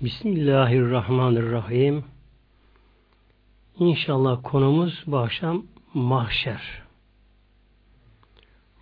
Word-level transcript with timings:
Bismillahirrahmanirrahim. 0.00 2.04
İnşallah 3.78 4.40
konumuz 4.42 5.04
bu 5.06 5.18
akşam 5.18 5.66
mahşer. 5.94 6.82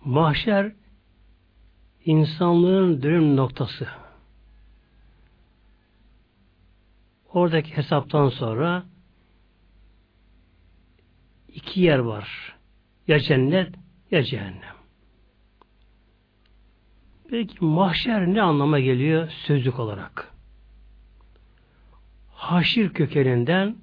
Mahşer 0.05 0.71
insanlığın 2.05 3.01
dönüm 3.01 3.35
noktası. 3.35 3.87
Oradaki 7.33 7.77
hesaptan 7.77 8.29
sonra 8.29 8.85
iki 11.53 11.81
yer 11.81 11.99
var. 11.99 12.55
Ya 13.07 13.19
cennet 13.19 13.75
ya 14.11 14.23
cehennem. 14.23 14.75
Peki 17.29 17.65
mahşer 17.65 18.27
ne 18.27 18.41
anlama 18.41 18.79
geliyor 18.79 19.31
sözlük 19.47 19.79
olarak? 19.79 20.36
Haşir 22.37 22.89
kökeninden 22.89 23.75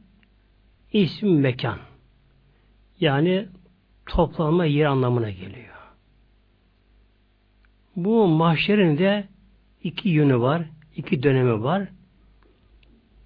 isim 0.92 1.40
mekan. 1.40 1.78
Yani 3.00 3.48
toplanma 4.06 4.64
yer 4.64 4.86
anlamına 4.86 5.30
geliyor. 5.30 5.74
Bu 7.96 8.26
mahşerin 8.26 8.98
de 8.98 9.28
iki 9.82 10.08
yönü 10.08 10.40
var, 10.40 10.62
iki 10.96 11.22
dönemi 11.22 11.62
var. 11.62 11.88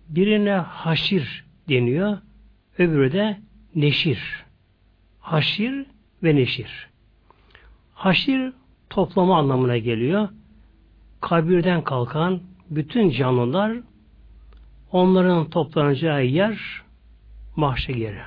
Birine 0.09 0.53
haşir 0.53 1.45
deniyor, 1.69 2.19
öbürü 2.79 3.13
de 3.13 3.41
neşir. 3.75 4.45
Haşir 5.21 5.87
ve 6.23 6.37
neşir. 6.37 6.89
Haşir 7.95 8.53
toplama 8.91 9.39
anlamına 9.39 9.79
geliyor. 9.79 10.29
Kabirden 11.21 11.85
kalkan 11.85 12.41
bütün 12.71 13.11
canlılar 13.11 13.73
onların 14.93 15.51
toplanacağı 15.51 16.25
yer 16.25 16.83
mahşer 17.57 17.95
yeri. 17.95 18.23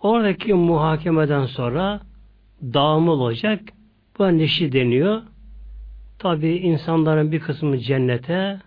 Oradaki 0.00 0.54
muhakemeden 0.54 1.46
sonra 1.46 2.00
dağımı 2.62 3.10
olacak. 3.10 3.60
Bu 4.18 4.38
neşi 4.38 4.72
deniyor. 4.72 5.22
Tabi 6.18 6.48
insanların 6.48 7.32
bir 7.32 7.40
kısmı 7.40 7.78
cennete 7.78 8.60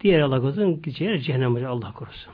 diğer 0.00 0.20
Allah 0.20 0.40
korusun 0.40 0.76
gideceği 0.82 1.22
cehenneme 1.22 1.66
Allah 1.66 1.92
korusun. 1.92 2.32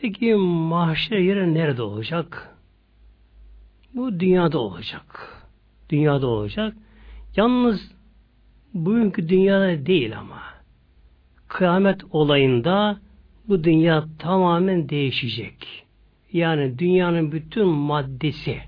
Peki 0.00 0.34
mahşer 0.34 1.18
yeri 1.18 1.54
nerede 1.54 1.82
olacak? 1.82 2.56
Bu 3.94 4.20
dünyada 4.20 4.58
olacak. 4.58 5.32
Dünyada 5.90 6.26
olacak. 6.26 6.74
Yalnız 7.36 7.95
bugünkü 8.84 9.28
dünyada 9.28 9.86
değil 9.86 10.18
ama. 10.18 10.42
Kıyamet 11.48 12.04
olayında 12.10 13.00
bu 13.48 13.64
dünya 13.64 14.04
tamamen 14.18 14.88
değişecek. 14.88 15.86
Yani 16.32 16.78
dünyanın 16.78 17.32
bütün 17.32 17.66
maddesi 17.66 18.58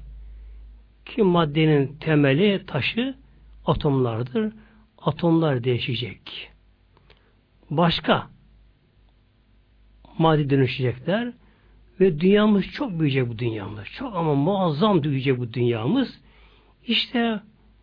ki 1.05 1.23
maddenin 1.23 1.97
temeli 2.01 2.67
taşı 2.67 3.15
atomlardır. 3.67 4.53
Atomlar 4.99 5.65
değişecek. 5.65 6.51
Başka 7.71 8.29
madde 10.19 10.51
dönüşecekler 10.51 11.33
ve 12.01 12.21
dünyamız 12.21 12.65
çok 12.65 13.01
büyüyecek 13.01 13.29
bu 13.29 13.39
dünyamız. 13.39 13.85
Çok 13.85 14.17
ama 14.17 14.35
muazzam 14.35 15.03
büyüyecek 15.03 15.39
bu 15.39 15.53
dünyamız. 15.53 16.21
İşte 16.87 17.41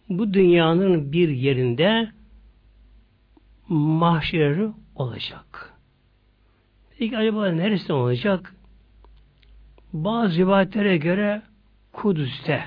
bu 0.10 0.34
dünyanın 0.34 1.12
bir 1.12 1.30
yerinde 1.30 2.12
mahşeri 3.70 4.70
olacak. 4.96 5.74
Peki 6.98 7.18
acaba 7.18 7.48
neresi 7.48 7.94
olacak? 7.94 8.56
Bazı 9.94 10.38
rivayetlere 10.38 10.98
göre 10.98 11.42
Kudüs'te 11.94 12.64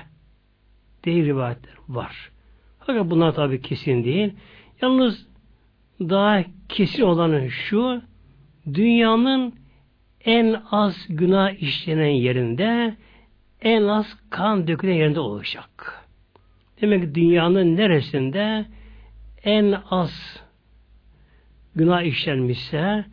değil 1.05 1.25
rivayetler 1.25 1.73
var. 1.89 2.31
Fakat 2.79 3.09
bunlar 3.09 3.33
tabi 3.33 3.61
kesin 3.61 4.03
değil. 4.03 4.33
Yalnız 4.81 5.27
daha 5.99 6.43
kesin 6.69 7.03
olanı 7.03 7.51
şu, 7.51 8.01
dünyanın 8.73 9.53
en 10.25 10.61
az 10.71 10.95
günah 11.09 11.61
işlenen 11.61 12.09
yerinde, 12.09 12.95
en 13.61 13.83
az 13.83 14.17
kan 14.29 14.67
dökülen 14.67 14.93
yerinde 14.93 15.19
olacak. 15.19 15.98
Demek 16.81 17.01
ki 17.01 17.15
dünyanın 17.15 17.77
neresinde 17.77 18.65
en 19.43 19.75
az 19.89 20.43
günah 21.75 22.01
işlenmişse 22.01 23.05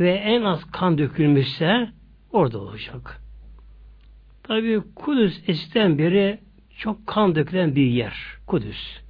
ve 0.00 0.10
en 0.12 0.42
az 0.42 0.70
kan 0.70 0.98
dökülmüşse 0.98 1.88
orada 2.32 2.58
olacak. 2.58 3.22
Tabi 4.42 4.80
Kudüs 4.94 5.40
eskiden 5.46 5.98
beri 5.98 6.38
çok 6.78 7.06
kan 7.06 7.34
dökülen 7.34 7.76
bir 7.76 7.86
yer. 7.86 8.14
Kudüs. 8.46 9.00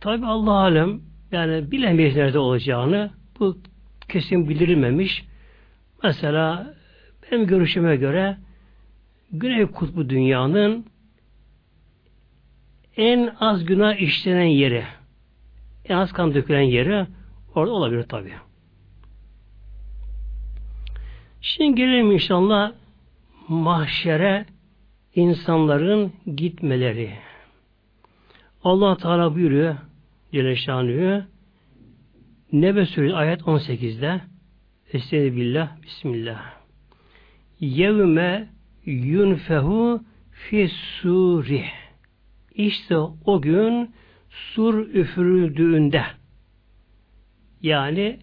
Tabi 0.00 0.26
Allah 0.26 0.52
alem 0.52 1.00
yani 1.32 1.70
bilemeyiz 1.70 2.16
nerede 2.16 2.38
olacağını. 2.38 3.10
Bu 3.40 3.58
kesin 4.08 4.48
bildirilmemiş. 4.48 5.24
Mesela 6.04 6.74
benim 7.22 7.46
görüşüme 7.46 7.96
göre 7.96 8.36
Güney 9.32 9.66
Kutbu 9.66 10.10
dünyanın 10.10 10.86
en 12.98 13.34
az 13.40 13.64
günah 13.64 13.94
işlenen 14.00 14.52
yeri, 14.62 14.84
en 15.84 15.96
az 15.96 16.12
kan 16.12 16.34
dökülen 16.34 16.62
yeri 16.62 17.06
orada 17.54 17.72
olabilir 17.72 18.02
tabi. 18.02 18.32
Şimdi 21.40 21.74
gelelim 21.74 22.12
inşallah 22.12 22.72
mahşere 23.48 24.46
insanların 25.14 26.12
gitmeleri. 26.36 27.10
Allah 28.64 28.96
Teala 28.96 29.34
buyuruyor 29.34 29.76
Celle 30.32 30.56
Şanlı'yı 30.56 31.24
Nebe 32.52 32.86
Suresi 32.86 33.14
ayet 33.14 33.40
18'de 33.40 34.20
Estaizu 34.92 35.36
billah 35.36 35.82
Bismillah 35.82 36.42
Yevme 37.60 38.48
yunfehu 38.84 40.00
fi 40.30 40.68
suri 40.68 41.64
İşte 42.54 42.96
o 43.24 43.42
gün 43.42 43.90
sur 44.30 44.78
üfürüldüğünde 44.94 46.02
yani 47.62 48.18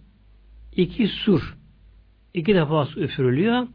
iki 0.76 1.08
sur 1.08 1.56
iki 2.34 2.56
defa 2.56 2.86
su 2.86 3.00
üfürülüyor. 3.00 3.68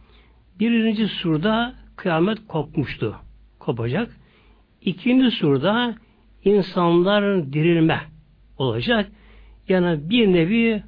Birinci 0.61 1.09
surda 1.09 1.75
kıyamet 1.97 2.39
kopmuştu. 2.49 3.17
Kopacak. 3.59 4.17
İkinci 4.81 5.31
surda 5.31 5.95
insanların 6.45 7.53
dirilme 7.53 8.01
olacak. 8.59 9.11
Yani 9.69 10.11
bir 10.11 10.33
nevi 10.33 10.83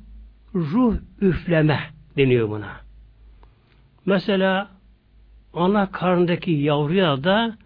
ruh 0.54 0.96
üfleme 1.20 1.80
deniyor 2.16 2.48
buna. 2.48 2.80
Mesela 4.06 4.70
ana 5.54 5.90
karnındaki 5.90 6.50
yavruya 6.50 7.24
da 7.24 7.56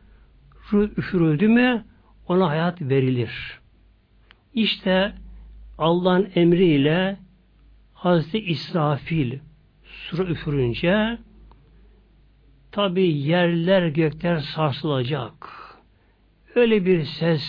üfürüldü 0.72 1.48
mü 1.48 1.84
ona 2.28 2.48
hayat 2.48 2.82
verilir. 2.82 3.60
İşte 4.54 5.12
Allah'ın 5.78 6.28
emriyle 6.34 7.16
Hazreti 7.94 8.38
İsrafil 8.38 9.38
sura 9.84 10.24
üfürünce 10.24 11.18
tabi 12.72 13.02
yerler 13.02 13.88
gökler 13.88 14.38
sarsılacak. 14.38 15.32
Öyle 16.54 16.86
bir 16.86 17.04
ses, 17.04 17.44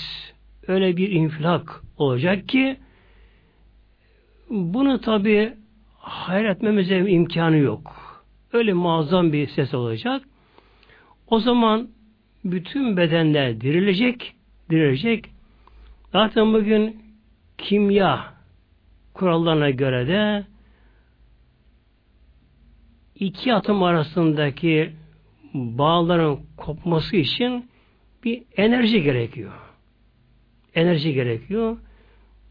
öyle 0.68 0.98
bir 0.98 1.12
infilak 1.12 1.81
olacak 1.98 2.50
ki 2.50 2.78
bunu 4.50 5.02
tabi 5.02 5.54
hayal 5.98 6.46
etmemize 6.46 6.98
imkanı 6.98 7.58
yok. 7.58 7.94
Öyle 8.54 8.74
muazzam 8.74 9.34
bir 9.34 9.48
ses 9.48 9.74
olacak. 9.74 10.22
O 11.28 11.40
zaman 11.40 11.90
bütün 12.52 12.98
bedenler 12.98 13.62
dirilecek, 13.62 14.36
dirilecek. 14.70 15.30
Zaten 16.12 16.54
bugün 16.54 17.02
kimya 17.58 18.34
kurallarına 19.14 19.70
göre 19.70 20.08
de 20.08 20.46
iki 23.16 23.54
atom 23.54 23.84
arasındaki 23.84 24.94
bağların 25.54 26.40
kopması 26.58 27.16
için 27.16 27.70
bir 28.24 28.44
enerji 28.58 29.04
gerekiyor. 29.04 29.54
Enerji 30.76 31.14
gerekiyor. 31.14 31.78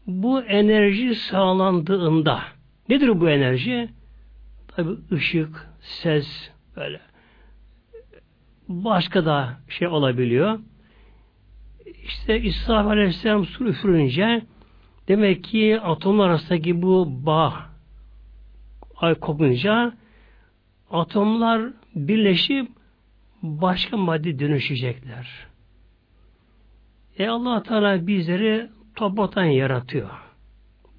Bu 0.07 0.41
enerji 0.41 1.15
sağlandığında 1.15 2.43
nedir 2.89 3.21
bu 3.21 3.29
enerji? 3.29 3.89
Tabi 4.67 4.89
ışık, 5.11 5.67
ses 5.79 6.51
böyle 6.75 7.06
başka 8.67 9.25
da 9.25 9.57
şey 9.69 9.87
olabiliyor. 9.87 10.59
işte 12.03 12.41
İsrafil 12.41 12.89
Aleyhisselam 12.89 13.45
sur 13.45 13.65
üfürünce 13.65 14.41
demek 15.07 15.43
ki 15.43 15.79
atomlar 15.81 16.29
arasındaki 16.29 16.81
bu 16.81 17.25
bağ 17.25 17.53
ay 18.97 19.15
kopunca 19.15 19.93
atomlar 20.91 21.61
birleşip 21.95 22.69
başka 23.41 23.97
madde 23.97 24.39
dönüşecekler. 24.39 25.47
E 27.19 27.27
allah 27.27 27.63
Teala 27.63 28.07
bizleri 28.07 28.69
topraktan 28.95 29.43
yaratıyor. 29.43 30.09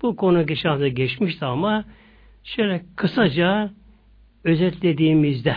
Bu 0.03 0.17
konu 0.17 0.47
geçen 0.47 0.69
hafta 0.69 0.88
geçmişti 0.88 1.44
ama 1.44 1.85
şöyle 2.44 2.85
kısaca 2.97 3.71
özetlediğimizde 4.44 5.56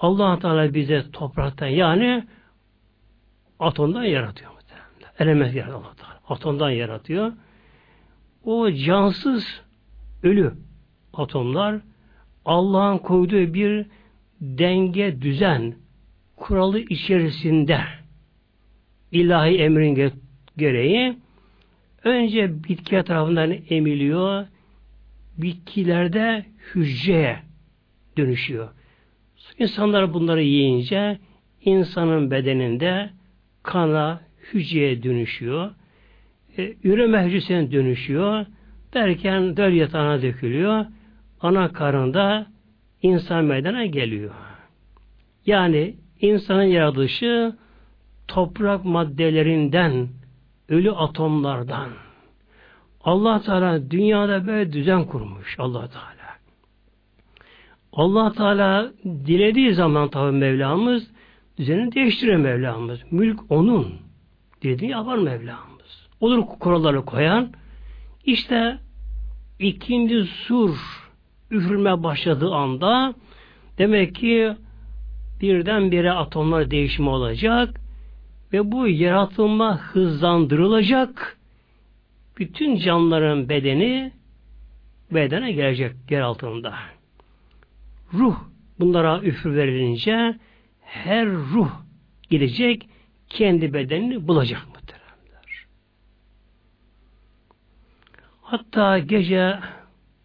allah 0.00 0.38
Teala 0.38 0.74
bize 0.74 1.10
topraktan 1.12 1.66
yani 1.66 2.24
atomdan 3.58 4.04
yaratıyor. 4.04 4.50
Element 5.18 5.54
yaratıyor 5.54 5.80
allah 5.80 5.94
Teala. 5.94 6.20
Atomdan 6.28 6.70
yaratıyor. 6.70 7.32
O 8.44 8.72
cansız 8.72 9.60
ölü 10.22 10.54
atomlar 11.12 11.80
Allah'ın 12.44 12.98
koyduğu 12.98 13.54
bir 13.54 13.86
denge, 14.40 15.22
düzen, 15.22 15.74
kuralı 16.36 16.78
içerisinde 16.78 17.80
ilahi 19.12 19.58
emrin 19.58 20.12
gereği 20.56 21.16
önce 22.04 22.64
bitki 22.64 23.02
tarafından 23.02 23.56
emiliyor, 23.70 24.46
bitkilerde 25.38 26.46
hücreye 26.74 27.38
dönüşüyor. 28.16 28.68
İnsanlar 29.58 30.14
bunları 30.14 30.42
yiyince 30.42 31.18
insanın 31.64 32.30
bedeninde 32.30 33.10
kana, 33.62 34.20
hücreye 34.52 35.02
dönüşüyor. 35.02 35.70
E, 36.58 36.74
üreme 36.84 37.24
hücresine 37.24 37.72
dönüşüyor. 37.72 38.46
Derken 38.94 39.56
döl 39.56 39.72
yatağına 39.72 40.22
dökülüyor. 40.22 40.86
Ana 41.40 41.72
karında 41.72 42.46
insan 43.02 43.44
meydana 43.44 43.86
geliyor. 43.86 44.34
Yani 45.46 45.94
insanın 46.20 46.62
yaratılışı 46.62 47.56
toprak 48.28 48.84
maddelerinden, 48.84 50.08
ölü 50.68 50.92
atomlardan. 50.92 51.88
Allah 53.00 53.42
Teala 53.42 53.90
dünyada 53.90 54.46
böyle 54.46 54.72
düzen 54.72 55.04
kurmuş 55.04 55.56
Allah 55.58 55.88
Teala. 55.88 56.17
Allah 57.92 58.32
Teala 58.32 58.92
dilediği 59.04 59.74
zaman 59.74 60.08
tabi 60.08 60.36
Mevlamız 60.36 61.10
düzeni 61.58 61.92
değiştirir 61.92 62.36
Mevlamız. 62.36 63.00
Mülk 63.10 63.40
onun. 63.48 63.94
Dediğini 64.62 64.92
yapar 64.92 65.18
Mevlamız. 65.18 66.08
Olur 66.20 66.46
kuralları 66.60 67.04
koyan 67.04 67.52
işte 68.24 68.78
ikinci 69.58 70.24
sur 70.24 70.76
üfürme 71.50 72.02
başladığı 72.02 72.54
anda 72.54 73.14
demek 73.78 74.14
ki 74.14 74.52
birdenbire 75.40 76.12
atomlar 76.12 76.70
değişimi 76.70 77.08
olacak 77.08 77.80
ve 78.52 78.72
bu 78.72 78.88
yaratılma 78.88 79.78
hızlandırılacak. 79.78 81.38
Bütün 82.38 82.76
canlıların 82.76 83.48
bedeni 83.48 84.12
bedene 85.10 85.52
gelecek 85.52 85.92
yer 86.10 86.20
altında. 86.20 86.74
Ruh 88.14 88.36
bunlara 88.80 89.20
üfür 89.22 89.56
verilince 89.56 90.38
her 90.80 91.26
ruh 91.26 91.70
gidecek 92.30 92.88
kendi 93.28 93.72
bedenini 93.74 94.28
bulacak 94.28 94.66
muhteremler. 94.68 95.66
Hatta 98.42 98.98
gece 98.98 99.58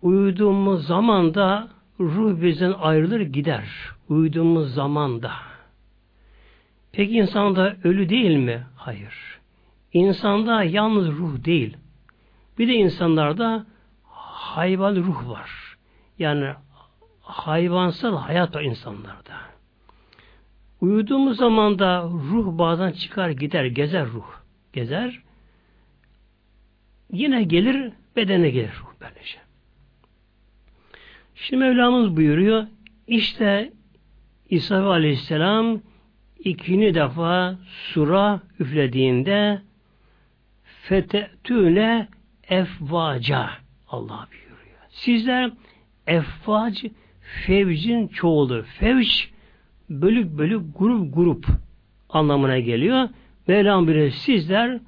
uyuduğumuz 0.01 0.87
zaman 0.87 1.33
da 1.33 1.67
ruh 1.99 2.41
bizden 2.41 2.71
ayrılır 2.71 3.21
gider. 3.21 3.65
Uyuduğumuz 4.09 4.73
zaman 4.73 5.21
da. 5.21 5.31
Peki 6.91 7.13
insanda 7.13 7.77
ölü 7.83 8.09
değil 8.09 8.37
mi? 8.37 8.63
Hayır. 8.75 9.39
İnsanda 9.93 10.63
yalnız 10.63 11.07
ruh 11.07 11.45
değil. 11.45 11.77
Bir 12.57 12.67
de 12.67 12.73
insanlarda 12.73 13.65
hayvan 14.03 14.95
ruh 14.95 15.29
var. 15.29 15.77
Yani 16.19 16.53
hayvansal 17.23 18.17
hayat 18.17 18.55
var 18.55 18.61
insanlarda. 18.61 19.33
Uyuduğumuz 20.81 21.37
zaman 21.37 21.79
da 21.79 22.03
ruh 22.03 22.57
bazen 22.57 22.91
çıkar 22.91 23.29
gider, 23.29 23.65
gezer 23.65 24.07
ruh. 24.07 24.25
Gezer. 24.73 25.21
Yine 27.11 27.43
gelir, 27.43 27.91
bedene 28.15 28.49
gelir 28.49 28.73
ruh 28.81 28.93
böylece. 29.01 29.37
Şimdi 31.35 31.63
Mevlamız 31.63 32.15
buyuruyor, 32.15 32.67
işte 33.07 33.73
İsa 34.49 34.89
Aleyhisselam 34.89 35.81
ikinci 36.39 36.95
defa 36.95 37.55
sura 37.93 38.41
üflediğinde 38.59 39.61
fetetüne 40.63 42.07
efvaca 42.49 43.49
Allah 43.87 44.27
buyuruyor. 44.31 44.77
Sizler 44.89 45.51
efvac 46.07 46.83
fevcin 47.23 48.07
çoğulu. 48.07 48.63
Fevç 48.63 49.29
bölük 49.89 50.37
bölük 50.37 50.77
grup 50.77 51.15
grup 51.15 51.45
anlamına 52.09 52.59
geliyor. 52.59 53.09
Mevlam 53.47 53.87
bilir 53.87 54.11
sizler 54.11 54.79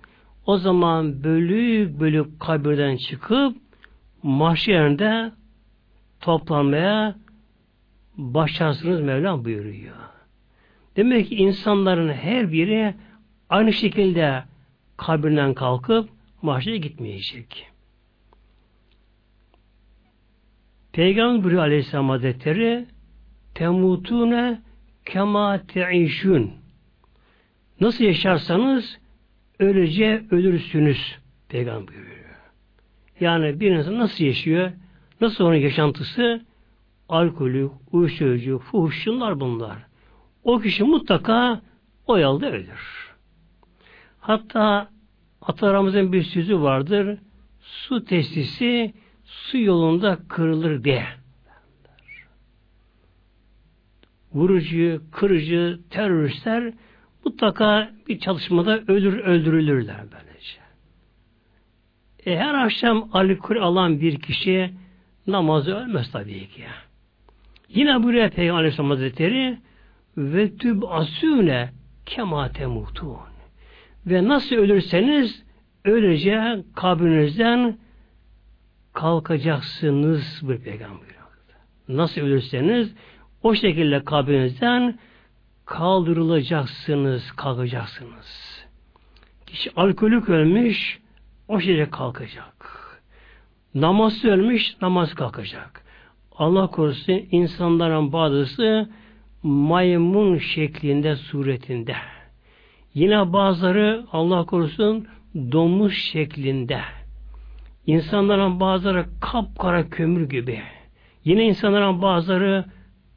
o 0.46 0.58
zaman 0.58 1.24
bölük 1.24 2.00
bölük 2.00 2.40
kabirden 2.40 2.98
çıkıp 2.98 3.58
mahşerinde 4.24 5.32
toplanmaya 6.22 7.16
başlarsınız 8.18 9.02
Mevlam 9.02 9.46
buyuruyor. 9.46 9.96
Demek 10.96 11.30
ki 11.30 11.36
insanların 11.36 12.14
her 12.14 12.52
biri 12.52 12.94
aynı 13.50 13.74
şekilde 13.74 14.44
kabirden 14.98 15.54
kalkıp 15.54 16.10
mahşere 16.42 16.78
gitmeyecek. 16.78 17.75
Peygamber 20.96 21.44
buyuruyor 21.44 21.64
Aleyhisselam 21.64 22.10
Hazretleri 22.10 22.86
temutune 23.54 24.62
kema 25.06 25.62
teişün 25.68 26.52
nasıl 27.82 28.04
yaşarsanız 28.04 29.00
öylece 29.60 30.24
ölürsünüz 30.32 31.16
Peygamber 31.50 31.88
buyuruyor. 31.88 32.36
Yani 33.20 33.60
bir 33.60 33.72
insan 33.72 34.00
nasıl 34.00 34.24
yaşıyor? 34.24 34.72
Nasıl 35.22 35.44
onun 35.44 35.56
yaşantısı? 35.56 36.46
Alkolü, 37.10 37.70
uyuşturucu, 37.92 38.60
fuhuş 38.60 39.08
bunlar 39.08 39.78
o 40.44 40.60
kişi 40.60 40.84
mutlaka 40.84 41.62
o 42.08 42.18
yolda 42.18 42.52
ölür. 42.52 43.14
Hatta 44.20 44.90
atalarımızın 45.42 46.14
bir 46.14 46.24
sözü 46.24 46.62
vardır. 46.62 47.18
Su 47.62 48.06
testisi 48.06 48.94
su 49.26 49.58
yolunda 49.58 50.20
kırılır 50.30 50.84
diye. 50.84 51.06
Vurucu, 54.34 55.02
kırıcı, 55.12 55.80
teröristler 55.90 56.74
mutlaka 57.26 57.92
bir 58.08 58.20
çalışmada 58.20 58.80
ölür, 58.88 59.20
öldürülürler 59.20 59.98
böylece. 60.12 60.60
E 62.26 62.38
her 62.38 62.54
akşam 62.54 63.10
alkol 63.14 63.56
alan 63.56 64.02
bir 64.02 64.20
kişi 64.20 64.72
namazı 65.28 65.76
ölmez 65.76 66.12
tabii 66.12 66.48
ki. 66.48 66.64
Yine 67.70 68.04
buraya 68.04 68.30
Peygamber 68.30 68.60
Aleyhisselam 68.60 68.90
Hazretleri 68.90 69.58
ve 70.18 70.58
tüb 70.58 70.84
asüne 70.90 71.70
kema 72.06 72.52
temutun. 72.52 73.18
Ve 74.06 74.28
nasıl 74.28 74.56
ölürseniz 74.56 75.44
öylece 75.86 76.64
kabrinizden 76.76 77.78
kalkacaksınız 78.96 80.42
bir 80.44 80.58
peygamber. 80.58 81.16
Nasıl 81.88 82.22
ölürseniz 82.22 82.96
o 83.44 83.56
şekilde 83.56 84.04
kabrinizden 84.04 85.00
kaldırılacaksınız, 85.66 87.32
kalkacaksınız. 87.32 88.66
Kişi 89.46 89.72
alkolük 89.76 90.30
ölmüş, 90.30 91.00
o 91.48 91.60
şekilde 91.60 91.90
kalkacak. 91.90 92.56
Namaz 93.76 94.26
ölmüş, 94.26 94.76
namaz 94.82 95.14
kalkacak. 95.14 95.86
Allah 96.38 96.68
korusun 96.68 97.22
insanların 97.32 98.14
bazısı 98.14 98.90
maymun 99.44 100.38
şeklinde 100.38 101.16
suretinde. 101.16 101.96
Yine 102.94 103.34
bazıları 103.34 104.06
Allah 104.12 104.46
korusun 104.46 105.08
domuz 105.36 105.94
şeklinde. 105.94 106.82
İnsanların 107.88 108.60
bazıları 108.60 109.06
kapkara 109.22 109.90
kömür 109.90 110.30
gibi. 110.30 110.62
Yine 111.24 111.46
insanların 111.46 112.02
bazıları 112.02 112.66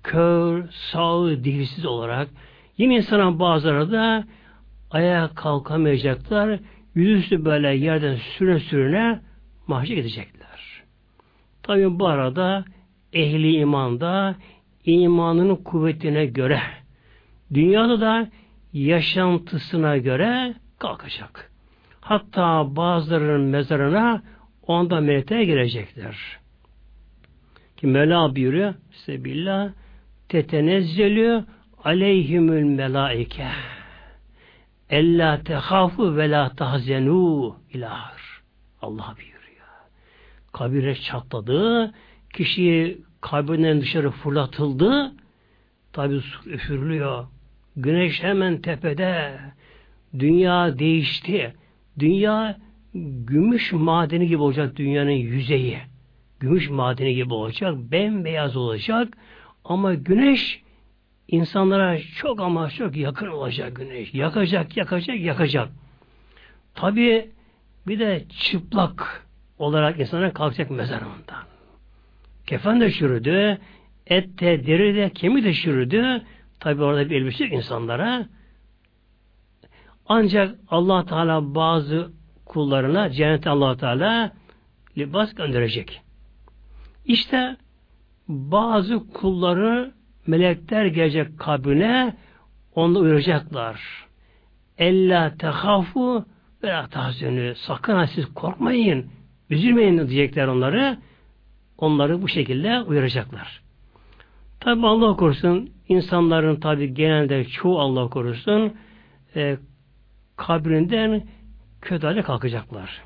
kör, 0.03 0.69
sağ, 0.71 1.27
dilsiz 1.45 1.87
olarak. 1.87 2.29
Yine 2.79 2.97
insanların 2.97 3.41
bazıları 3.41 3.93
da 3.93 4.25
ayağa 4.91 5.31
kalkamayacaklar. 5.35 6.61
Yüzüstü 6.95 7.45
böyle 7.45 7.69
yerden 7.69 8.17
sürüne 8.17 8.61
sürüne 8.61 9.21
mahşe 9.67 9.95
gidecekler. 9.95 10.83
Tabi 11.63 11.99
bu 11.99 12.07
arada 12.07 12.65
ehli 13.13 13.57
imanda 13.57 14.35
imanının 14.85 15.57
kuvvetine 15.57 16.27
göre 16.27 16.61
dünyada 17.55 18.01
da 18.01 18.29
yaşantısına 18.73 19.97
göre 19.97 20.55
kalkacak. 20.79 21.51
Hatta 22.01 22.77
bazılarının 22.77 23.41
mezarına 23.41 24.23
onda 24.69 25.01
melekler 25.01 25.43
gelecekler. 25.43 26.17
Ki 27.77 27.87
Mevla 27.87 28.37
buyuruyor 28.37 28.75
Sebillah 28.93 29.71
tetenezzelü 30.29 31.45
aleyhimül 31.85 32.65
melaike 32.65 33.49
ella 34.91 35.43
tehafu 35.43 36.17
ve 36.17 36.31
la 36.31 36.49
tahzenu 36.49 37.57
ilahır. 37.73 38.43
Allah 38.83 39.15
buyuruyor. 39.17 39.69
Kabire 40.53 40.95
çatladı. 40.95 41.93
Kişi 42.35 42.99
kabrinden 43.21 43.81
dışarı 43.81 44.11
fırlatıldı. 44.11 45.13
Tabi 45.93 46.21
su 46.21 46.51
üfürülüyor. 46.51 47.27
Güneş 47.77 48.23
hemen 48.23 48.61
tepede. 48.61 49.39
Dünya 50.19 50.79
değişti. 50.79 51.55
Dünya 51.99 52.59
gümüş 52.95 53.73
madeni 53.73 54.29
gibi 54.29 54.43
olacak 54.43 54.77
dünyanın 54.77 55.11
yüzeyi. 55.11 55.79
Gümüş 56.41 56.71
madeni 56.71 57.15
gibi 57.15 57.35
olacak. 57.35 57.75
Bembeyaz 57.77 58.57
olacak. 58.57 59.17
Ama 59.65 59.95
güneş 59.95 60.63
insanlara 61.29 61.99
çok 61.99 62.41
ama 62.41 62.71
çok 62.71 62.97
yakın 62.97 63.27
olacak 63.27 63.77
güneş. 63.77 64.15
Yakacak, 64.15 64.77
yakacak, 64.77 65.21
yakacak. 65.21 65.69
Tabi 66.75 67.31
bir 67.87 67.99
de 67.99 68.25
çıplak 68.29 69.27
olarak 69.59 70.01
insana 70.01 70.33
kalkacak 70.33 70.71
mezarından. 70.71 71.45
Kefen 72.47 72.81
de 72.81 72.91
çürüdü, 72.91 73.59
et 74.07 74.41
de, 74.41 74.67
deri 74.67 74.97
de, 74.97 75.11
kemik 75.11 75.45
de 75.45 75.53
çürüdü. 75.53 76.23
Tabi 76.61 76.83
orada 76.83 77.11
bir 77.11 77.17
elbise 77.17 77.47
insanlara. 77.47 78.27
Ancak 80.07 80.59
allah 80.69 81.07
Teala 81.07 81.55
bazı 81.55 82.18
kullarına 82.49 83.11
cennete 83.11 83.51
allah 83.51 83.77
Teala 83.77 84.33
libas 84.99 85.35
gönderecek. 85.35 86.01
İşte 87.05 87.57
bazı 88.29 89.13
kulları 89.13 89.93
melekler 90.27 90.87
gelecek 90.87 91.39
kabrine 91.39 92.17
onu 92.75 92.99
uyaracaklar. 92.99 93.81
Ella 94.79 95.35
tehafu 95.39 96.25
ve 96.63 96.69
la 96.69 96.87
tahzünü. 96.87 97.55
Sakın 97.55 98.05
siz 98.05 98.35
korkmayın. 98.35 99.07
Üzülmeyin 99.51 100.09
diyecekler 100.09 100.47
onları. 100.47 100.99
Onları 101.79 102.23
bu 102.23 102.29
şekilde 102.29 102.81
uyaracaklar. 102.81 103.63
Tabi 104.61 104.87
Allah 104.87 105.17
korusun 105.17 105.71
insanların 105.89 106.57
tabi 106.57 106.95
genelde 106.95 107.45
çoğu 107.45 107.81
Allah 107.81 108.09
korusun 108.09 108.73
e, 109.37 109.57
kabrinden 110.37 111.23
kötü 111.89 112.07
hale 112.07 112.23
kalkacaklar. 112.23 113.03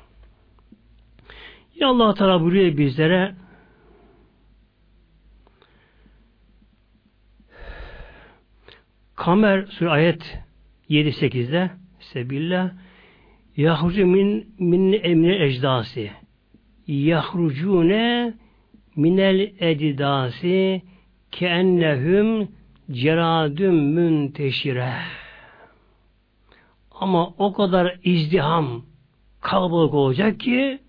Ya 1.75 1.87
Allah 1.87 2.13
Teala 2.13 2.41
buyuruyor 2.41 2.77
bizlere 2.77 3.35
Kamer 9.15 9.65
sur 9.65 9.85
ayet 9.85 10.39
7-8'de 10.89 11.69
Sebillah 11.99 12.71
Yahrucu 13.57 14.05
min 14.05 14.55
min 14.59 14.93
emni 14.93 15.43
ecdasi 15.43 16.11
Yahrucune 16.87 18.33
minel 18.95 19.51
edidasi 19.59 20.81
keennehum 21.31 22.51
ceradüm 22.91 23.75
münteşire 23.75 24.93
ama 26.99 27.27
o 27.37 27.53
kadar 27.53 27.99
izdiham 28.03 28.85
kalabalık 29.41 29.93
olacak 29.93 30.39
ki 30.39 30.79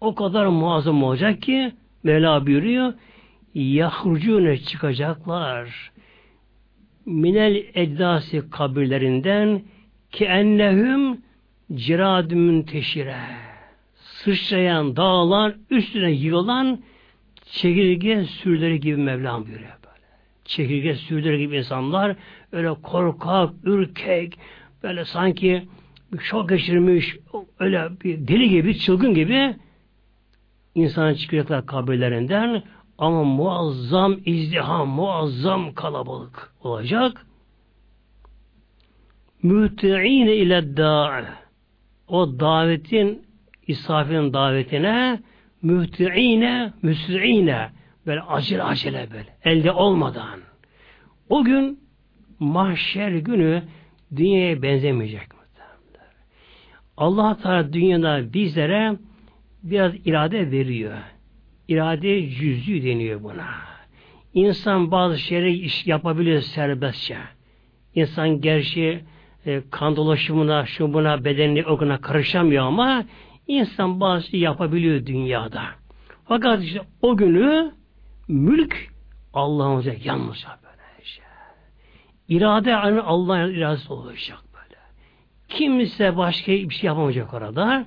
o 0.00 0.14
kadar 0.14 0.46
muazzam 0.46 1.02
olacak 1.02 1.42
ki 1.42 1.72
Mevla 2.02 2.46
buyuruyor 2.46 2.92
yahrucune 3.54 4.56
çıkacaklar 4.56 5.92
minel 7.06 7.64
ecdasi 7.74 8.50
kabirlerinden 8.50 9.62
ki 10.10 10.24
ennehum 10.24 11.18
ciradümün 11.74 12.62
teşire 12.62 13.16
sıçrayan 13.94 14.96
dağlar 14.96 15.54
üstüne 15.70 16.10
yığılan 16.10 16.80
çekirge 17.50 18.24
sürüleri 18.24 18.80
gibi 18.80 18.96
Mevlam 18.96 19.46
buyuruyor 19.46 19.78
böyle. 19.84 20.06
Çekirge 20.44 20.94
sürüleri 20.94 21.38
gibi 21.38 21.56
insanlar 21.56 22.16
öyle 22.52 22.74
korkak, 22.82 23.54
ürkek, 23.64 24.38
böyle 24.86 25.04
sanki 25.04 25.68
şok 26.20 26.48
geçirmiş, 26.48 27.16
öyle 27.58 27.88
bir 28.04 28.28
deli 28.28 28.48
gibi, 28.48 28.78
çılgın 28.78 29.14
gibi 29.14 29.56
insan 30.74 31.14
çıkacaklar 31.14 31.66
kabirlerinden. 31.66 32.62
Ama 32.98 33.24
muazzam 33.24 34.16
izdiham, 34.24 34.88
muazzam 34.88 35.74
kalabalık 35.74 36.52
olacak. 36.60 37.26
Müte'ine 39.42 40.36
ile 40.36 40.76
da'a 40.76 41.24
o 42.08 42.40
davetin 42.40 43.22
İsrafil'in 43.66 44.32
davetine 44.32 45.22
mühti'ine, 45.62 46.72
müsri'ine 46.82 47.70
böyle 48.06 48.20
acele 48.20 48.62
acele 48.62 49.08
böyle 49.12 49.36
elde 49.44 49.72
olmadan. 49.72 50.40
O 51.28 51.44
gün 51.44 51.80
mahşer 52.38 53.10
günü 53.10 53.62
dünyaya 54.16 54.62
benzemeyecek. 54.62 55.36
Allah 56.96 57.36
Teala 57.36 57.72
dünyada 57.72 58.32
bizlere 58.32 58.96
biraz 59.62 59.92
irade 60.04 60.50
veriyor. 60.50 60.98
İrade 61.68 62.28
cüzü 62.28 62.82
deniyor 62.84 63.22
buna. 63.22 63.48
İnsan 64.34 64.90
bazı 64.90 65.18
şeyleri 65.18 65.58
iş 65.58 65.86
yapabiliyor 65.86 66.40
serbestçe. 66.40 67.16
İnsan 67.94 68.40
gerçi 68.40 69.04
e, 69.46 69.62
kan 69.70 69.96
dolaşımına, 69.96 70.66
şu 70.66 70.92
buna, 70.92 71.24
bedenine, 71.24 71.66
okuna 71.66 72.00
karışamıyor 72.00 72.66
ama 72.66 73.04
insan 73.46 74.00
bazı 74.00 74.26
şey 74.26 74.40
yapabiliyor 74.40 75.06
dünyada. 75.06 75.62
Fakat 76.24 76.62
işte 76.62 76.80
o 77.02 77.16
günü 77.16 77.72
mülk 78.28 78.76
Allah'ın 79.34 79.70
olacak 79.70 80.06
yalnızca 80.06 80.48
böyle 80.48 80.62
şey. 80.62 80.65
İrade 82.28 82.76
aynı 82.76 83.04
Allah'ın 83.04 83.54
iradesi 83.54 83.92
olacak 83.92 84.38
böyle. 84.54 84.80
Kimse 85.48 86.16
başka 86.16 86.52
bir 86.52 86.74
şey 86.74 86.88
yapamayacak 86.88 87.34
orada. 87.34 87.86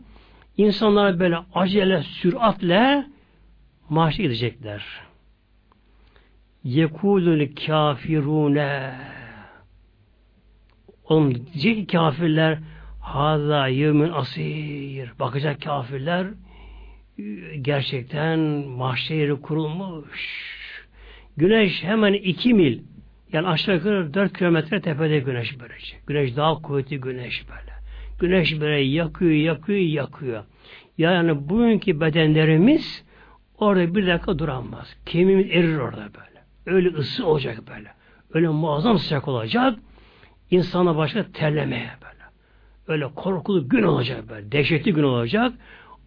İnsanlar 0.58 1.20
böyle 1.20 1.38
acele, 1.54 2.04
süratle 2.04 3.06
mahşe 3.90 4.24
gidecekler. 4.24 4.86
Yekulul 6.64 7.56
kafirune 7.66 8.96
Oğlum 11.04 11.36
diyecek 11.36 11.78
ki 11.78 11.88
kafirler 11.88 12.60
Haza 13.02 13.68
yevmin 13.68 14.10
asir. 14.10 15.12
Bakacak 15.20 15.62
kafirler 15.62 16.28
gerçekten 17.62 18.40
mahşeri 18.68 19.42
kurulmuş. 19.42 20.50
Güneş 21.38 21.84
hemen 21.84 22.14
iki 22.14 22.54
mil 22.54 22.80
yani 23.34 23.48
aşağı 23.48 23.76
yukarı 23.76 24.14
dört 24.14 24.38
kilometre 24.38 24.82
tepede 24.82 25.20
güneş 25.20 25.60
böylece. 25.60 25.96
Güneş 26.08 26.36
daha 26.36 26.62
kuvvetli 26.62 27.02
güneş 27.02 27.46
böyle. 27.50 27.74
Güneş 28.20 28.62
böyle 28.62 28.80
yakıyor, 28.82 29.32
yakıyor, 29.32 29.80
yakıyor. 29.80 30.44
Yani 30.98 31.50
bugünkü 31.50 32.00
bedenlerimiz 32.00 33.06
orada 33.58 33.96
bir 33.96 34.08
dakika 34.08 34.40
duramaz. 34.40 34.96
Kemiğimiz 35.06 35.52
erir 35.52 35.78
orada 35.78 35.98
böyle. 35.98 36.40
Öyle 36.66 36.98
ısı 36.98 37.26
olacak 37.26 37.58
böyle. 37.70 37.92
Öyle 38.34 38.48
muazzam 38.48 39.00
sıcak 39.00 39.28
olacak. 39.28 39.80
İnsana 40.52 40.98
başka 40.98 41.32
terlemeye 41.32 41.92
böyle. 42.02 42.24
Öyle 42.88 43.14
korkulu 43.16 43.70
gün 43.70 43.84
olacak 43.84 44.30
böyle. 44.30 44.52
Dehşetli 44.52 44.94
gün 44.94 45.04
olacak. 45.04 45.54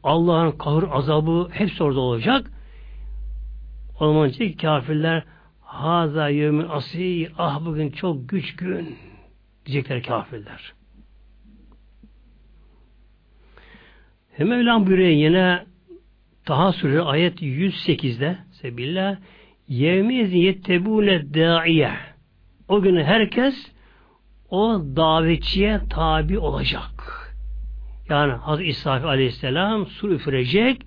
Allah'ın 0.02 0.50
kahır 0.50 0.84
azabı 0.90 1.48
hepsi 1.52 1.82
orada 1.82 2.00
olacak. 2.00 2.46
O 4.00 4.06
zaman 4.06 4.32
kafirler 4.62 5.24
Haza 5.72 6.28
yevmin 6.28 6.68
asir 6.68 7.32
ah 7.38 7.64
bugün 7.64 7.90
çok 7.90 8.28
güç 8.28 8.56
gün 8.56 8.96
diyecekler 9.66 10.02
kafirler. 10.02 10.72
Hem 14.32 14.48
Mevlam 14.48 14.86
buyuruyor 14.86 15.08
yine 15.08 15.64
Taha 16.44 16.72
Suresi 16.72 17.00
ayet 17.00 17.42
108'de 17.42 18.38
Sebillah 18.50 19.16
Yevmiz 19.68 20.34
yettebune 20.34 21.34
da'iye 21.34 21.92
O 22.68 22.82
gün 22.82 22.96
herkes 22.96 23.72
o 24.50 24.82
davetçiye 24.96 25.80
tabi 25.90 26.38
olacak. 26.38 26.92
Yani 28.08 28.32
Hazreti 28.32 28.70
İsa 28.70 28.92
Aleyhisselam 28.92 29.86
sur 29.86 30.10
üfürecek 30.10 30.82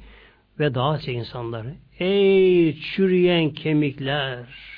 ve 0.60 0.76
davet 0.76 1.08
insanları. 1.08 1.76
Ey 2.00 2.80
çürüyen 2.80 3.50
kemikler, 3.50 4.75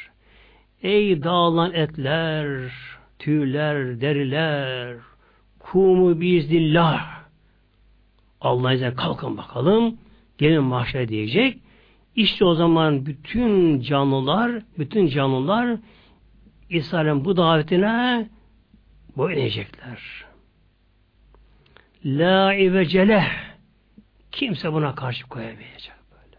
ey 0.84 1.24
dağılan 1.24 1.74
etler, 1.74 2.72
tüyler, 3.20 4.02
deriler, 4.02 4.98
kumu 5.60 6.22
biiznillah. 6.22 7.18
Allah 8.42 8.74
izniyle 8.74 8.96
kalkın 8.96 9.38
bakalım, 9.38 9.98
gelin 10.38 10.64
mahşer 10.64 11.08
diyecek. 11.08 11.60
İşte 12.16 12.46
o 12.46 12.56
zaman 12.56 13.06
bütün 13.06 13.82
canlılar, 13.82 14.62
bütün 14.80 15.08
canlılar 15.08 15.78
İsa'nın 16.70 17.26
bu 17.26 17.38
davetine 17.38 18.30
boyun 19.18 19.38
eğecekler. 19.38 20.26
La 22.06 22.54
iveceleh 22.54 23.26
kimse 24.32 24.74
buna 24.74 24.96
karşı 24.96 25.28
koyamayacak 25.28 26.00
böyle. 26.12 26.38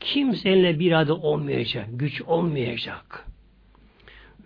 Kimseyle 0.00 0.78
bir 0.78 0.92
adı 0.92 1.14
olmayacak, 1.14 1.86
güç 1.92 2.22
olmayacak. 2.22 3.26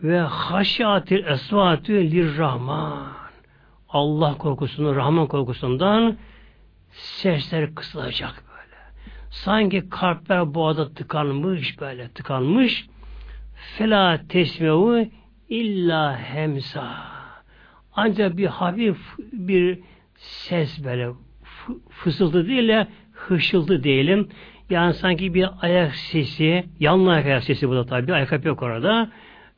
Ve 0.02 0.18
haşyatil 0.20 1.24
esvatü 1.26 2.10
lirrahman 2.10 3.06
Allah 3.88 4.38
korkusunun, 4.38 4.96
Rahman 4.96 5.26
korkusundan 5.26 6.16
sesler 6.90 7.74
kısılacak 7.74 8.42
böyle. 8.48 8.76
Sanki 9.30 9.88
kalpler 9.90 10.54
boğada 10.54 10.92
tıkanmış 10.94 11.80
böyle, 11.80 12.08
tıkanmış. 12.08 12.86
Fela 13.54 14.20
tesmevu 14.28 15.06
illa 15.48 16.18
hemsa. 16.18 16.94
Ancak 17.94 18.36
bir 18.36 18.46
hafif 18.46 18.98
bir 19.32 19.78
ses 20.16 20.84
böyle 20.84 21.08
fısıltı 21.90 22.48
değil 22.48 22.68
de 22.68 22.86
hışıltı 23.12 23.84
diyelim. 23.84 24.28
Yani 24.70 24.94
sanki 24.94 25.34
bir 25.34 25.48
ayak 25.60 25.94
sesi, 25.94 26.64
yanlı 26.80 27.12
ayak 27.12 27.44
sesi 27.44 27.68
bu 27.68 27.74
da 27.74 27.86
tabi, 27.86 28.14
ayakkabı 28.14 28.48
yok 28.48 28.62
orada. 28.62 29.10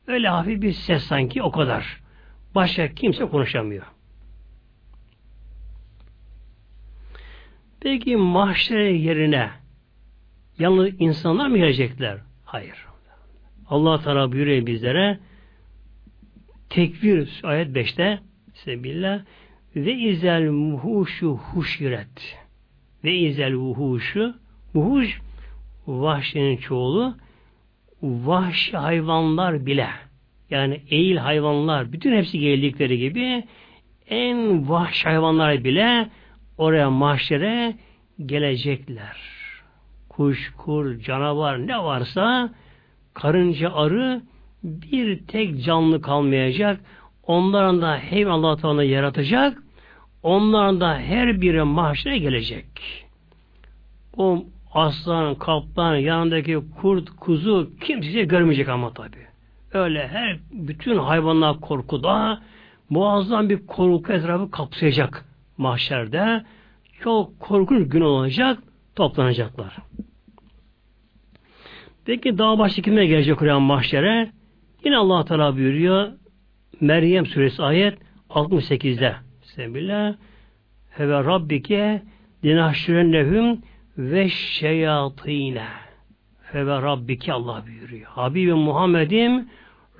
Öyle 0.07 0.27
hafif 0.27 0.61
bir 0.61 0.73
ses 0.73 1.03
sanki 1.03 1.43
o 1.43 1.51
kadar. 1.51 2.01
Başka 2.55 2.87
kimse 2.93 3.25
konuşamıyor. 3.25 3.85
Peki 7.79 8.17
mahşer 8.17 8.89
yerine 8.89 9.49
yalnız 10.59 10.89
insanlar 10.99 11.47
mı 11.47 11.57
gelecekler? 11.57 12.17
Hayır. 12.45 12.85
Allah 13.69 14.01
Teala 14.01 14.31
buyuruyor 14.31 14.65
bizlere 14.65 15.19
tekvir 16.69 17.41
ayet 17.43 17.67
5'te 17.67 18.19
Sebillah 18.53 19.21
ve 19.75 19.93
izel 19.93 20.49
muhuşu 20.49 21.35
huşiret 21.35 22.37
ve 23.03 23.15
izel 23.15 23.55
vuhuşu 23.55 24.35
vuhuş 24.75 25.21
vahşinin 25.87 26.57
çoğulu 26.57 27.17
vahşi 28.01 28.77
hayvanlar 28.77 29.65
bile 29.65 29.87
yani 30.49 30.81
eğil 30.89 31.17
hayvanlar 31.17 31.93
bütün 31.93 32.17
hepsi 32.17 32.39
geldikleri 32.39 32.97
gibi 32.97 33.43
en 34.09 34.69
vahşi 34.69 35.09
hayvanlar 35.09 35.63
bile 35.63 36.09
oraya 36.57 36.89
mahşere 36.89 37.75
gelecekler. 38.25 39.17
Kuş, 40.09 40.53
kur, 40.57 40.99
canavar 40.99 41.67
ne 41.67 41.77
varsa 41.77 42.49
karınca, 43.13 43.73
arı 43.73 44.21
bir 44.63 45.19
tek 45.27 45.63
canlı 45.63 46.01
kalmayacak. 46.01 46.79
Onların 47.23 47.81
da 47.81 47.97
hem 47.97 48.31
Allah 48.31 48.57
Teala 48.57 48.83
yaratacak. 48.83 49.63
Onların 50.23 50.81
da 50.81 50.99
her 50.99 51.41
biri 51.41 51.63
mahşere 51.63 52.17
gelecek. 52.17 52.65
O 54.17 54.45
aslan, 54.73 55.35
kaplan, 55.35 55.95
yanındaki 55.95 56.59
kurt, 56.81 57.09
kuzu 57.09 57.71
kimse 57.81 58.23
görmeyecek 58.23 58.69
ama 58.69 58.93
tabi. 58.93 59.17
Öyle 59.73 60.07
her 60.07 60.39
bütün 60.51 60.97
hayvanlar 60.97 61.61
korkuda 61.61 62.41
muazzam 62.89 63.49
bir 63.49 63.67
korku 63.67 64.13
etrafı 64.13 64.51
kapsayacak 64.51 65.25
mahşerde. 65.57 66.43
Çok 67.03 67.39
korkunç 67.39 67.89
gün 67.89 68.01
olacak, 68.01 68.57
toplanacaklar. 68.95 69.77
Peki 72.05 72.37
daha 72.37 72.59
başka 72.59 72.81
kimler 72.81 73.03
gelecek 73.03 73.39
Kur'an 73.39 73.61
mahşere? 73.61 74.31
Yine 74.85 74.97
Allah 74.97 75.25
Teala 75.25 75.55
buyuruyor 75.55 76.11
Meryem 76.81 77.25
suresi 77.25 77.63
ayet 77.63 77.97
68'de. 78.29 79.15
Bismillah. 79.41 80.15
Ve 80.99 81.23
rabbike 81.23 82.01
dinahşürennehum 82.43 83.61
ve 84.01 84.29
şeyatine. 84.29 85.67
Ve 86.53 86.65
rabbike 86.65 87.33
Allah 87.33 87.63
buyuruyor. 87.67 88.05
Habibim 88.05 88.57
Muhammed'im 88.57 89.49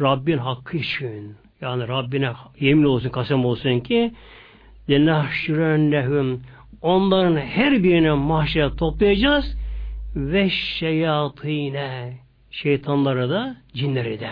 Rabbin 0.02 0.38
hakkı 0.38 0.78
için. 0.78 1.36
Yani 1.62 1.88
Rabbine 1.88 2.32
yemin 2.60 2.84
olsun, 2.84 3.10
kasem 3.10 3.46
olsun 3.46 3.80
ki 3.80 4.14
dinahşürennehum 4.88 6.42
onların 6.82 7.38
her 7.38 7.84
birine 7.84 8.12
mahşere 8.12 8.76
toplayacağız 8.76 9.58
ve 10.16 10.50
şeyatine 10.50 12.18
şeytanları 12.52 13.30
da 13.30 13.56
cinleri 13.74 14.20
de. 14.20 14.30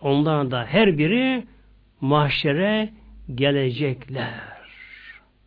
Onların 0.00 0.50
da 0.50 0.64
her 0.64 0.98
biri 0.98 1.44
mahşere 2.00 2.90
gelecekler. 3.34 4.34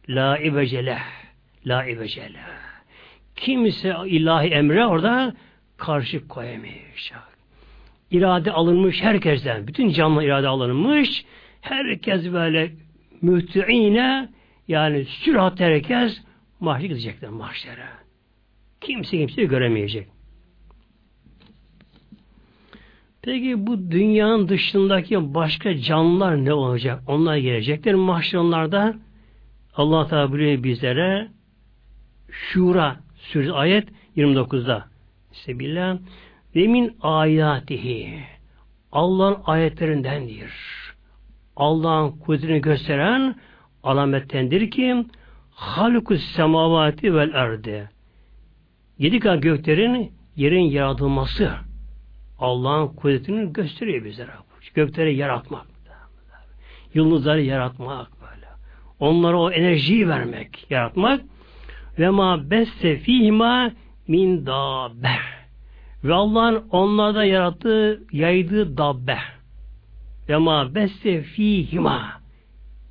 La 0.09 0.37
ibecele. 0.37 0.97
La 1.65 1.85
ibecele. 1.85 2.62
Kimse 3.43 3.95
ilahi 4.05 4.47
emre 4.47 4.85
orada 4.85 5.33
karşı 5.77 6.27
koyamayacak. 6.27 7.37
İrade 8.11 8.51
alınmış 8.51 9.01
herkesten. 9.01 9.67
Bütün 9.67 9.89
canlı 9.89 10.23
irade 10.23 10.47
alınmış. 10.47 11.25
Herkes 11.61 12.31
böyle 12.33 12.71
mühtüine 13.21 14.29
yani 14.67 15.05
sürat 15.05 15.59
herkes 15.59 16.21
mahşere 16.59 16.87
gidecekler 16.87 17.29
mahşere. 17.29 17.87
Kimse 18.81 19.17
kimseyi 19.17 19.47
göremeyecek. 19.47 20.07
Peki 23.21 23.67
bu 23.67 23.91
dünyanın 23.91 24.49
dışındaki 24.49 25.33
başka 25.33 25.77
canlılar 25.77 26.45
ne 26.45 26.53
olacak? 26.53 27.03
Onlar 27.07 27.37
gelecekler 27.37 27.95
mahşerlerde 27.95 28.93
Allah 29.75 30.07
Teala 30.07 30.31
buyuruyor 30.31 30.63
bizlere 30.63 31.27
Şura 32.31 33.03
Suresi 33.23 33.51
ayet 33.51 33.87
29'da 34.17 34.85
Sebillah 35.31 35.97
ve 36.55 36.67
min 36.67 36.97
ayatihi 37.01 38.23
Allah'ın 38.91 39.37
ayetlerindendir. 39.45 40.51
Allah'ın 41.55 42.11
kudretini 42.11 42.61
gösteren 42.61 43.35
alamettendir 43.83 44.71
ki 44.71 45.05
halukus 45.51 46.23
semavati 46.23 47.15
vel 47.15 47.33
erdi 47.33 47.89
yedi 48.99 49.19
kat 49.19 49.43
göklerin 49.43 50.11
yerin 50.35 50.61
yaratılması 50.61 51.51
Allah'ın 52.39 52.87
kudretini 52.87 53.53
gösteriyor 53.53 54.05
bizlere. 54.05 54.31
Gökleri 54.73 55.15
yaratmak. 55.15 55.65
Yıldızları 56.93 57.41
yaratmak 57.41 58.07
böyle. 58.21 58.47
Onlara 58.99 59.37
o 59.37 59.51
enerjiyi 59.51 60.09
vermek, 60.09 60.65
yaratmak. 60.69 61.21
Ve 61.99 62.09
ma 62.09 62.49
besse 62.49 62.97
fihima 62.97 63.71
min 64.07 64.45
dabbe. 64.45 65.15
Ve 66.03 66.13
Allah'ın 66.13 66.63
onlarda 66.71 67.25
yarattığı, 67.25 68.03
yaydığı 68.11 68.77
dabbe. 68.77 69.17
Ve 70.29 70.37
ma 70.37 70.75
besse 70.75 71.21
fihima. 71.21 72.21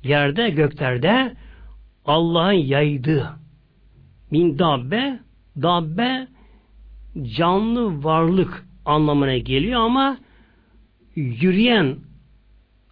Yerde, 0.03 0.49
göklerde 0.49 1.35
Allah'ın 2.05 2.51
yaydığı 2.51 3.29
min 4.31 4.59
dabbe 4.59 5.19
dabbe 5.61 6.27
canlı 7.37 8.03
varlık 8.03 8.65
anlamına 8.85 9.37
geliyor 9.37 9.81
ama 9.81 10.17
yürüyen 11.15 11.97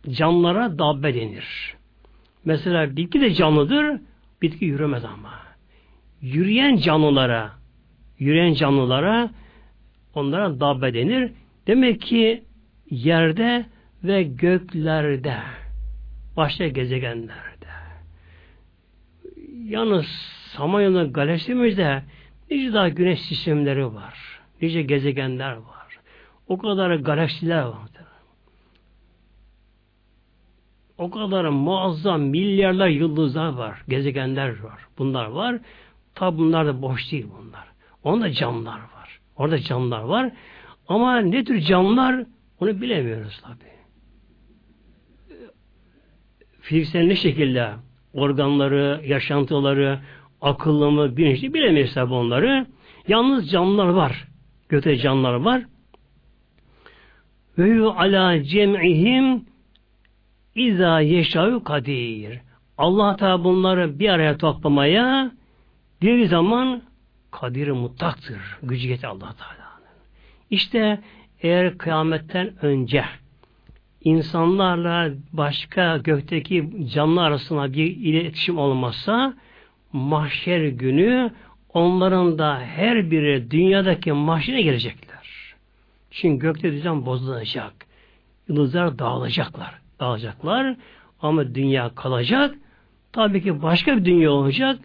canlılara 0.10 0.80
dabbe 0.80 1.14
denir. 1.14 1.76
Mesela 2.46 2.96
bitki 2.96 3.22
de 3.22 3.34
canlıdır, 3.34 4.02
bitki 4.42 4.66
yürümez 4.66 5.06
ama. 5.06 5.41
Yürüyen 6.22 6.78
canlılara, 6.78 7.52
yürüyen 8.20 8.54
canlılara 8.54 9.30
onlara 10.14 10.60
dabbe 10.60 10.94
denir. 10.94 11.32
Demek 11.68 12.02
ki 12.02 12.44
yerde 12.90 13.66
ve 14.04 14.24
göklerde, 14.24 15.38
başka 16.38 16.68
gezegenlerde. 16.68 17.72
Yalnız 19.64 20.06
Samanyolu'da 20.58 21.04
galaksimizde 21.04 22.04
nice 22.52 22.74
daha 22.74 22.90
güneş 22.90 23.22
sistemleri 23.22 23.94
var. 23.94 24.40
Nice 24.62 24.82
gezegenler 24.82 25.52
var. 25.54 25.98
O 26.48 26.58
kadar 26.58 26.96
galaksiler 26.96 27.62
var. 27.62 27.92
O 31.02 31.10
kadar 31.12 31.46
muazzam 31.46 32.22
milyarlar 32.22 32.88
yıldızlar 32.88 33.54
var. 33.54 33.84
Gezegenler 33.88 34.60
var. 34.60 34.88
Bunlar 34.98 35.26
var. 35.26 35.60
Tabi 36.16 36.38
bunlar 36.38 36.68
da 36.68 36.82
boş 36.82 37.12
değil 37.12 37.28
bunlar. 37.40 37.68
Onda 38.04 38.32
canlılar 38.32 38.80
var. 38.80 39.20
Orada 39.36 39.60
canlılar 39.60 40.02
var. 40.02 40.32
Ama 40.88 41.18
ne 41.18 41.44
tür 41.44 41.60
canlılar 41.60 42.26
onu 42.60 42.82
bilemiyoruz 42.82 43.42
tabi. 43.42 43.72
Fiziksel 46.62 47.02
ne 47.02 47.16
şekilde 47.16 47.70
organları, 48.14 49.02
yaşantıları, 49.06 50.00
akıllı 50.42 50.92
mı, 50.92 51.18
bilinçli 51.18 51.54
bilemeyiz 51.54 51.94
tabi 51.94 52.14
onları. 52.14 52.66
Yalnız 53.08 53.52
canlılar 53.52 53.88
var. 53.88 54.28
Gökte 54.70 54.98
canlılar 54.98 55.34
var. 55.34 55.64
Ve 57.58 57.86
ala 57.86 58.44
cem'ihim 58.44 59.46
İza 60.56 61.00
yeşayu 61.00 61.64
kadir. 61.64 62.40
Allah 62.78 63.16
Teala 63.16 63.44
bunları 63.44 64.00
bir 64.00 64.10
araya 64.10 64.38
toplamaya 64.38 65.32
bir 66.02 66.26
zaman 66.26 66.82
kadir 67.32 67.72
mutlaktır. 67.72 68.58
Gücü 68.64 68.88
yeter 68.88 69.08
Allah 69.08 69.34
Teala'nın. 69.38 69.82
İşte 70.50 71.00
eğer 71.42 71.78
kıyametten 71.78 72.66
önce 72.66 73.06
insanlarla 74.04 75.14
başka 75.34 75.98
gökteki 75.98 76.70
canlı 76.94 77.22
arasında 77.22 77.74
bir 77.74 77.86
iletişim 77.86 78.58
olmazsa 78.58 79.34
mahşer 79.94 80.68
günü 80.68 81.32
onların 81.74 82.38
da 82.38 82.60
her 82.60 83.12
biri 83.12 83.52
dünyadaki 83.52 84.12
mahşere 84.12 84.62
gelecekler. 84.62 85.56
Çünkü 86.12 86.40
gökte 86.40 86.72
düzen 86.72 87.06
bozulacak. 87.06 87.74
Yıldızlar 88.48 89.00
dağılacaklar 89.00 89.82
dağılacaklar. 90.00 90.76
Ama 91.22 91.56
dünya 91.56 91.96
kalacak. 91.96 92.56
Tabii 93.12 93.44
ki 93.44 93.62
başka 93.62 93.98
bir 93.98 94.06
dünya 94.06 94.32
olacak. 94.32 94.80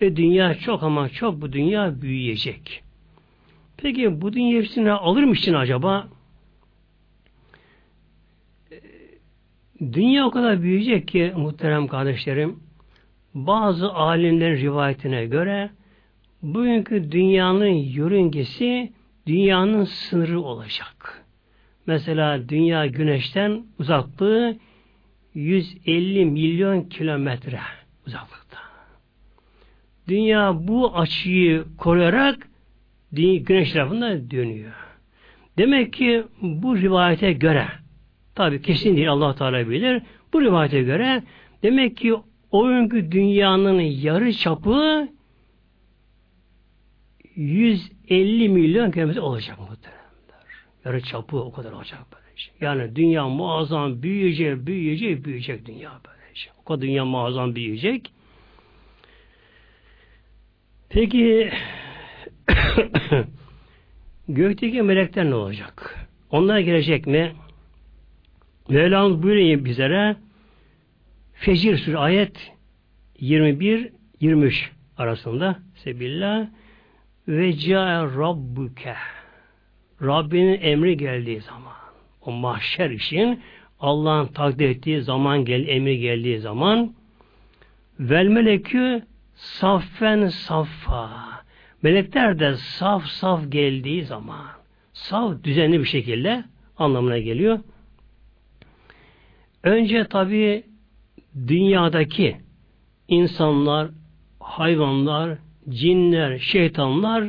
Ve 0.00 0.16
dünya 0.16 0.54
çok 0.54 0.82
ama 0.82 1.08
çok 1.08 1.40
bu 1.40 1.52
dünya 1.52 2.02
büyüyecek. 2.02 2.82
Peki 3.76 4.20
bu 4.20 4.32
dünya 4.32 4.58
hepsini 4.58 4.92
alır 4.92 5.22
mı 5.22 5.34
için 5.34 5.54
acaba? 5.54 6.08
Dünya 9.80 10.26
o 10.26 10.30
kadar 10.30 10.62
büyüyecek 10.62 11.08
ki 11.08 11.32
muhterem 11.36 11.86
kardeşlerim 11.86 12.60
bazı 13.34 13.92
alimlerin 13.92 14.56
rivayetine 14.56 15.26
göre 15.26 15.70
bugünkü 16.42 17.12
dünyanın 17.12 17.66
yörüngesi 17.66 18.92
dünyanın 19.26 19.84
sınırı 19.84 20.40
olacak. 20.40 21.24
Mesela 21.86 22.48
dünya 22.48 22.86
güneşten 22.86 23.64
uzaklığı 23.78 24.56
150 25.34 26.24
milyon 26.24 26.82
kilometre 26.82 27.60
uzaklıkta. 28.06 28.37
Dünya 30.08 30.68
bu 30.68 30.96
açıyı 30.96 31.64
koruyarak 31.78 32.48
güneş 33.12 33.72
tarafında 33.72 34.30
dönüyor. 34.30 34.72
Demek 35.58 35.92
ki 35.92 36.24
bu 36.42 36.76
rivayete 36.76 37.32
göre 37.32 37.66
tabi 38.34 38.62
kesin 38.62 38.96
değil 38.96 39.10
Allah 39.10 39.34
Teala 39.34 39.70
bilir. 39.70 40.02
Bu 40.32 40.42
rivayete 40.42 40.82
göre 40.82 41.22
demek 41.62 41.96
ki 41.96 42.14
o 42.50 42.68
günkü 42.68 43.12
dünyanın 43.12 43.80
yarı 43.80 44.32
çapı 44.32 45.08
150 47.36 48.48
milyon 48.48 48.90
kilometre 48.90 49.20
olacak 49.20 49.58
muhtemelen. 49.58 49.98
Yarı 50.84 51.00
çapı 51.00 51.36
o 51.36 51.52
kadar 51.52 51.72
olacak 51.72 52.00
böylece. 52.12 52.42
Şey. 52.42 52.54
Yani 52.60 52.96
dünya 52.96 53.28
muazzam 53.28 54.02
büyüyecek, 54.02 54.66
büyüyecek, 54.66 55.24
büyüyecek 55.24 55.66
dünya 55.66 55.90
böylece. 56.06 56.40
Şey. 56.40 56.52
O 56.60 56.64
kadar 56.64 56.80
dünya 56.80 57.04
muazzam 57.04 57.54
büyüyecek. 57.54 58.12
Peki 60.90 61.50
gökteki 64.28 64.82
melekler 64.82 65.30
ne 65.30 65.34
olacak? 65.34 66.06
Onlar 66.30 66.58
gelecek 66.58 67.06
mi? 67.06 67.32
Mevlamız 68.68 69.22
buyuruyor 69.22 69.64
bizlere 69.64 70.16
Fecir 71.34 71.76
Suresi 71.76 71.98
ayet 71.98 72.52
21-23 73.20 73.90
arasında 74.98 75.58
Sebillah 75.76 76.46
ve 77.28 77.52
ca'a 77.52 78.04
rabbuke 78.04 78.94
Rabbinin 80.02 80.60
emri 80.60 80.96
geldiği 80.96 81.40
zaman, 81.40 81.72
o 82.20 82.32
mahşer 82.32 82.90
için 82.90 83.40
Allah'ın 83.80 84.26
takdir 84.26 84.68
ettiği 84.68 85.02
zaman 85.02 85.44
gel, 85.44 85.68
emri 85.68 85.98
geldiği 85.98 86.38
zaman 86.38 86.94
vel 88.00 88.26
melekü 88.26 89.02
saffen 89.38 90.28
saffa 90.28 91.10
melekler 91.82 92.38
de 92.38 92.56
saf 92.56 93.04
saf 93.06 93.52
geldiği 93.52 94.04
zaman 94.04 94.46
saf 94.92 95.44
düzenli 95.44 95.80
bir 95.80 95.84
şekilde 95.84 96.44
anlamına 96.76 97.18
geliyor. 97.18 97.60
Önce 99.62 100.04
tabi 100.04 100.64
dünyadaki 101.46 102.36
insanlar, 103.08 103.90
hayvanlar, 104.40 105.38
cinler, 105.68 106.38
şeytanlar 106.38 107.24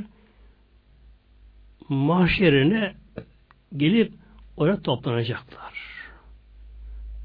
mahşerine 1.89 2.93
gelip 3.77 4.13
oraya 4.57 4.81
toplanacaklar. 4.81 5.73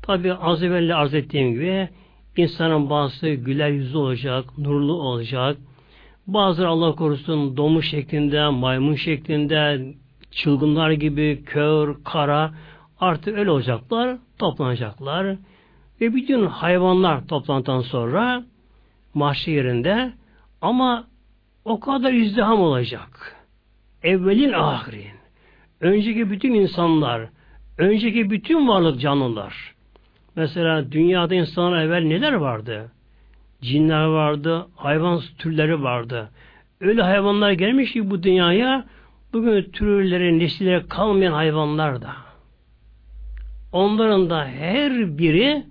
Tabi 0.03 0.33
az 0.33 0.63
evvel 0.63 0.97
arz 0.97 1.15
ettiğim 1.15 1.53
gibi 1.53 1.89
insanın 2.37 2.91
bazısı 2.91 3.29
güler 3.29 3.71
yüzlü 3.71 3.99
olacak, 3.99 4.59
nurlu 4.59 4.93
olacak. 4.93 5.57
Bazıları 6.27 6.69
Allah 6.69 6.95
korusun 6.95 7.57
domuz 7.57 7.85
şeklinde, 7.85 8.49
maymun 8.49 8.95
şeklinde, 8.95 9.87
çılgınlar 10.31 10.91
gibi 10.91 11.43
kör, 11.47 11.97
kara 12.05 12.55
artık 13.01 13.39
öyle 13.39 13.51
olacaklar, 13.51 14.19
toplanacaklar. 14.39 15.37
Ve 16.01 16.15
bütün 16.15 16.47
hayvanlar 16.47 17.27
toplantıdan 17.27 17.81
sonra 17.81 18.45
mahşer 19.15 19.53
yerinde 19.53 20.13
ama 20.61 21.05
o 21.65 21.81
kadar 21.81 22.13
izdiham 22.13 22.61
olacak 22.61 23.35
evvelin 24.05 24.53
ahirin. 24.53 25.15
Önceki 25.81 26.31
bütün 26.31 26.55
insanlar, 26.55 27.29
önceki 27.79 28.31
bütün 28.31 28.69
varlık 28.69 29.01
canlılar. 29.01 29.74
Mesela 30.37 30.93
dünyada 30.93 31.35
insanlar 31.35 31.85
evvel 31.85 32.03
neler 32.03 32.33
vardı? 32.33 32.93
Cinler 33.63 34.05
vardı, 34.05 34.67
hayvan 34.77 35.23
türleri 35.39 35.83
vardı. 35.83 36.31
Öyle 36.81 37.03
hayvanlar 37.03 37.53
gelmiş 37.53 37.93
ki 37.93 38.11
bu 38.11 38.23
dünyaya 38.23 38.85
bugün 39.33 39.63
türleri, 39.63 40.39
nesilleri 40.39 40.89
kalmayan 40.89 41.33
hayvanlar 41.33 42.03
da. 42.03 42.17
Onların 43.73 44.31
da 44.31 44.47
her 44.47 45.19
biri 45.19 45.65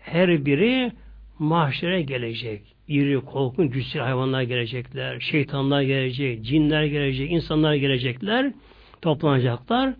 her 0.00 0.46
biri 0.46 0.92
mahşere 1.38 2.02
gelecek 2.02 2.72
iri, 2.88 3.20
korkunç, 3.20 3.72
cüssel 3.72 4.02
hayvanlar 4.02 4.42
gelecekler, 4.42 5.20
şeytanlar 5.20 5.82
gelecek, 5.82 6.44
cinler 6.44 6.84
gelecek, 6.84 7.30
insanlar 7.30 7.74
gelecekler, 7.74 8.52
toplanacaklar. 9.02 9.94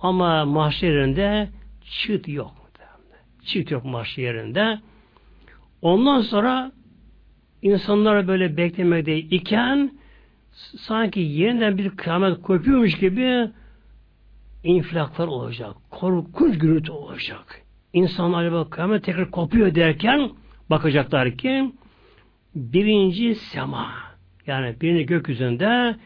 Ama 0.00 0.44
mahşerinde 0.44 1.48
çıt 1.90 2.28
yok. 2.28 2.57
Çıt 3.48 3.70
yok 3.70 3.84
mahşerinde. 3.84 4.78
Ondan 5.82 6.20
sonra 6.20 6.72
insanlar 7.62 8.28
böyle 8.28 8.56
beklemede 8.56 9.18
iken 9.18 9.98
sanki 10.76 11.20
yeniden 11.20 11.78
bir 11.78 11.90
kıyamet 11.90 12.42
kopuyormuş 12.42 12.98
gibi 12.98 13.50
infilaklar 14.64 15.26
olacak. 15.26 15.76
Korkunç 15.90 16.58
gürültü 16.58 16.92
olacak. 16.92 17.62
İnsanlar 17.92 18.44
acaba 18.44 18.70
kıyamet 18.70 19.04
tekrar 19.04 19.30
kopuyor 19.30 19.74
derken 19.74 20.30
bakacaklar 20.70 21.36
ki 21.36 21.72
birinci 22.54 23.34
sema 23.34 23.88
yani 24.46 24.76
birinci 24.80 25.06
gökyüzünde 25.06 25.96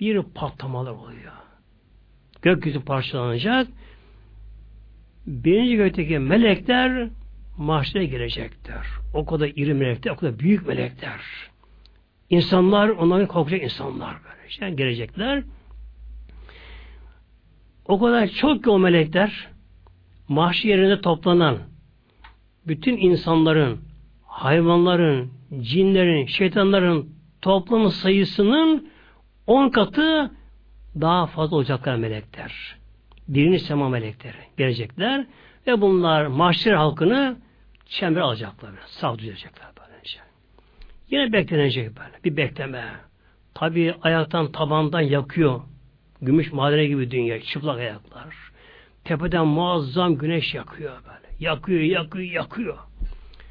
bir 0.00 0.22
patlamalar 0.22 0.92
oluyor. 0.92 1.32
Gökyüzü 2.42 2.80
parçalanacak. 2.80 3.68
Birinci 5.26 5.76
gökteki 5.76 6.18
melekler 6.18 7.08
mahşere 7.58 8.04
gelecekler. 8.06 8.86
O 9.14 9.26
kadar 9.26 9.48
iri 9.48 9.74
melekler, 9.74 10.12
o 10.12 10.16
kadar 10.16 10.38
büyük 10.38 10.66
melekler. 10.66 11.20
İnsanlar, 12.30 12.88
onların 12.88 13.26
korkacak 13.26 13.62
insanlar 13.62 14.14
böyle. 14.24 14.42
Yani 14.60 14.76
gelecekler. 14.76 15.42
O 17.86 18.00
kadar 18.00 18.28
çok 18.28 18.64
ki 18.64 18.70
o 18.70 18.78
melekler 18.78 19.48
mahşer 20.28 20.68
yerinde 20.68 21.00
toplanan 21.00 21.58
bütün 22.66 22.96
insanların, 22.96 23.80
hayvanların, 24.26 25.32
cinlerin, 25.60 26.26
şeytanların 26.26 27.14
toplamı 27.40 27.90
sayısının 27.90 28.88
on 29.46 29.68
katı 29.68 30.30
daha 31.00 31.26
fazla 31.26 31.56
olacaklar 31.56 31.96
melekler. 31.96 32.81
Birinci 33.34 33.58
sema 33.58 33.88
melekleri 33.88 34.36
gelecekler 34.56 35.26
ve 35.66 35.80
bunlar 35.80 36.26
mahşer 36.26 36.72
halkını 36.72 37.36
çember 37.86 38.20
alacaklar. 38.20 38.70
Sağ 38.86 39.18
düzelecekler 39.18 39.68
böylece. 39.80 40.18
Yine 41.10 41.32
beklenecek 41.32 41.90
böyle. 41.96 42.24
Bir 42.24 42.36
bekleme. 42.36 42.84
Tabi 43.54 43.94
ayaktan 44.02 44.52
tabandan 44.52 45.00
yakıyor. 45.00 45.60
Gümüş 46.22 46.52
madene 46.52 46.86
gibi 46.86 47.10
dünya. 47.10 47.40
Çıplak 47.42 47.78
ayaklar. 47.78 48.34
Tepeden 49.04 49.46
muazzam 49.46 50.14
güneş 50.14 50.54
yakıyor 50.54 50.92
böyle. 51.04 51.36
Yakıyor, 51.40 51.80
yakıyor, 51.80 52.30
yakıyor. 52.30 52.78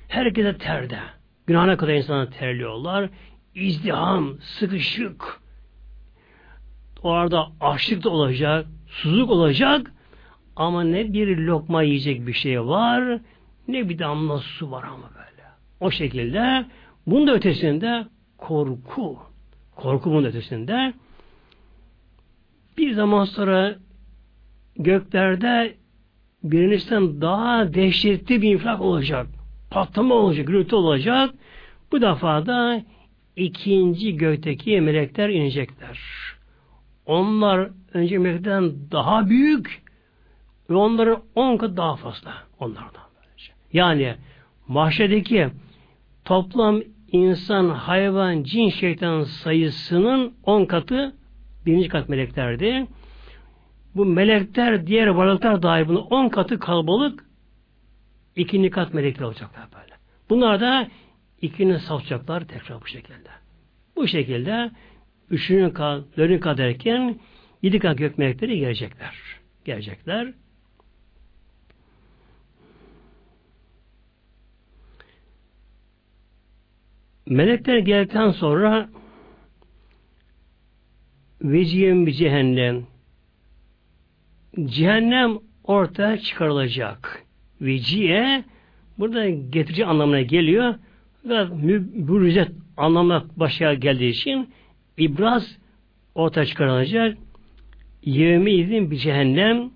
Herkese 0.08 0.58
terde. 0.58 1.00
Günahına 1.48 1.78
kadar 1.78 1.94
insana 1.94 2.30
terliyorlar. 2.30 3.10
İzdiham, 3.56 4.38
sıkışık. 4.41 5.41
Orada 7.04 7.48
açlık 7.62 8.04
da 8.04 8.10
olacak, 8.10 8.65
susuzluk 8.91 9.30
olacak 9.30 9.91
ama 10.56 10.84
ne 10.84 11.13
bir 11.13 11.38
lokma 11.38 11.84
yiyecek 11.84 12.27
bir 12.27 12.34
şey 12.34 12.62
var 12.62 13.19
ne 13.67 13.89
bir 13.89 13.99
damla 13.99 14.38
su 14.38 14.71
var 14.71 14.84
ama 14.84 15.10
böyle. 15.10 15.47
O 15.80 15.91
şekilde 15.91 16.65
bunun 17.08 17.27
da 17.27 17.34
ötesinde 17.34 18.06
korku. 18.38 19.19
Korku 19.75 20.12
bunun 20.12 20.23
ötesinde. 20.23 20.93
Bir 22.77 22.93
zaman 22.93 23.25
sonra 23.25 23.75
göklerde 24.75 25.75
birincisinden 26.43 27.21
daha 27.21 27.73
dehşetli 27.73 28.41
bir 28.41 28.54
infilak 28.54 28.82
olacak. 28.82 29.27
Patlama 29.71 30.15
olacak, 30.15 30.47
gürültü 30.47 30.75
olacak. 30.75 31.34
Bu 31.91 32.01
defa 32.01 32.45
da 32.45 32.84
ikinci 33.36 34.17
gökteki 34.17 34.82
melekler 34.82 35.30
inecekler. 35.30 35.99
Onlar 37.05 37.69
önce 37.93 38.17
meleklerden 38.17 38.73
daha 38.91 39.29
büyük 39.29 39.83
ve 40.69 40.75
onların 40.75 41.21
on 41.35 41.57
kat 41.57 41.77
daha 41.77 41.95
fazla 41.95 42.33
onlardan. 42.59 43.01
Yani 43.73 44.15
mahşedeki 44.67 45.49
toplam 46.25 46.81
insan, 47.11 47.69
hayvan, 47.69 48.43
cin, 48.43 48.69
şeytan 48.69 49.23
sayısının 49.23 50.33
on 50.43 50.65
katı 50.65 51.15
birinci 51.65 51.87
kat 51.87 52.09
meleklerdi. 52.09 52.87
Bu 53.95 54.05
melekler, 54.05 54.87
diğer 54.87 55.07
varlıklar 55.07 55.63
dahi 55.63 55.87
bunun 55.87 56.01
on 56.01 56.29
katı 56.29 56.59
kalabalık 56.59 57.25
ikinci 58.35 58.69
kat 58.69 58.93
melekler 58.93 59.25
olacaklar 59.25 59.67
böyle. 59.73 59.93
Bunlar 60.29 60.61
da 60.61 60.87
ikini 61.41 61.79
savacaklar 61.79 62.47
tekrar 62.47 62.81
bu 62.81 62.87
şekilde. 62.87 63.29
Bu 63.95 64.07
şekilde 64.07 64.71
üçüncü 65.32 65.74
kat, 65.74 66.04
dördüncü 66.17 66.39
kat 66.39 66.58
derken 66.58 67.20
yedi 67.62 67.80
kat 67.80 67.98
gök 67.98 68.17
melekleri 68.17 68.60
gelecekler. 68.60 69.15
Gelecekler. 69.65 70.34
Melekler 77.26 77.78
geldikten 77.78 78.32
sonra 78.32 78.89
veciyen 81.41 82.06
bir 82.06 82.12
cehennem 82.12 82.88
cehennem 84.65 85.38
ortaya 85.63 86.17
çıkarılacak. 86.17 87.26
Veciye 87.62 88.44
burada 88.98 89.30
getirici 89.30 89.86
anlamına 89.86 90.22
geliyor 90.22 90.76
ve 91.26 91.46
mübrüzet 91.46 92.52
anlamına 92.78 93.26
başa 93.36 93.74
geldiği 93.74 94.10
için 94.10 94.50
ibraz 95.03 95.57
ortaya 96.15 96.45
çıkarılacak. 96.45 97.17
Yevmi 98.03 98.51
izin 98.51 98.91
bir 98.91 98.97
cehennem 98.97 99.71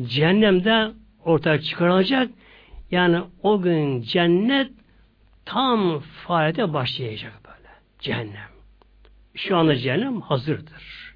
cehennemde 0.00 0.90
ortaya 1.24 1.60
çıkarılacak. 1.60 2.30
Yani 2.90 3.20
o 3.42 3.62
gün 3.62 4.02
cennet 4.02 4.70
tam 5.44 6.00
faaliyete 6.00 6.72
başlayacak 6.72 7.32
böyle. 7.44 7.68
Cehennem. 7.98 8.50
Şu 9.34 9.56
anda 9.56 9.76
cehennem 9.76 10.20
hazırdır. 10.20 11.14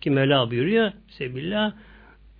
Ki 0.00 0.10
Mevla 0.10 0.50
buyuruyor 0.50 0.92
Sebillah 1.08 1.72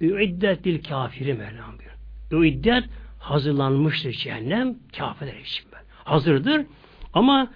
Üiddet 0.01 0.65
dil 0.65 0.85
kafiri 0.85 1.35
Mevla 1.35 1.65
buyuruyor. 1.69 2.45
Üiddet 2.45 2.85
hazırlanmıştır 3.19 4.13
cehennem 4.13 4.77
kafirler 4.99 5.37
için 5.37 5.65
böyle. 5.73 5.85
Hazırdır 6.05 6.67
ama 7.13 7.51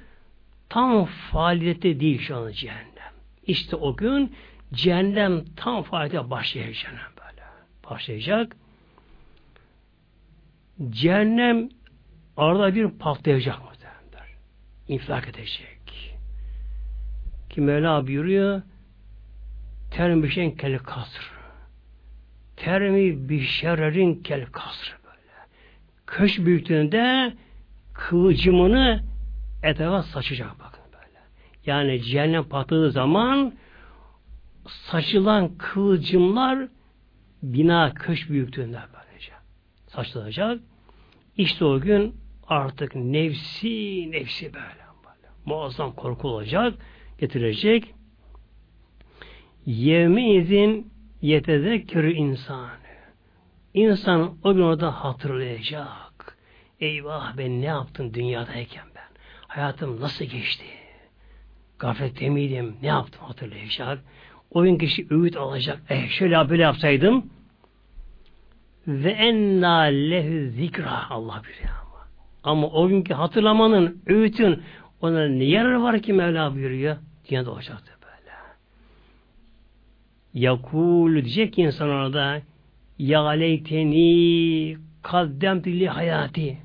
tam 0.71 1.05
faaliyette 1.05 2.01
değil 2.01 2.21
şu 2.21 2.37
anda 2.37 2.53
cehennem. 2.53 3.13
İşte 3.47 3.77
o 3.77 3.97
gün 3.97 4.37
cehennem 4.73 5.45
tam 5.57 5.83
faaliyete 5.83 6.31
başlayacak 6.31 7.13
böyle. 7.19 7.43
Başlayacak. 7.91 8.57
Cehennem 10.91 11.69
arada 12.37 12.75
bir 12.75 12.91
patlayacak 12.91 13.71
infilak 14.91 15.29
edecek. 15.29 16.17
Ki 17.51 17.61
Mevla 17.61 18.07
buyuruyor 18.07 18.63
termi 19.91 20.23
bir 20.23 20.29
şeyin 20.29 20.51
kel 20.51 20.79
kasr. 20.79 21.31
Termi 22.57 23.29
bir 23.29 23.41
şerrerin 23.41 24.15
kel 24.15 24.47
kasr 24.47 24.99
böyle. 25.05 25.47
Köş 26.07 26.39
büyüklüğünde 26.39 27.33
kılıcımını 27.93 29.05
etrafa 29.63 30.03
saçacak 30.03 30.51
bakın 30.59 30.85
böyle. 30.93 31.21
Yani 31.67 32.03
cehennem 32.03 32.45
patladığı 32.45 32.91
zaman 32.91 33.55
saçılan 34.67 35.59
kılıcımlar 35.59 36.69
bina 37.43 37.95
köş 37.95 38.31
büyüklüğünde 38.31 38.79
böylece 38.95 39.33
saçılacak. 39.87 40.61
İşte 41.37 41.65
o 41.65 41.81
gün 41.81 42.17
artık 42.49 42.95
nefsi 42.95 44.11
nefsi 44.13 44.55
böyle 44.55 44.81
muazzam 45.45 45.93
korku 45.93 46.29
olacak, 46.29 46.75
getirecek. 47.19 47.95
Yevmi 49.67 50.35
izin 50.35 50.93
yetezekkürü 51.23 52.13
insan. 52.13 52.71
İnsan 53.75 54.39
o 54.45 54.55
gün 54.55 54.63
orada 54.63 55.05
hatırlayacak. 55.05 56.39
Eyvah 56.81 57.39
ben 57.39 57.61
ne 57.61 57.67
yaptım 57.67 58.15
dünyadayken? 58.15 58.90
Hayatım 59.51 60.01
nasıl 60.01 60.25
geçti? 60.25 60.65
Gaflette 61.79 62.29
miydim? 62.29 62.77
Ne 62.83 62.89
yaptım 62.89 63.23
hatırlayacak. 63.25 63.99
O 64.51 64.63
gün 64.63 64.79
kişi 64.79 65.07
öğüt 65.11 65.37
alacak. 65.37 65.83
Eh 65.89 66.09
şöyle 66.09 66.49
böyle 66.49 66.63
yapsaydım. 66.63 67.31
Ve 68.87 69.11
enna 69.11 69.81
lehü 69.81 70.51
zikra 70.51 71.11
Allah 71.11 71.43
biliyor 71.43 71.75
ama. 71.83 72.09
Ama 72.43 72.67
o 72.67 72.89
günkü 72.89 73.15
hatırlamanın, 73.15 74.03
öğütün 74.07 74.63
ona 75.01 75.29
ne 75.29 75.45
yararı 75.45 75.83
var 75.83 76.03
ki 76.03 76.13
Mevla 76.13 76.55
buyuruyor? 76.55 76.97
Dünyada 77.31 77.51
olacaktı 77.51 77.93
böyle. 78.03 78.37
Yakul 80.35 81.13
diyecek 81.13 81.53
ki 81.53 81.63
insan 81.63 81.89
orada 81.89 82.43
Ya 82.99 83.29
leyteni 83.29 84.77
kaddem 85.03 85.65
li 85.65 85.89
hayati. 85.89 86.59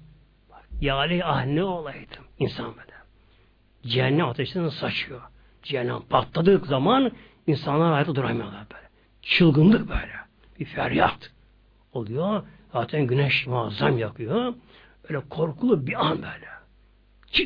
Ya 0.81 0.99
ley 0.99 1.23
ah 1.23 1.45
ne 1.45 1.63
olaydım 1.63 2.24
insan 2.39 2.65
böyle. 2.65 2.95
Cehennem 3.85 4.29
ateşinden 4.29 4.69
saçıyor. 4.69 5.21
Cehennem 5.63 6.01
patladığı 6.01 6.65
zaman 6.65 7.11
insanlar 7.47 7.93
hayatta 7.93 8.15
duramıyorlar 8.15 8.65
böyle. 8.73 8.89
Çılgınlık 9.21 9.89
böyle. 9.89 10.13
Bir 10.59 10.65
feryat 10.65 11.31
oluyor. 11.93 12.43
Zaten 12.73 13.07
güneş 13.07 13.47
muazzam 13.47 13.97
yakıyor. 13.97 14.53
Öyle 15.09 15.19
korkulu 15.29 15.87
bir 15.87 16.05
an 16.05 16.17
böyle. 16.17 16.55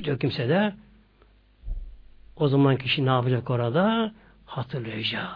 Yok 0.06 0.22
kimse 0.22 0.50
de 0.50 0.74
o 2.36 2.48
zaman 2.48 2.78
kişi 2.78 3.06
ne 3.06 3.10
yapacak 3.10 3.50
orada? 3.50 4.14
Hatırlayacak. 4.46 5.30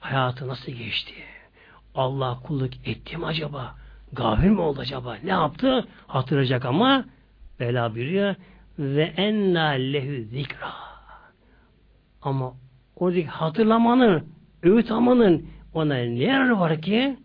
Hayatı 0.00 0.48
nasıl 0.48 0.72
geçti? 0.72 1.14
Allah 1.94 2.40
kulluk 2.42 2.88
etti 2.88 3.16
mi 3.16 3.26
acaba? 3.26 3.74
Gafil 4.12 4.48
mi 4.48 4.60
oldu 4.60 4.80
acaba? 4.80 5.16
Ne 5.24 5.30
yaptı? 5.30 5.88
Hatırlayacak 6.06 6.64
ama 6.64 7.04
Bela 7.60 7.94
buyuruyor 7.94 8.34
ve 8.78 9.02
enna 9.02 9.68
lehü 9.68 10.24
zikra. 10.24 10.72
Ama 12.22 12.54
oradaki 12.96 13.26
hatırlamanın, 13.26 14.28
öğüt 14.62 14.90
almanın 14.90 15.46
ona 15.74 15.94
ne 15.94 16.24
yararı 16.24 16.60
var 16.60 16.82
ki? 16.82 17.16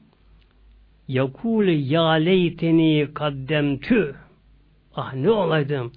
Yakule 1.08 1.72
ya 1.72 2.10
leyteni 2.10 3.08
kaddemtü. 3.14 4.16
Ah 4.96 5.14
ne 5.14 5.32
olaydım 5.32 5.92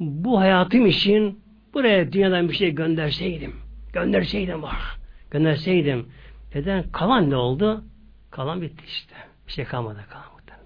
bu 0.00 0.40
hayatım 0.40 0.86
için 0.86 1.40
buraya 1.74 2.12
dünyadan 2.12 2.48
bir 2.48 2.54
şey 2.54 2.70
gönderseydim, 2.70 3.56
gönderseydim 3.92 4.62
var, 4.62 4.98
gönderseydim. 5.30 6.08
Neden? 6.54 6.90
Kalan 6.92 7.30
ne 7.30 7.36
oldu? 7.36 7.84
Kalan 8.30 8.62
bitti 8.62 8.84
işte. 8.86 9.14
Bir 9.46 9.52
şey 9.52 9.64
kalmadı 9.64 10.04
kalan 10.10 10.24
muhtemelen. 10.32 10.64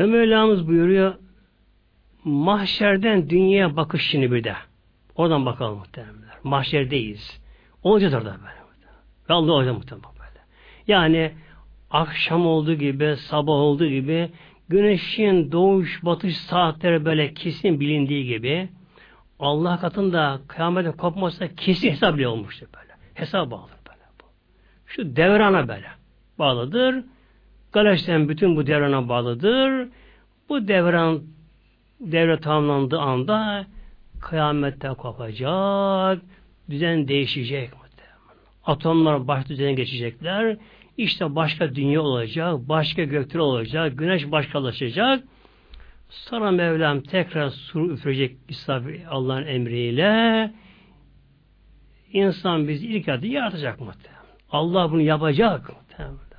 Ve 0.00 0.06
Mevlamız 0.06 0.68
buyuruyor 0.68 1.14
mahşerden 2.24 3.30
dünyaya 3.30 3.76
bakış 3.76 4.06
şimdi 4.06 4.32
bir 4.32 4.44
de. 4.44 4.54
Oradan 5.16 5.46
bakalım 5.46 5.78
muhtemelen. 5.78 6.14
Mahşerdeyiz. 6.42 7.40
Olacağız 7.82 8.14
orada 8.14 8.36
böyle. 8.38 8.60
Allah 9.28 9.52
olacak 9.52 9.74
muhtemelen 9.74 10.10
böyle. 10.18 10.40
Yani 10.86 11.32
akşam 11.90 12.46
olduğu 12.46 12.74
gibi, 12.74 13.16
sabah 13.16 13.52
olduğu 13.52 13.86
gibi 13.86 14.30
güneşin 14.68 15.52
doğuş 15.52 16.04
batış 16.04 16.36
saatleri 16.36 17.04
böyle 17.04 17.34
kesin 17.34 17.80
bilindiği 17.80 18.26
gibi 18.26 18.68
Allah 19.38 19.80
katında 19.80 20.40
kıyametin 20.48 20.92
kopması 20.92 21.54
kesin 21.56 21.90
hesap 21.90 22.16
bile 22.16 22.28
olmuştur 22.28 22.66
böyle. 22.76 22.92
Hesap 23.14 23.50
bağlı 23.50 23.70
böyle. 23.88 24.00
Şu 24.86 25.16
devrana 25.16 25.68
böyle 25.68 25.88
bağlıdır. 26.38 27.04
Galaksiden 27.72 28.28
bütün 28.28 28.56
bu 28.56 28.66
devrana 28.66 29.08
bağlıdır. 29.08 29.88
Bu 30.48 30.68
devran 30.68 31.22
devre 32.00 32.40
tamamlandığı 32.40 32.98
anda 32.98 33.66
kıyamette 34.20 34.88
kopacak, 34.88 36.22
düzen 36.70 37.08
değişecek. 37.08 37.70
Atomlar 38.64 39.28
baş 39.28 39.48
düzene 39.48 39.72
geçecekler. 39.72 40.56
İşte 40.96 41.34
başka 41.34 41.74
dünya 41.74 42.02
olacak, 42.02 42.58
başka 42.68 43.04
gökler 43.04 43.40
olacak, 43.40 43.98
güneş 43.98 44.30
başkalaşacak. 44.30 45.24
Sonra 46.08 46.50
Mevlam 46.50 47.00
tekrar 47.00 47.50
sur 47.50 47.90
üfürecek 47.90 48.36
Allah'ın 49.10 49.46
emriyle. 49.46 50.52
İnsan 52.12 52.68
bizi 52.68 52.86
ilk 52.86 53.08
adı 53.08 53.26
yaratacak 53.26 53.80
muhtemelen. 53.80 54.20
Allah 54.50 54.90
bunu 54.92 55.00
yapacak 55.00 55.68
muhtemelen. 55.68 56.29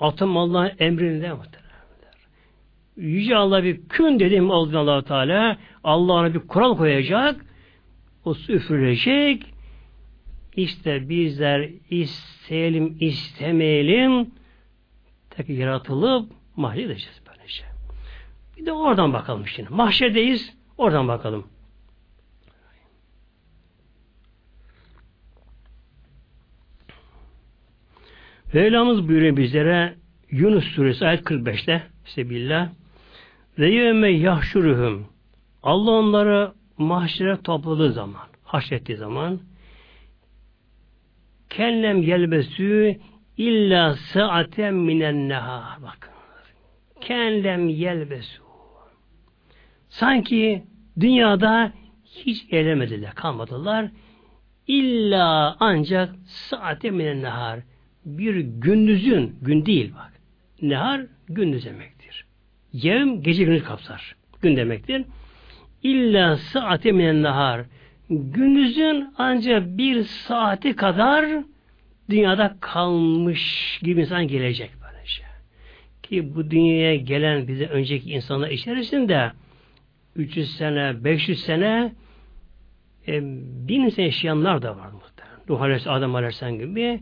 Atom 0.00 0.36
Allah'ın 0.36 0.72
emrinde 0.78 1.32
muhtemelen. 1.32 1.70
Yüce 2.96 3.36
Allah 3.36 3.64
bir 3.64 3.88
kün 3.88 4.20
dedim 4.20 4.50
allah 4.50 5.04
Teala 5.04 5.56
Allah 5.84 6.12
ona 6.12 6.34
bir 6.34 6.38
kural 6.38 6.76
koyacak. 6.76 7.44
O 8.24 8.34
su 8.34 8.52
üfürülecek. 8.52 9.42
İşte 10.56 11.08
bizler 11.08 11.70
isteyelim 11.90 12.96
istemeyelim 13.00 14.30
tek 15.30 15.48
yaratılıp 15.48 16.32
mahşer 16.56 16.82
edeceğiz 16.82 17.22
böylece. 17.28 17.64
Bir 18.56 18.66
de 18.66 18.72
oradan 18.72 19.12
bakalım 19.12 19.46
şimdi. 19.46 19.68
Mahşerdeyiz. 19.72 20.54
Oradan 20.78 21.08
bakalım. 21.08 21.46
Mevlamız 28.52 29.08
buyuruyor 29.08 29.36
bizlere 29.36 29.94
Yunus 30.30 30.64
suresi 30.64 31.06
ayet 31.06 31.20
45'te 31.20 31.82
Sebillah 32.04 32.68
ve 33.58 33.70
yevme 33.70 34.10
yahşuruhum. 34.10 35.06
Allah 35.62 35.90
onları 35.90 36.52
mahşere 36.78 37.42
topladığı 37.42 37.92
zaman 37.92 38.28
haşrettiği 38.44 38.98
zaman 38.98 39.40
kellem 41.50 42.02
yelbesü 42.02 43.00
illa 43.36 43.94
saaten 43.94 44.74
minen 44.74 45.28
nehar. 45.28 45.82
Bakın 45.82 46.12
kellem 47.00 47.68
yelbesü 47.68 48.42
sanki 49.88 50.64
dünyada 51.00 51.72
hiç 52.04 52.46
eğlemediler, 52.50 53.14
kalmadılar. 53.14 53.90
İlla 54.66 55.56
ancak 55.60 56.14
saate 56.26 56.90
minen 56.90 57.22
nehar 57.22 57.69
bir 58.04 58.36
gündüzün, 58.36 59.36
gün 59.42 59.66
değil 59.66 59.92
bak. 59.94 60.12
Nehar 60.62 61.06
gündüz 61.28 61.64
demektir. 61.64 62.24
Yevm 62.72 63.22
gece 63.22 63.44
gündüz 63.44 63.64
kapsar. 63.64 64.16
Gün 64.42 64.56
demektir. 64.56 65.04
İlla 65.82 66.36
saate 66.36 66.92
minen 66.92 67.22
nehar 67.22 67.64
gündüzün 68.10 69.14
ancak 69.18 69.78
bir 69.78 70.02
saati 70.02 70.76
kadar 70.76 71.44
dünyada 72.10 72.56
kalmış 72.60 73.78
gibi 73.82 74.00
insan 74.00 74.28
gelecek 74.28 74.70
böylece. 74.82 75.22
Ki 76.02 76.34
bu 76.34 76.50
dünyaya 76.50 76.96
gelen 76.96 77.48
bize 77.48 77.66
önceki 77.66 78.10
insanlar 78.10 78.50
içerisinde 78.50 79.32
300 80.16 80.56
sene, 80.56 81.04
500 81.04 81.40
sene 81.40 81.92
e, 83.08 83.20
bin 83.68 83.88
sene 83.88 84.06
yaşayanlar 84.06 84.62
da 84.62 84.76
var 84.76 84.90
muhtemelen. 84.92 85.40
Nuh 85.48 85.60
Aleyhisselam, 85.60 85.96
Adem 85.96 86.14
Aleyhisselam 86.14 86.58
gibi 86.58 87.00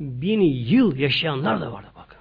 bin 0.00 0.40
yıl 0.40 0.96
yaşayanlar 0.96 1.60
da 1.60 1.72
vardı 1.72 1.88
bakın. 1.96 2.18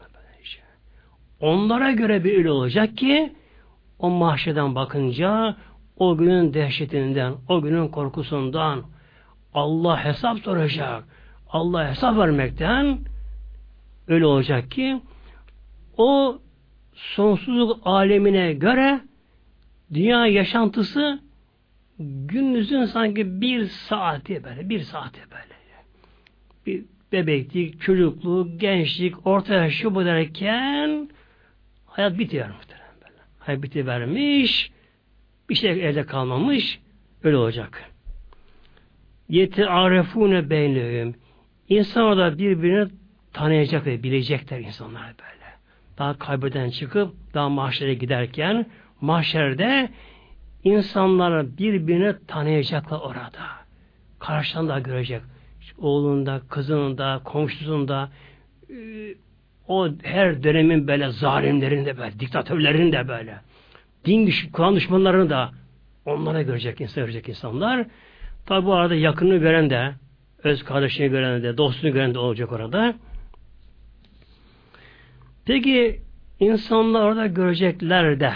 Onlara 1.40 1.92
göre 1.92 2.24
bir 2.24 2.38
öyle 2.38 2.52
olacak 2.52 2.98
ki 2.98 3.34
o 4.00 4.10
mahşeden 4.10 4.76
bakınca 4.76 5.56
o 5.98 6.18
günün 6.18 6.54
dehşetinden, 6.54 7.36
o 7.50 7.62
günün 7.62 7.88
korkusundan 7.88 8.84
Allah 9.54 10.06
hesap 10.06 10.40
soracak. 10.40 11.04
Allah 11.50 11.90
hesap 11.90 12.18
vermekten 12.18 13.00
öyle 14.08 14.26
olacak 14.26 14.72
ki 14.72 15.02
o 15.98 16.40
sonsuzluk 16.94 17.80
alemine 17.86 18.54
göre 18.54 19.02
dünya 19.94 20.28
yaşantısı 20.28 21.20
gününüzün 22.00 22.86
sanki 22.86 23.42
bir 23.42 23.66
saati 23.66 24.44
böyle, 24.44 24.70
bir 24.70 24.80
saati 24.80 25.20
böyle. 25.32 25.58
Bir 26.66 26.86
bebeklik, 27.12 27.82
çocukluk, 27.82 28.62
gençlik, 28.62 29.28
orta 29.28 29.54
yaş 29.54 29.74
şu 29.74 29.96
bu 29.96 30.06
derken 30.06 31.10
hayat 31.86 32.18
bitiyor 32.18 32.50
muhtemelen 32.50 32.96
böyle. 33.02 33.22
Hayat 33.40 33.64
bitivermiş, 33.64 34.72
bir 35.50 35.56
şey 35.56 35.72
elde 35.72 36.06
kalmamış, 36.06 36.80
öyle 37.24 37.38
olacak. 37.38 37.84
Yeti 39.30 39.68
arefune 39.68 40.50
beynehum. 40.50 41.16
İnsanlar 41.70 42.18
da 42.18 42.38
birbirini 42.38 42.90
tanıyacak 43.34 43.86
ve 43.86 44.04
bilecekler 44.04 44.60
insanlar 44.60 45.04
böyle. 45.04 45.48
Daha 45.98 46.18
kaybeden 46.18 46.70
çıkıp 46.70 47.16
daha 47.34 47.50
mahşere 47.50 47.94
giderken 47.94 48.66
mahşerde 49.02 49.90
insanlar 50.64 51.58
birbirini 51.58 52.16
tanıyacaklar 52.28 53.00
orada. 53.00 53.48
Karşıdan 54.20 54.70
da 54.70 54.80
görecek. 54.80 55.22
Oğlunda, 55.78 56.42
kızında, 56.50 57.22
komşusunda 57.24 58.10
e, 58.70 58.76
o 59.68 59.90
her 60.04 60.44
dönemin 60.44 60.88
böyle 60.88 61.10
zalimlerinde 61.10 61.98
böyle, 61.98 62.20
diktatörlerin 62.20 62.92
de 62.92 63.08
böyle 63.08 63.40
din 64.06 64.28
düş 64.28 64.50
Kur'an 64.52 64.76
düşmanlarını 64.76 65.30
da 65.30 65.52
onlara 66.06 66.42
görecek 66.42 66.82
insan 66.82 67.04
görecek 67.04 67.30
insanlar. 67.30 67.86
Tabi 68.46 68.66
bu 68.66 68.74
arada 68.74 68.96
yakını 68.96 69.38
gören 69.38 69.70
de 69.70 69.94
öz 70.44 70.64
kardeşini 70.64 71.10
gören 71.10 71.44
de 71.44 71.58
dostunu 71.58 71.94
gören 71.94 72.14
de 72.14 72.20
olacak 72.20 72.52
orada. 72.52 72.96
Peki 75.46 76.02
insanlar 76.40 77.02
orada 77.02 77.28
görecekler 77.28 78.20
de 78.20 78.34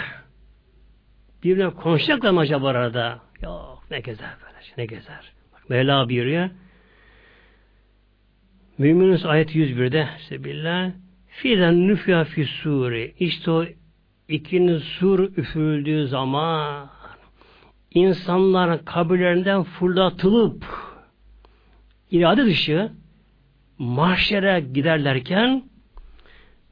birbirine 1.44 1.70
konuşacaklar 1.70 2.30
mı 2.30 2.40
acaba 2.40 2.66
orada? 2.66 3.18
Yok 3.42 3.84
ne 3.90 4.00
gezer 4.00 4.30
böyle 4.42 4.58
ne 4.78 4.86
gezer. 4.86 5.32
Bak 5.52 5.70
Mevla 5.70 6.08
buyuruyor. 6.08 6.50
Müminus 8.78 9.24
ayet 9.24 9.54
101'de 9.54 10.08
Sebillah 10.28 10.90
Fidan 11.28 11.88
nüfya 11.88 12.24
fi 12.24 12.44
suri. 12.44 13.14
İşte 13.18 13.50
o 13.50 13.64
ikinin 14.28 14.78
sur 14.78 15.18
üfürüldüğü 15.36 16.06
zaman 16.06 16.90
insanlar 17.90 18.84
kabirlerinden 18.84 19.62
fırlatılıp 19.62 20.64
irade 22.10 22.44
dışı 22.44 22.92
mahşere 23.78 24.60
giderlerken 24.60 25.62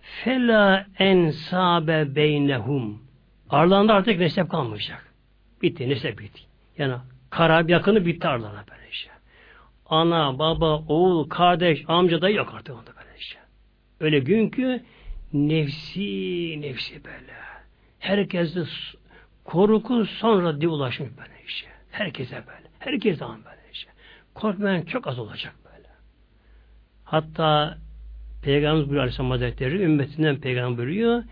fela 0.00 0.86
ensabe 0.98 2.14
beynehum 2.14 3.02
aralarında 3.50 3.94
artık 3.94 4.18
nesep 4.18 4.50
kalmayacak. 4.50 5.06
Bitti, 5.62 5.88
nesep 5.88 6.18
bitti. 6.18 6.40
Yani 6.78 6.94
karab 7.30 7.68
yakını 7.68 8.06
bitti 8.06 8.28
aralarına 8.28 8.64
böyle 8.70 8.92
şey. 8.92 9.10
Ana, 9.90 10.38
baba, 10.38 10.76
oğul, 10.88 11.28
kardeş, 11.28 11.84
amca 11.88 12.22
da 12.22 12.28
yok 12.28 12.54
artık 12.56 12.74
onda 12.74 12.90
böyle 12.96 13.20
şey. 13.20 13.40
Öyle 14.00 14.18
gün 14.18 14.48
ki 14.48 14.82
nefsi 15.32 16.60
nefsi 16.60 17.04
böyle. 17.04 17.32
Herkeste 17.98 18.64
korku 19.44 20.06
sonra 20.06 20.60
diye 20.60 20.68
ulaşmış 20.68 21.08
böyle 21.18 21.42
işte. 21.46 21.68
Herkese 21.90 22.34
böyle. 22.34 22.68
Herkes 22.78 23.18
zaman 23.18 23.44
böyle 23.44 23.60
işte. 23.72 23.90
Korkmayan 24.34 24.82
çok 24.82 25.06
az 25.06 25.18
olacak 25.18 25.54
böyle. 25.64 25.88
Hatta 27.04 27.78
Peygamberimiz 28.42 28.84
buyuruyor 28.84 29.02
Aleyhisselam 29.02 29.30
Hazretleri 29.30 29.82
ümmetinden 29.82 30.40
Peygamber 30.40 30.78
buyuruyor 30.78 31.22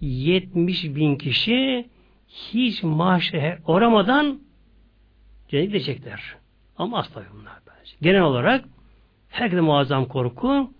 70 0.00 0.84
bin 0.84 1.16
kişi 1.16 1.88
hiç 2.28 2.82
maaşı 2.82 3.58
oramadan 3.66 4.40
cennete 5.48 5.66
gidecekler. 5.66 6.36
Ama 6.76 6.98
asla 6.98 7.22
bunlar. 7.32 7.67
Genel 8.02 8.22
olarak 8.22 8.64
herkese 9.28 9.60
muazzam 9.60 10.04
korku 10.04 10.70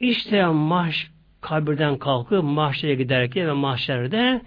işte 0.00 0.46
maaş 0.46 1.10
kabirden 1.40 1.98
kalkıp 1.98 2.44
mahşere 2.44 2.94
giderken 2.94 3.46
ve 3.46 3.52
mahşerde 3.52 4.42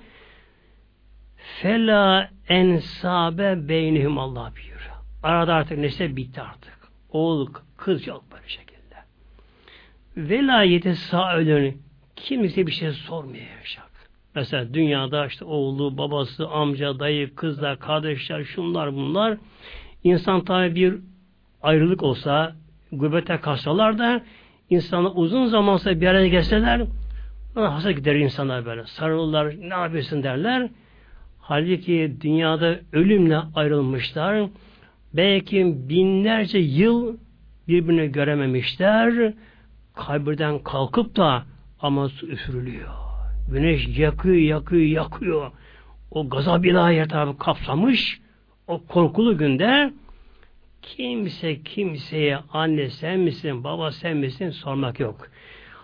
fela 1.62 2.30
ensabe 2.48 3.70
beynihim 3.70 4.18
Allah 4.18 4.52
buyuruyor. 4.56 4.96
Arada 5.24 5.54
artık 5.54 5.78
neyse 5.78 6.16
bitti 6.16 6.42
artık. 6.42 6.78
Oğul, 7.10 7.48
kız 7.78 8.08
yok 8.08 8.24
böyle 8.32 8.48
şekilde. 8.48 8.96
velayeti 10.18 10.96
sağ 10.96 11.44
kimse 12.16 12.68
bir 12.68 12.72
şey 12.72 12.92
sormayacak. 12.92 13.92
Mesela 14.36 14.74
dünyada 14.74 15.26
işte 15.28 15.46
oğlu, 15.46 15.98
babası, 15.98 16.48
amca, 16.48 17.00
dayı, 17.00 17.36
kızlar, 17.36 17.80
kardeşler, 17.80 18.44
şunlar 18.44 18.94
bunlar. 18.94 19.38
İnsan 20.04 20.46
tabi 20.46 20.76
bir 20.76 21.00
ayrılık 21.64 22.04
olsa, 22.04 22.56
gurbete 22.92 23.38
kalsalar 23.38 23.98
da 23.98 24.24
insanlar 24.70 25.12
uzun 25.16 25.46
zamansa 25.46 26.02
bir 26.02 26.08
araya 26.08 26.28
gelseler 26.28 26.82
hasta 27.56 27.92
gider 27.92 28.16
insanlar 28.16 28.66
böyle. 28.66 28.86
Sarılırlar, 28.86 29.56
ne 29.60 29.74
yapıyorsun 29.74 30.24
derler. 30.24 30.70
Halbuki 31.40 32.18
dünyada 32.22 32.80
ölümle 32.94 33.40
ayrılmışlar. 33.56 34.50
Belki 35.14 35.90
binlerce 35.90 36.58
yıl 36.58 37.18
birbirini 37.68 38.12
görememişler. 38.12 39.34
Kabirden 39.96 40.60
kalkıp 40.60 41.16
da 41.16 41.44
ama 41.80 42.10
su 42.10 42.28
üfürülüyor. 42.28 42.90
Güneş 43.52 43.98
yakıyor, 43.98 44.36
yakıyor, 44.36 44.84
yakıyor. 44.84 45.52
O 46.12 46.30
gazab 46.30 46.64
ilahi 46.64 47.08
tabi 47.08 47.38
kapsamış. 47.38 48.22
O 48.68 48.82
korkulu 48.88 49.38
günde 49.38 49.94
kimse 50.82 51.64
kimseye 51.64 52.40
anne 52.54 52.90
sen 52.90 53.20
misin, 53.20 53.64
baba 53.64 53.92
sen 53.92 54.18
misin 54.18 54.50
sormak 54.50 55.00
yok. 55.00 55.28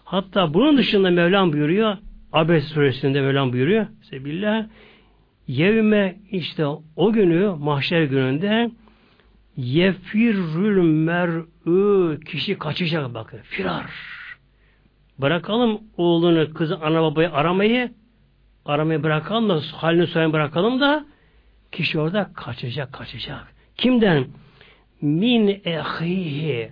Hatta 0.03 0.53
bunun 0.53 0.77
dışında 0.77 1.09
Mevlam 1.09 1.53
buyuruyor, 1.53 1.97
Abes 2.33 2.67
suresinde 2.67 3.21
Mevlam 3.21 3.53
buyuruyor, 3.53 3.85
Sebillah, 4.01 4.65
yevme 5.47 6.15
işte 6.31 6.65
o 6.95 7.13
günü, 7.13 7.55
mahşer 7.59 8.03
gününde 8.03 8.71
yefirrül 9.57 10.81
mer'ü 10.83 12.19
kişi 12.19 12.57
kaçacak 12.57 13.13
bakın, 13.13 13.39
firar. 13.43 13.85
Bırakalım 15.19 15.81
oğlunu, 15.97 16.53
kızı, 16.53 16.77
ana 16.77 17.01
babayı 17.01 17.31
aramayı, 17.31 17.91
aramayı 18.65 19.03
bırakalım 19.03 19.49
da, 19.49 19.61
halini 19.73 20.07
soyun 20.07 20.33
bırakalım 20.33 20.79
da, 20.79 21.05
kişi 21.71 21.99
orada 21.99 22.31
kaçacak, 22.33 22.93
kaçacak. 22.93 23.47
Kimden? 23.77 24.25
Min 25.01 25.47
ehihi 25.47 26.71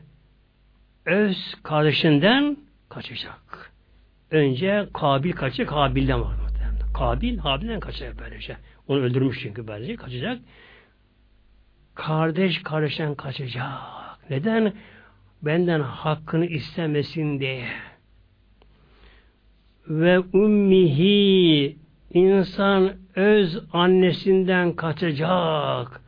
öz 1.05 1.55
kardeşinden 1.63 2.57
kaçacak. 2.89 3.71
Önce 4.31 4.87
Kabil 4.93 5.31
kaçacak, 5.31 5.71
Habil'den 5.71 6.21
var. 6.21 6.35
Kabil, 6.93 7.37
Habil'den 7.37 7.79
kaçacak 7.79 8.15
böylece. 8.19 8.57
Onu 8.87 8.99
öldürmüş 8.99 9.39
çünkü 9.41 9.67
böylece 9.67 9.95
kaçacak. 9.95 10.39
Kardeş 11.95 12.63
kardeşten 12.63 13.15
kaçacak. 13.15 13.69
Neden? 14.29 14.73
Benden 15.41 15.79
hakkını 15.79 16.45
istemesin 16.45 17.39
diye. 17.39 17.67
Ve 19.89 20.19
ummihi 20.19 21.77
insan 22.13 22.93
öz 23.15 23.63
annesinden 23.73 24.73
kaçacak. 24.73 26.01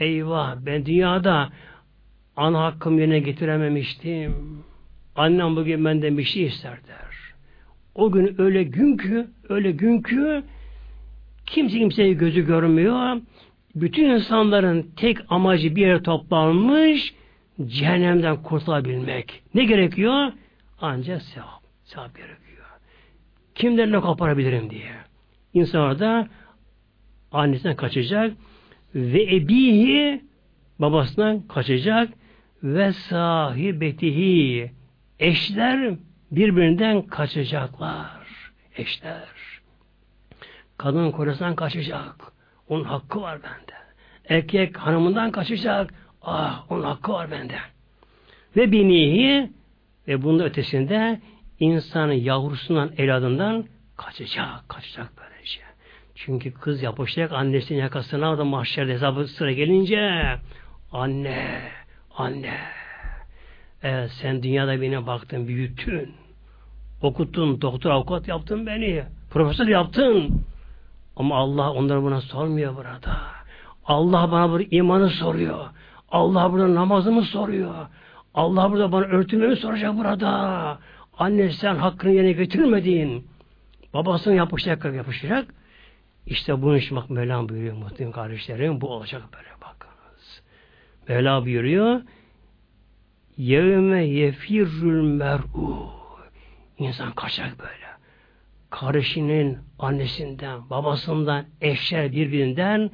Eyvah 0.00 0.56
ben 0.66 0.86
dünyada 0.86 1.52
ana 2.36 2.64
hakkımı 2.64 3.00
yerine 3.00 3.18
getirememiştim. 3.18 4.34
Annem 5.16 5.56
bugün 5.56 5.84
benden 5.84 6.18
bir 6.18 6.24
şey 6.24 6.44
ister 6.44 6.72
der. 6.88 7.04
O 7.94 8.12
gün 8.12 8.34
öyle 8.38 8.62
gün 8.62 8.96
ki, 8.96 9.26
öyle 9.48 9.70
gün 9.70 10.02
ki 10.02 10.42
kimse 11.46 11.78
kimseye 11.78 12.12
gözü 12.12 12.46
görmüyor. 12.46 13.20
Bütün 13.74 14.10
insanların 14.10 14.90
tek 14.96 15.18
amacı 15.28 15.76
bir 15.76 15.86
yere 15.86 16.02
toplanmış 16.02 17.14
cehennemden 17.66 18.42
kurtulabilmek. 18.42 19.42
Ne 19.54 19.64
gerekiyor? 19.64 20.32
Ancak 20.80 21.22
sevap. 21.22 21.62
Sevap 21.84 22.16
gerekiyor. 22.16 22.66
Kimlerle 23.54 24.00
koparabilirim 24.00 24.70
diye. 24.70 24.92
İnsan 25.54 25.80
orada 25.80 26.28
annesinden 27.32 27.76
kaçacak 27.76 28.32
ve 28.94 29.36
ebihi 29.36 30.24
babasından 30.78 31.40
kaçacak 31.40 32.08
ve 32.62 32.92
sahibetihi 32.92 34.72
Eşler 35.18 35.96
birbirinden 36.30 37.02
kaçacaklar. 37.02 38.26
Eşler. 38.76 39.28
Kadın 40.78 41.10
kocasından 41.10 41.54
kaçacak. 41.54 42.32
Onun 42.68 42.84
hakkı 42.84 43.20
var 43.20 43.38
bende. 43.42 43.74
Erkek 44.28 44.76
hanımından 44.76 45.30
kaçacak. 45.30 45.94
Ah 46.22 46.70
onun 46.70 46.82
hakkı 46.82 47.12
var 47.12 47.30
bende. 47.30 47.56
Ve 48.56 48.72
binihi 48.72 49.50
ve 50.08 50.22
bunun 50.22 50.44
ötesinde 50.44 51.20
insanın 51.60 52.12
yavrusundan, 52.12 52.92
evladından 52.96 53.64
kaçacak. 53.96 54.68
Kaçacak 54.68 55.12
böylece. 55.16 55.33
Çünkü 56.14 56.54
kız 56.54 56.82
yapışacak 56.82 57.32
annesinin 57.32 57.78
yakasına 57.78 58.38
da 58.38 58.44
mahşerde 58.44 58.92
hesabı 58.92 59.26
sıra 59.26 59.52
gelince 59.52 60.38
anne, 60.92 61.60
anne 62.16 62.54
Evet 63.84 64.10
sen 64.10 64.42
dünyada 64.42 64.80
beni 64.80 65.06
baktın, 65.06 65.48
büyüttün. 65.48 66.14
Okuttun, 67.02 67.60
doktor, 67.60 67.90
avukat 67.90 68.28
yaptın 68.28 68.66
beni. 68.66 69.04
Profesör 69.30 69.66
yaptın. 69.66 70.44
Ama 71.16 71.36
Allah 71.36 71.72
onları 71.72 72.02
buna 72.02 72.20
sormuyor 72.20 72.76
burada. 72.76 73.16
Allah 73.86 74.32
bana 74.32 74.50
burada 74.50 74.66
imanı 74.70 75.10
soruyor. 75.10 75.66
Allah 76.10 76.52
burada 76.52 76.74
namazımı 76.74 77.22
soruyor. 77.22 77.74
Allah 78.34 78.70
burada 78.70 78.92
bana 78.92 79.04
örtünmemi 79.04 79.56
soracak 79.56 79.96
burada. 79.96 80.78
Anne 81.18 81.50
sen 81.50 81.76
hakkını 81.76 82.12
yerine 82.12 82.32
getirmedin. 82.32 83.26
Babasının 83.94 84.34
yapışacak 84.34 84.94
yapışacak. 84.94 85.54
İşte 86.26 86.62
bunun 86.62 86.76
için 86.76 86.96
bak 86.96 87.10
Mevlam 87.10 87.48
buyuruyor 87.48 87.76
muhtemelen 87.76 88.12
kardeşlerim. 88.12 88.80
Bu 88.80 88.88
olacak 88.88 89.22
böyle 89.32 89.48
bakınız. 89.60 90.42
Mevla 91.08 91.44
buyuruyor. 91.44 92.00
Yevme 93.36 94.04
yefirrül 94.04 95.02
mer'u 95.02 96.04
İnsan 96.78 97.12
kaçacak 97.12 97.58
böyle. 97.58 97.86
Kardeşinin 98.70 99.58
annesinden, 99.78 100.70
babasından, 100.70 101.44
eşler 101.60 102.12
birbirinden, 102.12 102.90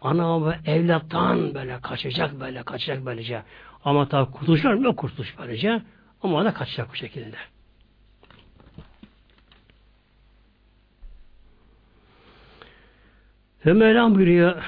ana 0.00 0.46
ve 0.46 0.58
evlattan 0.66 1.54
böyle 1.54 1.80
kaçacak 1.80 2.40
böyle, 2.40 2.62
kaçacak 2.62 3.06
böylece. 3.06 3.42
Ama 3.84 4.08
tabi 4.08 4.30
kurtuluş 4.30 4.64
var 4.64 4.74
mı? 4.74 4.96
Kurtuluş 4.96 5.38
böylece. 5.38 5.82
Ama 6.22 6.44
da 6.44 6.54
kaçacak 6.54 6.90
bu 6.90 6.94
şekilde. 6.94 7.36
Ve 13.66 13.72
Mevlam 13.72 14.14
buyuruyor 14.14 14.62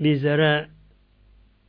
bizlere 0.00 0.68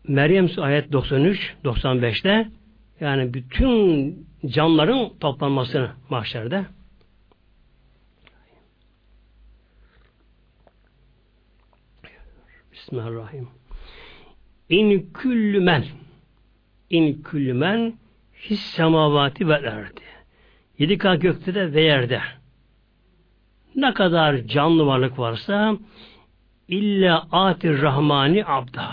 Meryem 0.07 0.49
ayet 0.57 0.91
93 0.91 1.53
95'te 1.63 2.51
yani 2.99 3.33
bütün 3.33 4.27
canların 4.45 5.09
toplanmasını 5.19 5.91
mahşerde 6.09 6.65
Bismillahirrahmanirrahim. 12.71 13.47
İn 14.69 15.09
küllü 15.13 15.59
men 15.59 15.85
in 16.89 17.21
küllü 17.21 17.53
men 17.53 17.93
his 18.33 18.59
semavati 18.59 19.47
ve 19.47 19.53
erdi. 19.53 20.01
Yedi 20.79 20.97
kat 20.97 21.21
gökte 21.21 21.55
de 21.55 21.73
ve 21.73 21.81
yerde. 21.81 22.21
Ne 23.75 23.93
kadar 23.93 24.37
canlı 24.37 24.85
varlık 24.85 25.19
varsa 25.19 25.77
illa 26.67 27.27
atir 27.31 27.81
rahmani 27.81 28.45
abda. 28.45 28.89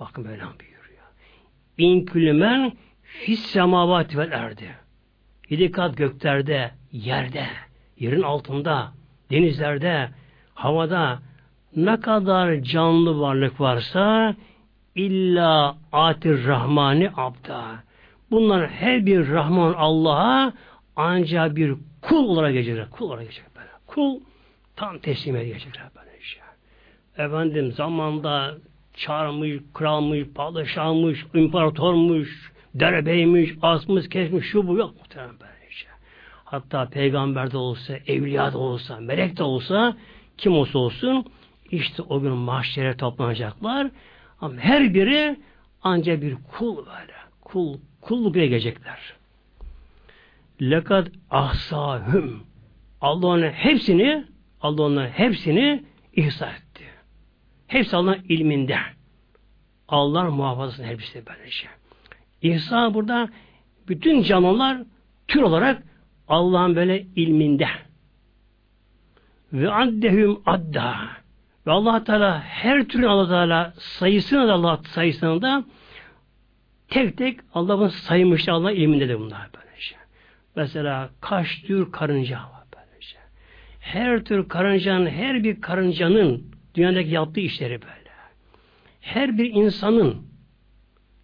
Bakın 0.00 0.24
böyle 0.24 0.42
buyuruyor. 0.42 1.06
İn 1.78 2.04
külümen 2.04 2.72
fis 3.02 3.40
semavati 3.40 4.18
vel 4.18 4.32
erdi. 4.32 4.70
Yedi 5.48 5.70
kat 5.70 5.96
göklerde, 5.96 6.70
yerde, 6.92 7.46
yerin 7.98 8.22
altında, 8.22 8.92
denizlerde, 9.30 10.08
havada 10.54 11.18
ne 11.76 12.00
kadar 12.00 12.62
canlı 12.62 13.20
varlık 13.20 13.60
varsa 13.60 14.34
illa 14.94 15.76
atir 15.92 16.46
rahmani 16.46 17.10
abda. 17.16 17.64
Bunlar 18.30 18.70
her 18.70 19.06
bir 19.06 19.28
Rahman 19.28 19.72
Allah'a 19.72 20.52
ancak 20.96 21.56
bir 21.56 21.74
kul 22.02 22.28
olarak 22.28 22.52
gelecekler. 22.52 22.90
Kul 22.90 23.06
olarak 23.06 23.22
gelecek 23.22 23.44
böyle. 23.56 23.68
Kul 23.86 24.20
tam 24.76 24.98
teslim 24.98 25.36
edecekler 25.36 25.84
böyle. 25.96 26.01
Efendim 27.18 27.72
zamanda 27.72 28.54
çağırmış, 28.94 29.62
kralmış, 29.74 30.28
padişahmış, 30.34 31.26
imparatormuş, 31.34 32.52
derebeymiş, 32.74 33.50
asmış, 33.62 34.08
kesmiş, 34.08 34.46
şu 34.46 34.68
bu 34.68 34.76
yok 34.76 34.94
muhtemelen 34.98 35.40
böyle 35.40 35.70
şey. 35.70 35.90
Hatta 36.44 36.88
peygamber 36.88 37.50
de 37.50 37.56
olsa, 37.56 37.94
evliya 38.06 38.52
da 38.52 38.58
olsa, 38.58 39.00
melek 39.00 39.36
de 39.36 39.42
olsa, 39.42 39.96
kim 40.38 40.52
olsa 40.52 40.78
olsun, 40.78 41.24
işte 41.70 42.02
o 42.02 42.20
gün 42.20 42.32
mahşere 42.32 42.96
toplanacaklar. 42.96 43.90
Ama 44.40 44.54
her 44.56 44.94
biri 44.94 45.36
ancak 45.82 46.22
bir 46.22 46.36
kul 46.58 46.76
böyle. 46.76 47.12
Kul, 47.40 47.78
kulluk 48.00 48.34
gelecekler. 48.34 48.98
lekad 50.60 51.06
ahsahüm 51.30 52.40
Allah 53.00 53.26
onların 53.26 53.52
hepsini 53.52 54.24
Allah 54.62 54.82
onların 54.82 55.10
hepsini 55.10 55.84
ihsa 56.16 56.46
etti. 56.46 56.71
Hepsi 57.72 57.96
Allah'ın 57.96 58.24
ilminde. 58.28 58.78
Allah 59.88 60.30
muhafazasını 60.30 60.86
hepsi 60.86 61.26
böyle 61.26 61.50
şey. 61.50 61.70
İhsa 62.42 62.94
burada 62.94 63.28
bütün 63.88 64.22
canlılar 64.22 64.78
tür 65.28 65.42
olarak 65.42 65.82
Allah'ın 66.28 66.76
böyle 66.76 67.06
ilminde. 67.16 67.68
Ve 69.52 69.70
addehüm 69.70 70.38
adda. 70.46 70.94
Ve 71.66 71.70
allah 71.70 72.04
Teala 72.04 72.40
her 72.40 72.84
türlü 72.84 73.08
allah 73.08 73.28
Teala 73.28 73.72
sayısını 73.78 74.48
da 74.48 74.52
Allah 74.52 74.80
sayısını 74.84 75.42
da 75.42 75.64
tek 76.88 77.16
tek 77.16 77.40
Allah'ın 77.54 77.88
saymış 77.88 78.48
Allah 78.48 78.72
ilminde 78.72 79.08
de 79.08 79.20
bunlar 79.20 79.48
böyle 79.54 79.80
şey. 79.80 79.98
Mesela 80.56 81.10
kaç 81.20 81.62
tür 81.62 81.92
karınca 81.92 82.36
var 82.36 82.64
böyle 82.76 83.00
şey. 83.00 83.20
Her 83.80 84.24
tür 84.24 84.48
karıncanın, 84.48 85.06
her 85.06 85.44
bir 85.44 85.60
karıncanın 85.60 86.51
dünyadaki 86.74 87.10
yaptığı 87.10 87.40
işleri 87.40 87.82
böyle. 87.82 88.12
Her 89.00 89.38
bir 89.38 89.54
insanın 89.54 90.26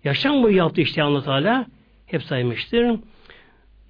yaşam 0.05 0.42
boyu 0.42 0.57
yaptığı 0.57 0.80
işleri 0.80 1.07
allah 1.07 1.24
Teala 1.24 1.66
hep 2.07 2.22
saymıştır. 2.22 3.01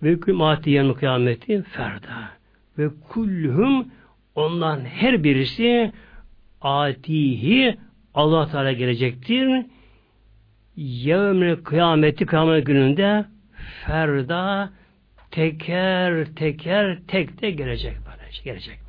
Ve 0.03 0.21
kümatiyen 0.21 0.95
kıyameti 0.95 1.63
ferda. 1.63 2.31
Ve 2.79 2.89
kulluhum 3.09 3.89
ondan 4.35 4.85
her 4.85 5.25
birisi 5.25 5.93
atihi 6.61 7.77
Allah 8.15 8.51
Teala 8.51 8.73
gelecektir. 8.73 9.67
Yevmel 10.77 11.57
kıyameti 11.57 12.27
kıyamet 12.27 12.67
gününde 12.67 13.25
ferda 13.85 14.71
teker 15.31 16.25
teker 16.25 16.99
tek 17.09 17.43
de 17.43 17.51
gelecek 17.51 17.97
böylece. 18.07 18.43
Gelecek. 18.45 18.88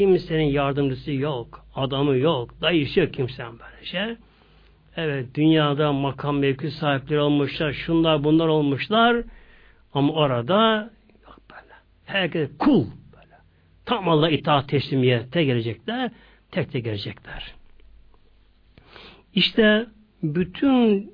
Kimsenin 0.00 0.44
yardımcısı 0.44 1.12
yok. 1.12 1.66
Adamı 1.74 2.16
yok. 2.16 2.60
Dayısı 2.60 3.00
yok 3.00 3.14
kimsenin 3.14 3.58
böylece. 3.58 4.16
Evet 4.96 5.34
dünyada 5.34 5.92
makam 5.92 6.38
mevki 6.38 6.70
sahipleri 6.70 7.20
olmuşlar. 7.20 7.72
Şunlar 7.72 8.24
bunlar 8.24 8.48
olmuşlar. 8.48 9.22
Ama 9.94 10.12
orada 10.12 10.90
yok 11.24 11.38
böyle. 11.50 11.74
Herkes 12.04 12.50
kul 12.58 12.86
böyle. 13.12 13.34
Tam 13.84 14.08
Allah 14.08 14.30
itaat 14.30 14.68
teslimiyete 14.68 15.44
gelecekler. 15.44 16.10
Tek 16.50 16.72
tek 16.72 16.84
gelecekler. 16.84 17.54
İşte 19.34 19.86
bütün 20.22 21.12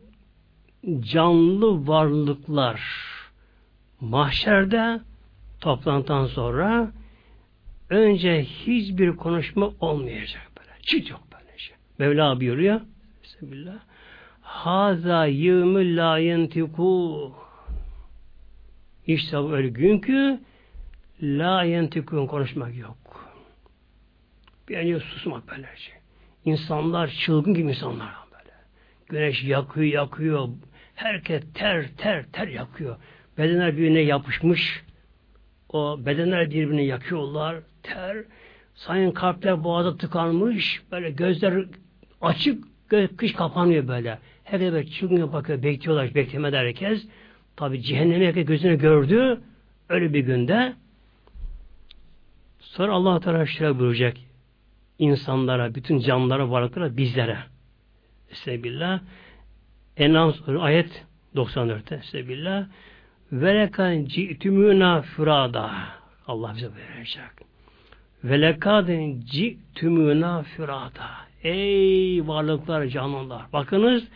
canlı 1.01 1.87
varlıklar 1.89 2.81
mahşerde 4.01 5.01
toplantıdan 5.61 6.27
sonra 6.27 6.93
önce 7.91 8.43
hiçbir 8.43 9.17
konuşma 9.17 9.71
olmayacak 9.81 10.51
böyle. 10.59 10.71
Çift 10.83 11.11
yok 11.11 11.23
böyle 11.33 11.59
şey. 11.59 11.77
Mevla 11.99 12.41
buyuruyor. 12.41 12.81
Bismillah. 13.23 13.79
Haza 14.41 15.27
yevmü 15.27 15.97
la 15.97 16.19
yentiku 16.19 17.33
işte 19.07 19.37
öyle 19.37 19.69
gün 19.69 19.99
ki 19.99 20.41
la 21.23 21.63
yentikun 21.63 22.27
konuşmak 22.27 22.77
yok. 22.77 23.31
Bir 24.69 24.77
önce 24.77 25.01
susmak 25.01 25.49
böyle 25.49 25.69
şey. 25.77 25.95
İnsanlar 26.45 27.09
çılgın 27.09 27.55
gibi 27.55 27.69
insanlar 27.69 28.15
böyle. 28.33 28.55
Güneş 29.09 29.45
yakıyor 29.45 29.87
yakıyor. 29.87 30.49
Herkes 30.95 31.43
ter 31.55 31.89
ter 31.97 32.25
ter 32.33 32.49
yakıyor. 32.49 32.97
Bedenler 33.39 33.77
birbirine 33.77 34.01
yapışmış. 34.01 34.85
O 35.69 36.07
bedenler 36.07 36.51
birbirine 36.51 36.85
yakıyorlar. 36.85 37.57
Ter. 37.83 38.17
Sayın 38.75 39.11
kalpler 39.11 39.65
boğaza 39.65 39.97
tıkanmış. 39.97 40.83
Böyle 40.93 41.11
gözler 41.11 41.65
açık. 42.21 42.65
Kış 43.17 43.33
kapanıyor 43.33 43.89
böyle. 43.89 44.19
Herkes 44.45 44.73
böyle 44.73 44.87
çılgın 44.87 45.33
bakıyor. 45.33 45.63
Bekliyorlar. 45.63 46.15
Beklemede 46.15 46.57
herkes. 46.57 47.07
Tabi 47.57 47.83
cehennemi 47.83 48.27
herkes 48.27 48.47
gözüne 48.47 48.75
gördü. 48.77 49.41
Öyle 49.89 50.13
bir 50.13 50.21
günde 50.21 50.75
sonra 52.59 52.93
Allah 52.93 53.21
Teala 53.21 53.47
şöyle 53.47 53.79
buyuracak 53.79 54.17
insanlara, 54.99 55.75
bütün 55.75 55.99
canlılara, 55.99 56.51
varlıklara, 56.51 56.97
bizlere. 56.97 57.39
Estağfirullah. 58.31 59.01
Enam 59.97 60.35
ayet 60.61 61.05
94'te. 61.35 61.95
Estağfirullah. 61.95 62.67
Velekan 63.33 64.05
ci'tümüna 64.05 65.03
fürada. 65.03 65.71
Allah 66.27 66.53
bize 66.57 66.69
verecek. 66.75 67.23
Velekadın 68.25 69.21
ci'tümüna 69.21 70.43
fürada. 70.43 71.09
Ey 71.43 72.29
varlıklar, 72.29 72.87
canlılar. 72.87 73.43
Bakınız, 73.53 74.09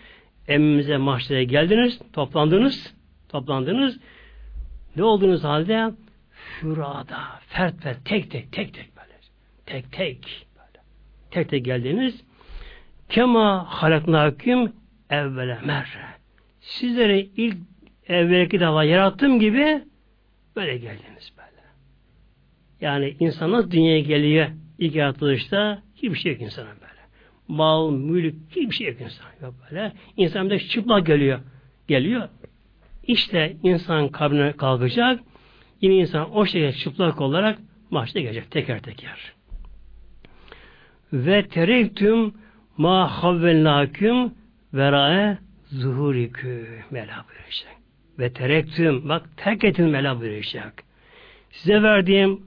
emimize 0.48 0.96
mahşere 0.96 1.44
geldiniz, 1.44 2.00
toplandınız 2.12 2.94
toplandınız. 3.30 3.98
Ne 4.96 5.04
olduğunuz 5.04 5.44
halde 5.44 5.90
fürada, 6.30 7.20
fert 7.48 7.82
fert, 7.82 8.04
tek 8.04 8.30
tek, 8.30 8.52
tek 8.52 8.74
tek 8.74 8.96
böyle. 8.96 9.18
Tek 9.66 9.92
tek 9.92 10.46
böyle. 10.56 10.84
Tek 11.30 11.48
tek 11.48 11.64
geldiniz. 11.64 12.24
Kema 13.08 13.64
halaknaküm 13.68 14.72
evvele 15.10 15.58
merre. 15.64 16.06
Sizleri 16.60 17.30
ilk 17.36 17.56
evvelki 18.10 18.60
defa 18.60 18.84
yarattığım 18.84 19.40
gibi 19.40 19.82
böyle 20.56 20.76
geldiniz 20.76 21.32
böyle. 21.38 21.62
Yani 22.80 23.16
insan 23.20 23.70
dünyaya 23.70 24.00
geliyor 24.00 24.48
ilk 24.78 24.94
yaratılışta 24.94 25.82
hiçbir 25.94 26.14
şey 26.14 26.32
yok 26.32 26.40
insana 26.40 26.66
böyle. 26.66 27.00
Mal, 27.48 27.90
mülk, 27.90 28.34
hiçbir 28.50 28.74
şey 28.74 28.86
yok 28.86 29.00
insan 29.00 29.26
yok 29.42 29.54
böyle. 29.70 29.92
İnsan 30.16 30.50
da 30.50 30.58
çıplak 30.58 31.06
geliyor. 31.06 31.40
Geliyor. 31.88 32.28
İşte 33.02 33.56
insan 33.62 34.08
kabrine 34.08 34.52
kalkacak. 34.52 35.20
Yine 35.80 35.94
insan 35.94 36.36
o 36.36 36.46
şekilde 36.46 36.72
çıplak 36.72 37.20
olarak 37.20 37.58
mahşede 37.90 38.20
gelecek 38.22 38.50
teker 38.50 38.82
teker. 38.82 39.32
Ve 41.12 41.48
terektüm 41.48 42.34
ma 42.76 43.22
havvelnâküm 43.22 44.34
verae 44.74 45.38
zuhurikü 45.64 46.68
Mela 46.90 47.24
buyuracak. 47.28 47.79
Ve 48.20 48.32
terektüm 48.32 49.08
bak 49.08 49.22
terk 49.36 49.64
etin 49.64 49.88
Mela 49.88 50.20
buyuracak. 50.20 50.82
Size 51.50 51.82
verdiğim 51.82 52.46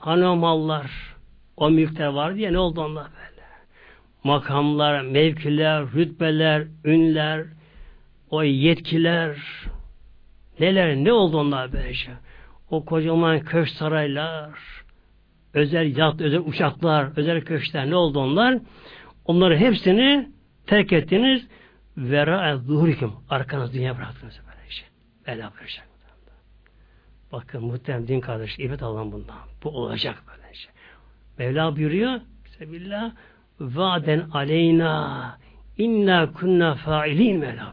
anomallar 0.00 0.90
o 1.56 1.70
mülkte 1.70 2.14
var 2.14 2.34
diye 2.34 2.52
ne 2.52 2.58
oldu 2.58 2.80
onlar 2.80 3.06
böyle? 3.06 3.46
Makamlar, 4.24 5.00
mevkiler, 5.02 5.92
rütbeler, 5.92 6.66
ünler, 6.84 7.44
o 8.30 8.42
yetkiler, 8.42 9.36
Neler, 10.60 10.96
ne 10.96 11.12
oldu 11.12 11.38
onlar 11.38 11.72
böylece? 11.72 12.10
O 12.70 12.84
kocaman 12.84 13.40
köşk 13.40 13.72
saraylar, 13.72 14.50
özel 15.54 15.96
yat, 15.96 16.20
özel 16.20 16.40
uçaklar, 16.40 17.08
özel 17.16 17.40
köşkler 17.40 17.90
ne 17.90 17.96
oldu 17.96 18.18
onlar? 18.20 18.58
Onları 19.24 19.56
hepsini 19.56 20.28
terk 20.66 20.92
ettiniz. 20.92 21.46
Vera 21.96 22.56
zuhurikum. 22.56 23.14
Arkanız 23.30 23.74
dünya 23.74 23.96
bıraktınız 23.96 24.40
Bela 25.28 25.52
bırakacak. 25.52 25.88
Bakın 27.32 27.64
muhtemelen 27.64 28.08
din 28.08 28.20
kardeş, 28.20 28.58
ibret 28.58 28.82
alan 28.82 29.12
bundan. 29.12 29.36
Bu 29.64 29.68
olacak 29.68 30.22
böylece. 30.28 30.68
Mevla 31.38 31.76
buyuruyor. 31.76 32.20
Sebillah. 32.58 33.12
Vaden 33.60 34.20
aleyna 34.32 35.38
inna 35.78 36.32
kunna 36.32 36.74
failin 36.74 37.38
Mevla 37.38 37.72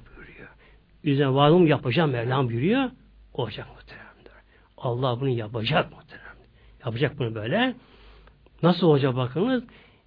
Üzerine 1.03 1.33
varlığım 1.33 1.67
yapacağım 1.67 2.11
Mevlam 2.11 2.47
buyuruyor. 2.49 2.89
Olacak 3.33 3.67
muhteremdir. 3.75 4.31
Allah 4.77 5.19
bunu 5.19 5.29
yapacak 5.29 5.91
muhteremdir. 5.91 6.49
Yapacak 6.85 7.19
bunu 7.19 7.35
böyle. 7.35 7.73
Nasıl 8.63 8.87
olacak 8.87 9.15
bakınız? 9.15 9.63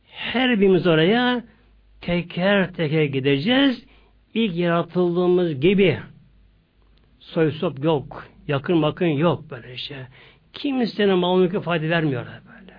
Her 0.06 0.60
birimiz 0.60 0.86
oraya 0.86 1.44
teker 2.00 2.72
teker 2.74 3.04
gideceğiz. 3.04 3.84
İlk 4.34 4.56
yaratıldığımız 4.56 5.60
gibi 5.60 6.00
soy 7.32 7.50
sop 7.52 7.84
yok. 7.84 8.26
Yakın 8.48 8.82
bakın 8.82 9.06
yok 9.06 9.50
böyle 9.50 9.76
şey. 9.76 9.96
Kimsenin 10.52 11.18
mal 11.18 11.38
mülkü 11.38 11.60
fayda 11.60 11.88
vermiyor 11.88 12.26
böyle. 12.26 12.74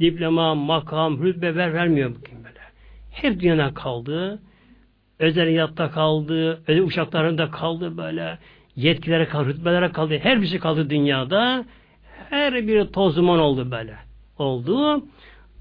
Diploma, 0.00 0.54
makam, 0.54 1.22
rütbe 1.22 1.56
ver, 1.56 1.74
vermiyor 1.74 2.14
kim 2.24 2.44
böyle. 2.44 2.60
Hep 3.10 3.40
dünyadan 3.40 3.74
kaldı 3.74 4.40
özel 5.18 5.48
yatta 5.48 5.90
kaldı, 5.90 6.62
özel 6.66 6.82
uçaklarında 6.82 7.50
kaldı 7.50 7.96
böyle, 7.96 8.38
yetkilere 8.76 9.28
kaldı, 9.28 9.48
rütbelere 9.48 9.92
kaldı, 9.92 10.18
her 10.22 10.42
bir 10.42 10.46
şey 10.46 10.58
kaldı 10.58 10.90
dünyada. 10.90 11.64
Her 12.30 12.54
biri 12.54 12.92
tozuman 12.92 13.38
oldu 13.38 13.70
böyle. 13.70 13.96
Oldu. 14.38 15.04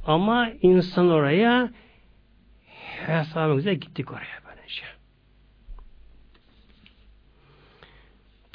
Ama 0.08 0.50
insan 0.62 1.10
oraya 1.10 1.70
hesabımıza 3.06 3.74
gittik 3.74 4.12
oraya 4.12 4.40
böylece. 4.48 4.84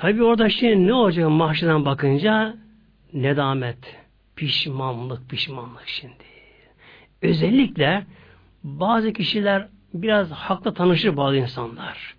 Tabi 0.00 0.24
orada 0.24 0.48
şey 0.48 0.86
ne 0.86 0.94
olacak 0.94 1.30
mahşeden 1.30 1.84
bakınca? 1.84 2.56
Nedamet, 3.12 3.96
pişmanlık, 4.36 5.30
pişmanlık 5.30 5.82
şimdi. 5.86 6.14
Özellikle 7.22 8.06
bazı 8.64 9.12
kişiler 9.12 9.68
biraz 9.94 10.30
hakla 10.30 10.74
tanışır 10.74 11.16
bazı 11.16 11.36
insanlar. 11.36 12.14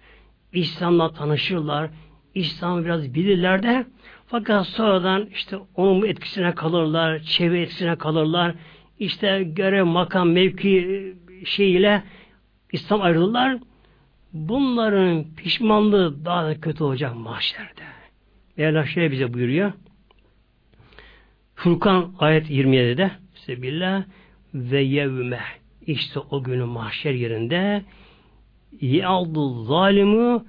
İslam'la 0.54 1.14
tanışırlar, 1.14 1.90
İslam'ı 2.36 2.86
biraz 2.86 3.14
bilirler 3.14 3.64
de 3.64 3.86
fakat 4.28 4.68
sonradan 4.68 5.26
işte 5.26 5.58
onun 5.76 6.08
etkisine 6.08 6.56
kalırlar, 6.56 7.20
çevre 7.20 7.62
etkisine 7.62 7.96
kalırlar. 7.96 8.56
İşte 9.00 9.44
görev, 9.44 9.86
makam, 9.86 10.30
mevki 10.30 11.14
şeyiyle 11.46 12.04
İslam 12.72 13.02
ayrılırlar. 13.02 13.58
Bunların 14.34 15.26
pişmanlığı 15.36 16.26
daha 16.26 16.46
da 16.46 16.62
kötü 16.62 16.84
olacak 16.84 17.16
mahşerde. 17.16 17.82
Mevla 18.58 18.86
şöyle 18.86 19.12
bize 19.12 19.34
buyuruyor. 19.34 19.72
Furkan 21.56 22.14
ayet 22.20 22.50
27'de 22.50 23.12
Sebillah 23.36 24.04
ve 24.54 24.82
yevme 24.82 25.40
işte 25.88 26.20
o 26.20 26.44
günü 26.44 26.66
mahşer 26.66 27.14
yerinde 27.14 27.84
yaldu 28.82 29.64
zalimu 29.64 30.46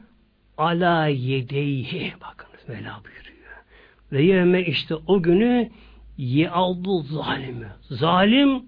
ala 0.58 1.06
yedeyhi 1.06 2.12
bakınız 2.20 2.68
Mevla 2.68 3.00
buyuruyor. 3.04 3.56
Ve 4.12 4.22
yevme 4.22 4.62
işte 4.62 4.94
o 4.94 5.22
günü 5.22 5.70
yaldu 6.18 7.02
zalimi. 7.02 7.68
Zalim 7.80 8.62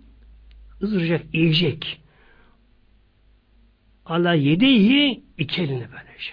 ısıracak, 0.83 1.35
yiyecek. 1.35 2.04
Ala 4.07 4.35
yedeyhi 4.35 5.23
iki 5.39 5.63
elini 5.63 5.89
böylece. 5.93 6.33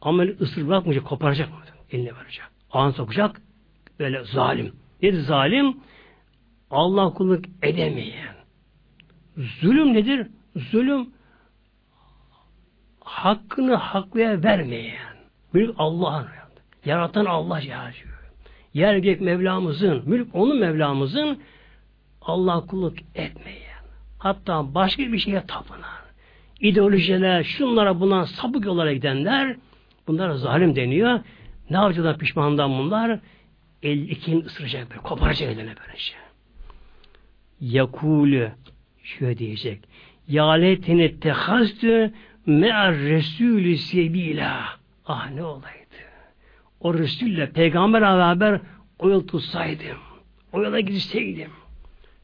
Ama 0.00 0.22
ısır 0.22 0.68
bırakmayacak, 0.68 1.06
koparacak 1.06 1.50
mı? 1.50 1.56
Eline 1.90 2.16
verecek. 2.16 2.44
Ağın 2.70 2.90
sokacak. 2.90 3.40
Böyle 3.98 4.24
zalim. 4.24 4.72
Nedir 5.02 5.20
zalim? 5.20 5.76
Allah 6.70 7.14
kulluk 7.14 7.44
edemeyen. 7.62 8.34
Zulüm 9.36 9.94
nedir? 9.94 10.26
Zulüm 10.56 11.08
hakkını 13.00 13.74
haklıya 13.74 14.42
vermeyen. 14.42 15.14
Mülk 15.52 15.74
Allah'ın. 15.78 16.26
Yaratan 16.84 17.24
Allah 17.24 17.60
yaşıyor. 17.60 18.14
Yer 18.74 18.96
gök 18.96 19.20
Mevlamızın, 19.20 20.02
mülk 20.06 20.34
onun 20.34 20.60
Mevlamızın 20.60 21.42
Allah 22.22 22.66
kulluk 22.66 22.98
etmeyen. 23.14 23.84
Hatta 24.18 24.74
başka 24.74 25.02
bir 25.02 25.18
şeye 25.18 25.46
tapınan. 25.46 26.03
İdeolojiler, 26.60 27.44
şunlara 27.44 28.00
buna 28.00 28.26
sapık 28.26 28.64
yollara 28.64 28.92
gidenler 28.92 29.56
bunlara 30.06 30.36
zalim 30.36 30.76
deniyor. 30.76 31.20
Ne 31.70 31.76
yapacaklar 31.76 32.18
pişmandan 32.18 32.78
bunlar? 32.78 33.18
El 33.82 33.98
ikini 33.98 34.44
ısıracak 34.44 34.90
böyle, 34.90 35.00
koparacak 35.02 35.48
eline 35.48 35.74
böylece. 35.86 36.14
Yakulü 37.60 38.52
şöyle 39.02 39.38
diyecek. 39.38 39.80
Ya 40.28 40.50
leyteni 40.50 41.20
tehastü 41.20 42.12
me'ar 42.46 42.94
resulü 42.94 43.76
sebila. 43.76 44.64
Ah 45.06 45.30
ne 45.30 45.42
olaydı. 45.42 45.84
O 46.80 46.94
Resul'le 46.94 47.46
peygamber 47.54 48.02
beraber 48.02 48.60
o 48.98 49.10
yol 49.10 49.26
tutsaydım. 49.26 49.98
O 50.52 50.62
yola 50.62 50.80
gitseydim. 50.80 51.50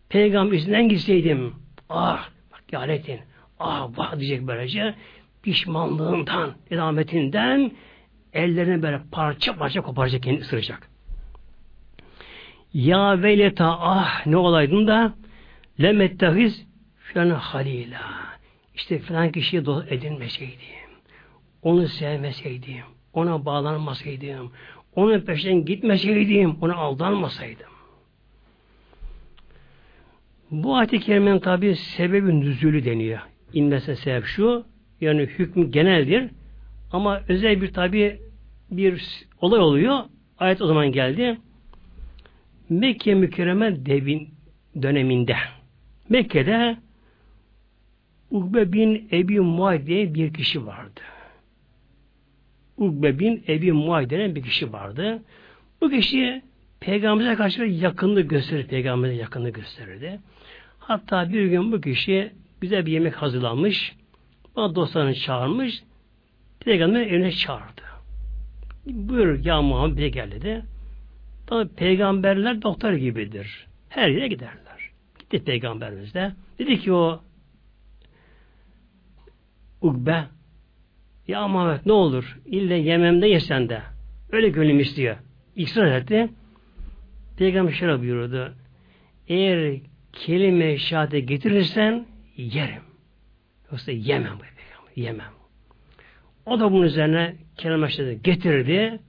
Peygamber 0.08 0.56
izinden 0.56 0.88
gitseydim. 0.88 1.54
Ah 1.88 2.28
bak 2.52 2.62
ya 2.72 2.80
leyten. 2.80 3.20
Ah 3.60 3.88
vah 3.96 4.18
diyecek 4.18 4.46
böylece. 4.46 4.94
Pişmanlığından, 5.42 6.54
edametinden 6.70 7.72
ellerini 8.32 8.82
böyle 8.82 9.00
parça 9.12 9.56
parça 9.56 9.80
koparacak 9.80 10.22
kendini 10.22 10.42
ısıracak. 10.42 10.90
Ya 12.74 13.22
veleta 13.22 13.78
ah 13.80 14.26
ne 14.26 14.36
olaydın 14.36 14.86
da 14.86 15.14
lemettehiz 15.82 16.66
filan 16.98 17.30
halila. 17.30 18.02
İşte 18.74 18.98
filan 18.98 19.32
kişiyi 19.32 19.64
dost 19.64 19.92
edinmeseydim. 19.92 20.90
Onu 21.62 21.88
sevmeseydim. 21.88 22.84
Ona 23.12 23.44
bağlanmasaydım. 23.44 24.52
Onun 24.94 25.20
peşinden 25.20 25.64
gitmeseydim. 25.64 26.56
Ona 26.60 26.74
aldanmasaydım. 26.74 27.70
Bu 30.50 30.76
ayet-i 30.76 31.00
kerimenin 31.00 31.38
tabi 31.38 31.76
sebebi 31.76 32.40
nüzülü 32.40 32.84
deniyor. 32.84 33.20
İnmesine 33.54 33.96
sebep 33.96 34.24
şu. 34.24 34.64
Yani 35.00 35.22
hükmü 35.22 35.70
geneldir. 35.70 36.30
Ama 36.92 37.22
özel 37.28 37.62
bir 37.62 37.72
tabi 37.72 38.20
bir 38.70 39.24
olay 39.40 39.60
oluyor. 39.60 39.98
Ayet 40.38 40.62
o 40.62 40.66
zaman 40.66 40.92
geldi. 40.92 41.38
Mekke 42.68 43.14
mükerreme 43.14 43.86
devin 43.86 44.28
döneminde 44.82 45.36
Mekke'de 46.08 46.76
Ugbe 48.30 48.72
bin 48.72 49.08
Ebi 49.12 49.40
Muay 49.40 49.86
diye 49.86 50.14
bir 50.14 50.34
kişi 50.34 50.66
vardı. 50.66 51.00
Ugbe 52.76 53.18
bin 53.18 53.44
Ebi 53.48 53.72
Muay 53.72 54.10
denen 54.10 54.34
bir 54.34 54.42
kişi 54.42 54.72
vardı. 54.72 55.22
Bu 55.80 55.90
kişi 55.90 56.42
Peygamber'e 56.80 57.34
karşı 57.34 57.62
yakınlık 57.62 58.30
gösterir. 58.30 58.66
Peygamber'e 58.66 59.14
yakınlık 59.14 59.54
gösterirdi. 59.54 60.20
Hatta 60.78 61.32
bir 61.32 61.46
gün 61.46 61.72
bu 61.72 61.80
kişi 61.80 62.32
bize 62.62 62.86
bir 62.86 62.92
yemek 62.92 63.14
hazırlanmış. 63.14 63.96
Bana 64.56 64.74
dostlarını 64.74 65.14
çağırmış. 65.14 65.82
Peygamber 66.60 67.00
evine 67.00 67.32
çağırdı. 67.32 67.82
Buyur 68.86 69.44
ya 69.44 69.62
Muhammed 69.62 69.96
bize 69.96 70.08
gel 70.08 70.30
dedi. 70.30 70.64
Tabi 71.46 71.68
peygamberler 71.68 72.62
doktor 72.62 72.92
gibidir. 72.92 73.66
Her 73.88 74.08
yere 74.08 74.28
giderler. 74.28 74.90
Gitti 75.18 75.44
peygamberimiz 75.44 76.14
de. 76.14 76.32
Dedi 76.58 76.80
ki 76.80 76.92
o 76.92 77.20
Ugbe 79.80 80.24
ya 81.28 81.48
Muhammed 81.48 81.80
ne 81.86 81.92
olur 81.92 82.38
ille 82.46 82.74
yememde 82.74 83.26
yesen 83.26 83.68
de 83.68 83.82
öyle 84.32 84.48
gönlüm 84.48 84.80
istiyor. 84.80 85.16
İsrar 85.56 85.92
etti. 85.92 86.28
Peygamber 87.36 87.72
şöyle 87.72 88.00
buyurdu. 88.00 88.54
Eğer 89.28 89.80
kelime 90.12 90.78
şahade 90.78 91.20
getirirsen 91.20 92.06
yerim. 92.40 92.82
Yoksa 93.72 93.92
yemem. 93.92 94.38
Yemem. 94.96 95.32
O 96.46 96.60
da 96.60 96.72
bunun 96.72 96.82
üzerine 96.82 97.36
kelime 97.56 97.90
şahade 97.90 98.14
getirdi. 98.14 99.00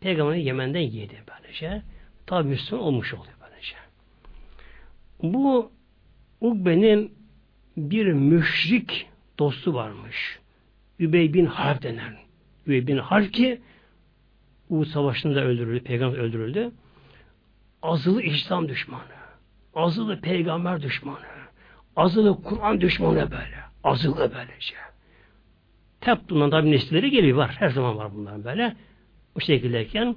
Peygamber 0.00 0.34
Yemen'den 0.34 0.80
yedi 0.80 1.22
böylece. 1.28 1.82
Tabi 2.26 2.48
Müslüman 2.48 2.84
olmuş 2.84 3.14
oluyor 3.14 3.34
böylece. 3.40 3.74
Bu 5.22 5.72
Ugbe'nin 6.40 7.14
bir 7.76 8.06
müşrik 8.06 9.06
dostu 9.38 9.74
varmış. 9.74 10.38
Übey 10.98 11.34
bin 11.34 11.46
Harp 11.46 11.82
denen. 11.82 12.16
Übey 12.66 12.86
bin 12.86 12.98
Harp 12.98 13.32
ki 13.32 13.60
Uhud 14.70 14.86
Savaşı'nda 14.86 15.44
öldürüldü. 15.44 15.84
Peygamber 15.84 16.18
öldürüldü. 16.18 16.70
Azılı 17.82 18.22
İslam 18.22 18.68
düşmanı. 18.68 19.02
Azılı 19.74 20.20
peygamber 20.20 20.82
düşmanı. 20.82 21.35
Azılı 21.96 22.42
Kur'an 22.42 22.80
düşmanı 22.80 23.30
böyle. 23.30 23.56
Azılı 23.84 24.32
böylece. 24.34 24.74
Tep 26.00 26.30
bundan 26.30 26.50
tabi 26.50 26.70
nesilleri 26.70 27.10
geliyor 27.10 27.36
var. 27.36 27.56
Her 27.58 27.68
zaman 27.68 27.96
var 27.96 28.14
bunlar 28.14 28.44
böyle. 28.44 28.76
O 29.36 29.40
şekildeyken 29.40 30.16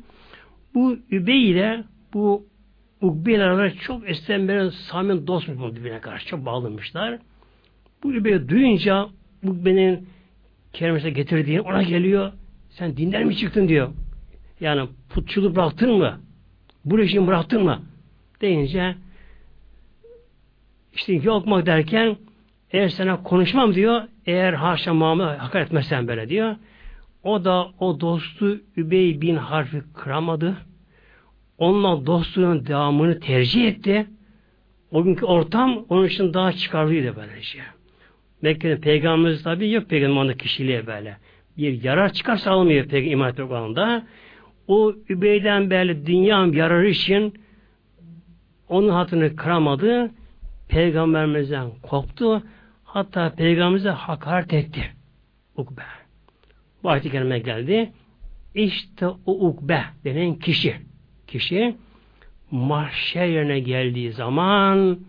bu 0.73 0.97
Übey 1.11 1.51
ile 1.51 1.83
bu 2.13 2.45
Ukbe 3.01 3.33
ile 3.33 3.73
çok 3.81 4.09
eskiden 4.09 4.47
beri 4.47 4.71
samimi 4.71 5.27
dostmuş 5.27 5.57
bu 5.59 5.75
birbirine 5.75 5.99
karşı. 5.99 6.27
Çok 6.27 6.45
bağlanmışlar. 6.45 7.19
Bu 8.03 8.13
Übey 8.13 8.49
duyunca 8.49 9.07
Ukbe'nin 9.43 10.09
kerimesine 10.73 11.09
getirdiğini 11.09 11.61
ona 11.61 11.83
geliyor. 11.83 12.31
Sen 12.69 12.97
dinden 12.97 13.27
mi 13.27 13.35
çıktın 13.35 13.67
diyor. 13.67 13.89
Yani 14.59 14.89
putçuluğu 15.09 15.55
bıraktın 15.55 15.97
mı? 15.97 16.19
Bu 16.85 16.97
rejimi 16.97 17.27
bıraktın 17.27 17.63
mı? 17.63 17.81
Deyince 18.41 18.95
işte 20.93 21.13
yok 21.13 21.47
mu 21.47 21.65
derken 21.65 22.17
eğer 22.71 22.89
sana 22.89 23.23
konuşmam 23.23 23.75
diyor 23.75 24.01
eğer 24.25 24.53
haşa 24.53 24.93
Muhammed 24.93 25.25
hakaret 25.25 25.67
etmezsen 25.67 26.07
böyle 26.07 26.29
diyor. 26.29 26.55
O 27.23 27.45
da 27.45 27.67
o 27.79 27.99
dostu 27.99 28.61
Übey 28.77 29.21
bin 29.21 29.35
Harf'i 29.35 29.83
kıramadı. 29.93 30.57
Onunla 31.57 32.05
dostluğun 32.05 32.67
devamını 32.67 33.19
tercih 33.19 33.67
etti. 33.67 34.07
O 34.91 35.03
günkü 35.03 35.25
ortam 35.25 35.85
onun 35.89 36.07
için 36.07 36.33
daha 36.33 36.51
çıkarlıydı 36.51 37.15
böylece. 37.15 37.59
Mekke'de 38.41 38.79
peygamberimiz 38.79 39.43
tabi 39.43 39.71
yok 39.71 39.89
peygamberin 39.89 40.37
kişiliğe 40.37 40.87
böyle. 40.87 41.17
Bir 41.57 41.83
yarar 41.83 42.13
çıkarsa 42.13 42.51
almıyor 42.51 42.85
peygamber 42.85 43.11
iman 43.11 43.29
etmek 43.29 43.51
olanında. 43.51 44.05
O 44.67 44.93
Übey'den 45.09 45.69
böyle 45.69 46.05
dünya 46.05 46.45
yararı 46.53 46.89
için 46.89 47.33
onun 48.69 48.89
hatını 48.89 49.35
kıramadı. 49.35 50.11
Peygamberimizden 50.69 51.69
koptu. 51.81 52.43
Hatta 52.83 53.33
peygamberimize 53.35 53.89
hakaret 53.89 54.53
etti. 54.53 54.91
Ukbe. 55.55 55.81
Bu 56.83 56.89
ayet-i 56.89 57.11
geldi. 57.11 57.91
İşte 58.55 59.07
o 59.07 59.47
ukbe 59.47 59.83
denen 60.03 60.35
kişi, 60.35 60.75
kişi 61.27 61.75
mahşer 62.51 63.25
yerine 63.25 63.59
geldiği 63.59 64.11
zaman 64.11 64.99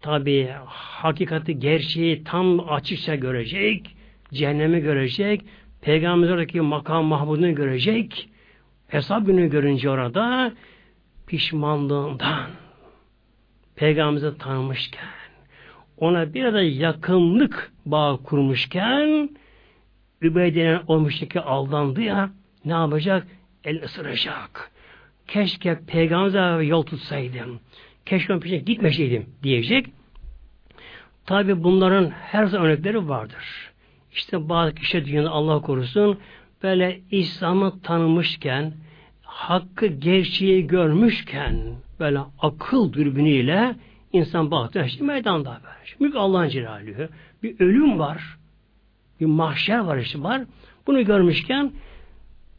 tabi 0.00 0.48
hakikati, 0.66 1.58
gerçeği 1.58 2.24
tam 2.24 2.70
açıkça 2.70 3.14
görecek, 3.14 3.96
cehennemi 4.32 4.80
görecek, 4.80 5.44
Peygamber'deki 5.80 6.60
makam 6.60 7.04
mahmudunu 7.04 7.54
görecek, 7.54 8.28
hesap 8.88 9.26
günü 9.26 9.50
görünce 9.50 9.90
orada 9.90 10.52
pişmanlığından 11.26 12.50
Peygamber'i 13.80 14.38
tanımışken 14.38 15.08
ona 15.96 16.34
bir 16.34 16.54
de 16.54 16.60
yakınlık 16.60 17.72
bağ 17.86 18.18
kurmuşken 18.24 19.30
Übey 20.22 20.54
denen 20.54 20.82
o 20.86 21.00
müşriki 21.00 21.40
aldandı 21.40 22.00
ya 22.00 22.30
ne 22.64 22.72
yapacak? 22.72 23.26
El 23.64 23.82
ısıracak. 23.84 24.70
Keşke 25.26 25.78
peygamber 25.86 26.60
yol 26.60 26.82
tutsaydım. 26.82 27.60
Keşke 28.06 28.32
onun 28.32 28.40
peşine 28.40 28.58
gitmeseydim 28.58 29.26
diyecek. 29.42 29.86
Tabi 31.26 31.64
bunların 31.64 32.10
her 32.10 32.44
zaman 32.44 32.66
örnekleri 32.66 33.08
vardır. 33.08 33.72
İşte 34.12 34.48
bazı 34.48 34.74
kişi 34.74 35.04
dünyada 35.04 35.30
Allah 35.30 35.60
korusun 35.60 36.18
böyle 36.62 37.00
İslam'ı 37.10 37.82
tanımışken 37.82 38.72
hakkı 39.30 39.86
gerçeği 39.86 40.66
görmüşken 40.66 41.56
böyle 42.00 42.20
akıl 42.38 42.92
dürbünüyle 42.92 43.74
insan 44.12 44.50
baktı 44.50 44.84
işte 44.86 45.04
meydanda 45.04 45.60
böyle. 45.64 45.76
Çünkü 45.84 46.18
Allah'ın 46.18 46.48
celalühü. 46.48 47.08
Bir 47.42 47.60
ölüm 47.60 47.98
var. 47.98 48.36
Bir 49.20 49.26
mahşer 49.26 49.78
var 49.78 49.96
işte 49.96 50.22
var. 50.22 50.42
Bunu 50.86 51.04
görmüşken 51.04 51.72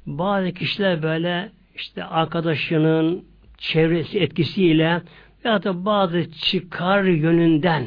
bazı 0.05 0.51
kişiler 0.51 1.03
böyle 1.03 1.51
işte 1.76 2.03
arkadaşının 2.03 3.26
çevresi 3.57 4.19
etkisiyle 4.19 5.01
ya 5.43 5.63
da 5.63 5.86
bazı 5.86 6.32
çıkar 6.32 7.03
yönünden 7.03 7.86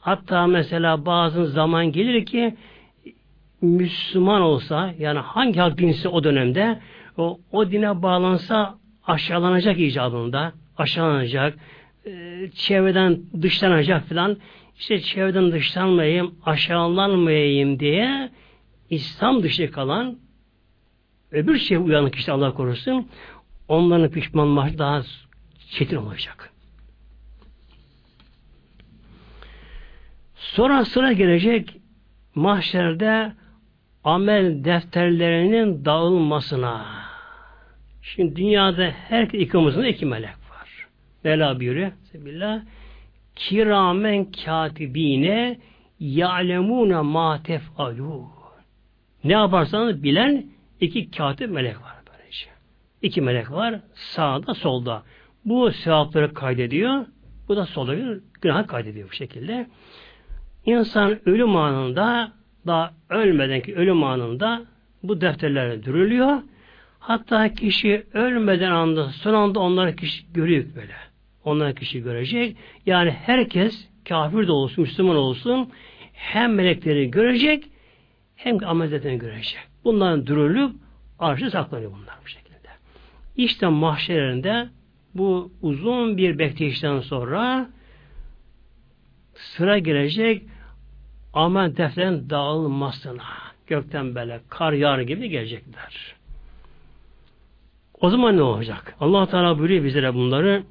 hatta 0.00 0.46
mesela 0.46 1.06
bazı 1.06 1.46
zaman 1.46 1.92
gelir 1.92 2.26
ki 2.26 2.56
Müslüman 3.60 4.42
olsa 4.42 4.94
yani 4.98 5.18
hangi 5.18 5.60
halk 5.60 5.78
dinse 5.78 6.08
o 6.08 6.24
dönemde 6.24 6.80
o, 7.16 7.40
o 7.52 7.70
dine 7.70 8.02
bağlansa 8.02 8.78
aşağılanacak 9.06 9.80
icabında 9.80 10.52
aşağılanacak 10.78 11.58
e, 12.06 12.50
çevreden 12.54 13.20
dışlanacak 13.42 14.08
filan 14.08 14.36
işte 14.78 15.00
çevreden 15.00 15.52
dışlanmayayım 15.52 16.34
aşağılanmayayım 16.44 17.80
diye 17.80 18.30
İslam 18.90 19.42
dışı 19.42 19.70
kalan 19.70 20.18
öbür 21.30 21.58
şey 21.58 21.76
uyanık 21.76 22.14
işte 22.14 22.32
Allah 22.32 22.54
korusun 22.54 23.08
onların 23.68 24.10
pişmanlığı 24.10 24.78
daha 24.78 25.02
çetin 25.70 25.96
olacak. 25.96 26.52
Sonra 30.34 30.84
sıra 30.84 31.12
gelecek 31.12 31.76
mahşerde 32.34 33.32
amel 34.04 34.64
defterlerinin 34.64 35.84
dağılmasına. 35.84 36.86
Şimdi 38.02 38.36
dünyada 38.36 38.90
her 39.08 39.22
iki 39.22 39.58
omuzunda 39.58 39.88
iki 39.88 40.06
melek 40.06 40.30
var. 40.30 40.86
Mela 41.24 41.60
buyuruyor. 41.60 41.92
Sebillah. 42.12 42.62
Kiramen 43.36 44.32
katibine 44.32 45.58
ya'lemune 46.00 47.00
ma 47.00 47.42
tef'alûn. 47.42 48.26
Ne 49.24 49.32
yaparsanız 49.32 50.02
bilen 50.02 50.46
iki 50.80 51.10
katip 51.10 51.50
melek 51.50 51.76
var 51.82 51.96
böylece. 52.12 52.46
İki 53.02 53.20
melek 53.20 53.50
var 53.50 53.80
sağda 53.94 54.54
solda. 54.54 55.02
Bu 55.44 55.72
sevapları 55.72 56.34
kaydediyor. 56.34 57.06
Bu 57.48 57.56
da 57.56 57.66
solda 57.66 57.96
bir 57.96 58.20
günah 58.40 58.66
kaydediyor 58.66 59.08
bu 59.08 59.12
şekilde. 59.12 59.66
İnsan 60.66 61.28
ölüm 61.28 61.56
anında 61.56 62.32
daha 62.66 62.92
ölmeden 63.10 63.60
ki 63.60 63.74
ölüm 63.76 64.04
anında 64.04 64.62
bu 65.02 65.20
defterler 65.20 65.84
dürülüyor. 65.84 66.42
Hatta 66.98 67.54
kişi 67.54 68.06
ölmeden 68.14 68.70
anda 68.70 69.08
son 69.08 69.34
anda 69.34 69.60
onları 69.60 69.96
kişi 69.96 70.32
görüyor 70.32 70.64
böyle. 70.76 70.94
Onları 71.44 71.74
kişi 71.74 72.02
görecek. 72.02 72.56
Yani 72.86 73.10
herkes 73.10 73.88
kafir 74.08 74.46
de 74.46 74.52
olsun, 74.52 74.82
Müslüman 74.82 75.16
olsun 75.16 75.70
hem 76.12 76.54
melekleri 76.54 77.10
görecek 77.10 77.64
hem 78.36 78.64
ameliyatını 78.64 79.14
görecek. 79.14 79.60
Bunların 79.84 80.26
dürülüp 80.26 80.72
arşı 81.18 81.50
saklanıyor 81.50 81.92
bunlar 81.92 82.14
bu 82.24 82.28
şekilde. 82.28 82.68
İşte 83.36 83.68
mahşerlerinde 83.68 84.68
bu 85.14 85.52
uzun 85.62 86.16
bir 86.16 86.38
bekleyişten 86.38 87.00
sonra 87.00 87.68
sıra 89.34 89.78
gelecek 89.78 90.42
amel 91.32 91.76
defterin 91.76 92.30
dağılmasına. 92.30 93.24
Gökten 93.66 94.14
böyle 94.14 94.40
kar 94.48 94.72
yağar 94.72 94.98
gibi 95.00 95.28
gelecekler. 95.28 96.14
O 98.00 98.10
zaman 98.10 98.36
ne 98.36 98.42
olacak? 98.42 98.94
Allah 99.00 99.26
Teala 99.26 99.58
buyuruyor 99.58 99.84
bizlere 99.84 100.14
bunları 100.14 100.62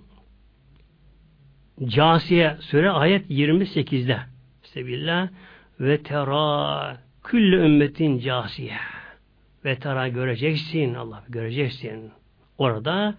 Casiye 1.85 2.57
Sure 2.61 2.89
ayet 2.89 3.29
28'de. 3.29 4.19
Sebillah 4.63 5.29
ve 5.79 6.03
tera 6.03 6.97
külle 7.23 7.55
ümmetin 7.55 8.19
casiye 8.19 8.77
ve 9.65 9.75
tera 9.75 10.07
göreceksin 10.07 10.93
Allah 10.93 11.23
göreceksin. 11.29 12.11
Orada 12.57 13.15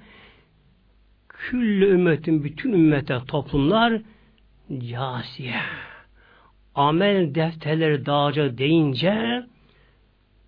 külle 1.28 1.86
ümmetin 1.86 2.44
bütün 2.44 2.72
ümmete 2.72 3.18
toplumlar 3.28 4.00
casiye 4.90 5.60
amel 6.74 7.34
defterleri 7.34 8.06
dağacak 8.06 8.58
deyince 8.58 9.42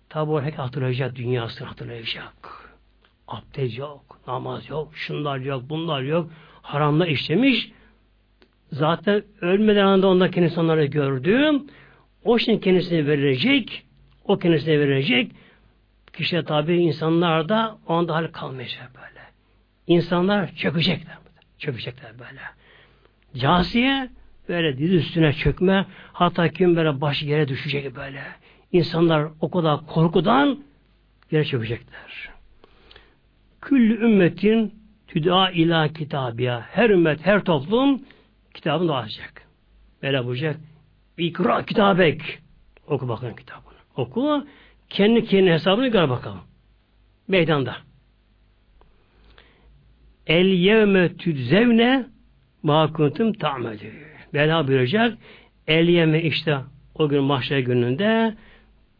tabi 0.09 0.31
o 0.31 0.41
hep 0.41 0.59
hatırlayacak 0.59 1.15
dünyasını 1.15 1.67
hatırlayacak. 1.67 2.33
Abdest 3.27 3.77
yok, 3.77 4.19
namaz 4.27 4.69
yok, 4.69 4.95
şunlar 4.95 5.37
yok, 5.37 5.63
bunlar 5.69 6.01
yok. 6.01 6.31
Haramda 6.61 7.07
işlemiş. 7.07 7.71
Zaten 8.71 9.23
ölmeden 9.41 9.85
anda 9.85 10.07
ondaki 10.07 10.39
insanları 10.39 10.85
gördüm. 10.85 11.67
O 12.23 12.39
şimdi 12.39 12.61
kendisine 12.61 13.07
verilecek. 13.07 13.85
O 14.25 14.37
kendisine 14.37 14.79
verilecek. 14.79 15.31
Kişi 16.13 16.43
tabi 16.43 16.77
insanlar 16.77 17.49
da 17.49 17.77
o 17.87 17.93
anda 17.93 18.15
hal 18.15 18.27
kalmayacak 18.27 18.91
böyle. 18.95 19.21
İnsanlar 19.87 20.55
çökecekler. 20.55 21.17
Çökecekler 21.59 22.11
böyle. 22.19 22.41
Casiye 23.35 24.09
böyle 24.49 24.77
diz 24.77 24.93
üstüne 24.93 25.33
çökme 25.33 25.85
hatta 26.13 26.49
kim 26.49 26.75
böyle 26.75 27.01
baş 27.01 27.23
yere 27.23 27.47
düşecek 27.47 27.95
böyle. 27.95 28.21
İnsanlar 28.71 29.27
o 29.41 29.51
kadar 29.51 29.85
korkudan 29.87 30.59
yere 31.31 31.45
çökecekler. 31.45 32.29
Küllü 33.61 34.05
ümmetin 34.05 34.73
tüda 35.07 35.51
ila 35.51 35.87
kitabiya. 35.87 36.65
Her 36.71 36.89
ümmet, 36.89 37.25
her 37.25 37.43
toplum 37.43 38.01
kitabını 38.53 38.89
dağıtacak. 38.89 39.41
Böyle 40.03 40.25
bulacak. 40.25 40.57
İkra 41.17 41.65
kitabek. 41.65 42.39
Oku 42.87 43.07
bakın 43.07 43.33
kitabını. 43.33 43.73
Oku. 43.95 44.47
Kendi 44.89 45.25
kendi 45.25 45.51
hesabını 45.51 45.87
gör 45.87 46.09
bakalım. 46.09 46.41
Meydanda. 47.27 47.77
El 50.27 50.45
yevme 50.45 51.17
tüdzevne 51.17 52.05
ma 52.63 52.93
kuntum 52.93 53.33
ta'melü. 53.33 54.04
Bela 54.35 54.67
buyuracak. 54.67 55.17
El 55.67 56.23
işte 56.23 56.57
o 56.95 57.09
gün 57.09 57.23
mahşer 57.23 57.59
gününde 57.59 58.35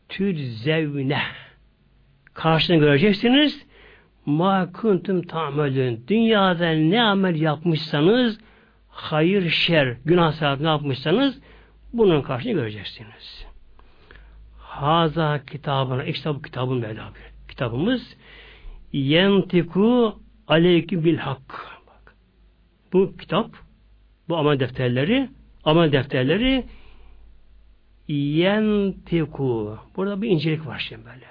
tüdzevne 0.09 1.21
karşını 2.33 2.77
göreceksiniz. 2.77 3.65
Ma 4.25 4.71
kuntum 4.71 5.21
tamelün. 5.21 6.05
Dünyada 6.07 6.71
ne 6.71 7.03
amel 7.03 7.41
yapmışsanız 7.41 8.39
hayır, 8.89 9.49
şer, 9.49 9.97
günah 10.05 10.31
sahibi 10.31 10.63
ne 10.63 10.67
yapmışsanız 10.67 11.39
bunun 11.93 12.21
karşını 12.21 12.51
göreceksiniz. 12.51 13.45
Haza 14.59 15.45
kitabına, 15.45 16.03
işte 16.03 16.29
bu 16.29 16.41
kitabın 16.41 16.77
Mevla 16.77 17.09
Kitabımız 17.47 18.17
yentiku 18.93 20.19
aleyküm 20.47 21.05
bil 21.05 21.17
hak. 21.17 21.67
Bak. 21.87 22.15
Bu 22.93 23.17
kitap 23.17 23.64
bu 24.29 24.37
amel 24.37 24.59
defterleri 24.59 25.29
amel 25.63 25.91
defterleri 25.91 26.63
yentiku. 28.07 29.77
Burada 29.95 30.21
bir 30.21 30.29
incelik 30.29 30.67
var 30.67 30.85
şimdi 30.89 31.05
böyle. 31.05 31.25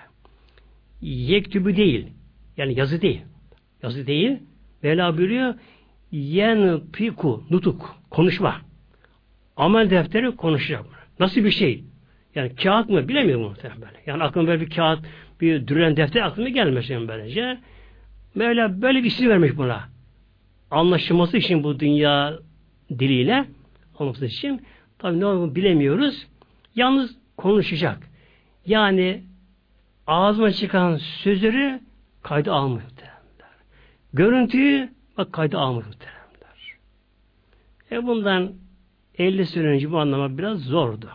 Yektübü 1.01 1.77
değil. 1.77 2.07
Yani 2.57 2.79
yazı 2.79 3.03
değil. 3.03 3.23
Yazı 3.83 4.07
değil. 4.07 4.39
Mevla 4.83 5.19
buyuruyor 5.19 5.55
yentiku. 6.13 7.45
Nutuk. 7.51 7.97
Konuşma. 8.11 8.61
Amel 9.57 9.91
defteri 9.91 10.37
konuşacak. 10.37 10.85
Nasıl 11.21 11.45
bir 11.45 11.51
şey? 11.51 11.85
Yani 12.35 12.55
kağıt 12.55 12.89
mı? 12.89 13.09
Bilemiyorum 13.09 13.45
muhtemelen 13.45 13.83
böyle. 13.83 13.99
Yani 14.07 14.23
aklımda 14.23 14.49
böyle 14.49 14.61
bir 14.61 14.71
kağıt 14.71 15.05
bir 15.41 15.67
düren 15.67 15.97
defter 15.97 16.23
aklıma 16.23 16.49
gelmesin 16.49 17.09
böylece. 17.09 17.59
Mevla 18.35 18.83
böyle 18.83 18.99
bir 18.99 19.09
isim 19.09 19.29
vermiş 19.29 19.57
buna. 19.57 19.89
Anlaşılması 20.71 21.37
için 21.37 21.65
bu 21.65 21.81
dünya 21.81 22.39
diliyle 22.99 23.45
anlaşılması 23.99 24.27
için 24.27 24.63
tabi 24.99 25.21
ne 25.21 25.27
olduğunu 25.27 25.55
bilemiyoruz. 25.55 26.27
Yalnız 26.75 27.17
konuşacak. 27.37 27.99
Yani 28.67 29.23
ağzıma 30.07 30.53
çıkan 30.53 30.97
sözleri 30.97 31.81
kaydı 32.23 32.53
almıyor. 32.53 32.83
Görüntüyü 34.13 34.91
bak 35.19 35.33
kaydı 35.33 35.59
almıyor. 35.59 35.87
E 37.93 38.07
bundan 38.07 38.53
50 39.19 39.47
sene 39.47 39.67
önce 39.67 39.91
bu 39.93 39.99
anlamak 39.99 40.39
biraz 40.39 40.61
zordu. 40.61 41.09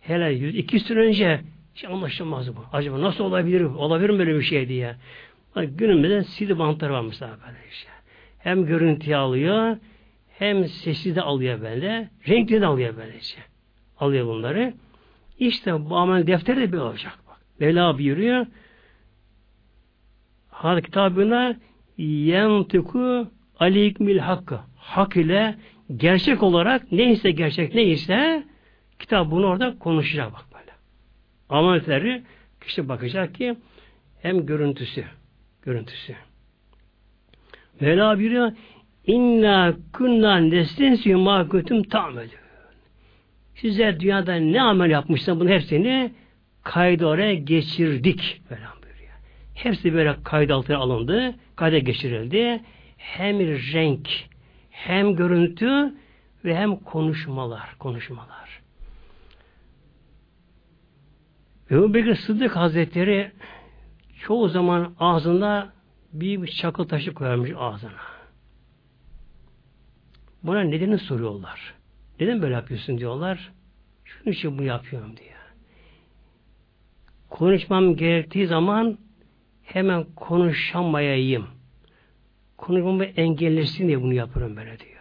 Hele 0.00 0.32
100, 0.32 0.54
200 0.54 0.86
sene 0.86 0.98
önce 0.98 1.40
hiç 1.74 1.84
anlaşılmaz 1.84 2.56
bu. 2.56 2.64
Acaba 2.72 3.00
nasıl 3.00 3.24
olabilir? 3.24 3.60
Olabilir 3.60 4.10
mi 4.10 4.18
böyle 4.18 4.34
bir 4.34 4.42
şey 4.42 4.68
diye. 4.68 4.96
Bak, 5.56 5.78
günümüzde 5.78 6.24
CD 6.24 6.58
bantları 6.58 6.92
var 6.92 7.00
mesela 7.00 7.36
böyle. 7.46 7.58
Hem 8.38 8.66
görüntü 8.66 9.14
alıyor, 9.14 9.76
hem 10.44 10.68
sesi 10.68 11.16
de 11.16 11.22
alıyor 11.22 11.60
böyle, 11.60 12.10
renkli 12.28 12.60
de 12.60 12.66
alıyor 12.66 12.94
böylece. 12.96 13.36
Alıyor 13.98 14.26
bunları. 14.26 14.74
İşte 15.38 15.90
bu 15.90 15.96
amel 15.96 16.26
defteri 16.26 16.60
de 16.60 16.72
bir 16.72 16.78
olacak. 16.78 17.18
Bak. 17.28 17.40
Mevla 17.60 17.98
buyuruyor. 17.98 18.46
Hal 20.48 20.80
kitabına 20.80 21.56
yentuku 21.96 23.28
alikmil 23.58 24.18
hakkı. 24.18 24.60
Hak 24.76 25.16
ile 25.16 25.54
gerçek 25.96 26.42
olarak 26.42 26.92
neyse 26.92 27.30
gerçek 27.30 27.74
neyse 27.74 28.44
kitap 28.98 29.30
bunu 29.30 29.46
orada 29.46 29.78
konuşacak 29.78 30.32
bak 30.32 30.44
böyle. 30.54 30.72
Amelleri 31.48 32.22
kişi 32.60 32.88
bakacak 32.88 33.34
ki 33.34 33.56
hem 34.22 34.46
görüntüsü 34.46 35.04
görüntüsü. 35.62 36.14
Mevla 37.80 38.18
buyuruyor 38.18 38.52
İnna 39.06 39.74
kunna 39.92 40.36
nestensi 40.36 41.14
ma 41.14 41.48
kuntum 41.48 41.82
ta'melun. 41.82 42.30
Size 43.54 44.00
dünyada 44.00 44.34
ne 44.34 44.62
amel 44.62 44.90
yapmışsan 44.90 45.40
bunu 45.40 45.48
hepsini 45.48 46.12
kaydı 46.62 47.06
oraya 47.06 47.34
geçirdik. 47.34 48.42
Böyle 48.50 48.62
buyuruyor. 48.82 49.12
Hepsi 49.54 49.94
böyle 49.94 50.16
kaydı 50.24 50.54
altına 50.54 50.78
alındı. 50.78 51.34
Kayda 51.56 51.78
geçirildi. 51.78 52.60
Hem 52.96 53.38
renk, 53.72 54.08
hem 54.70 55.16
görüntü 55.16 55.94
ve 56.44 56.56
hem 56.56 56.76
konuşmalar. 56.76 57.74
Konuşmalar. 57.78 58.60
Ebu 61.70 61.94
Bekir 61.94 62.14
Sıddık 62.14 62.56
Hazretleri 62.56 63.30
çoğu 64.20 64.48
zaman 64.48 64.94
ağzında 64.98 65.72
bir 66.12 66.46
çakıl 66.46 66.84
taşı 66.84 67.14
koyarmış 67.14 67.50
ağzına. 67.58 68.13
Buna 70.44 70.60
nedeni 70.60 70.98
soruyorlar. 70.98 71.74
Neden 72.20 72.42
böyle 72.42 72.54
yapıyorsun 72.54 72.98
diyorlar. 72.98 73.52
Şunun 74.04 74.32
için 74.32 74.58
bunu 74.58 74.66
yapıyorum 74.66 75.16
diyor. 75.16 75.30
Konuşmam 77.30 77.96
gerektiği 77.96 78.46
zaman 78.46 78.98
hemen 79.62 80.04
konuşamayayım. 80.16 81.46
Konuşmamı 82.56 83.04
engellesin 83.04 83.88
diye 83.88 84.02
bunu 84.02 84.14
yapıyorum 84.14 84.56
böyle 84.56 84.78
diyor. 84.78 84.94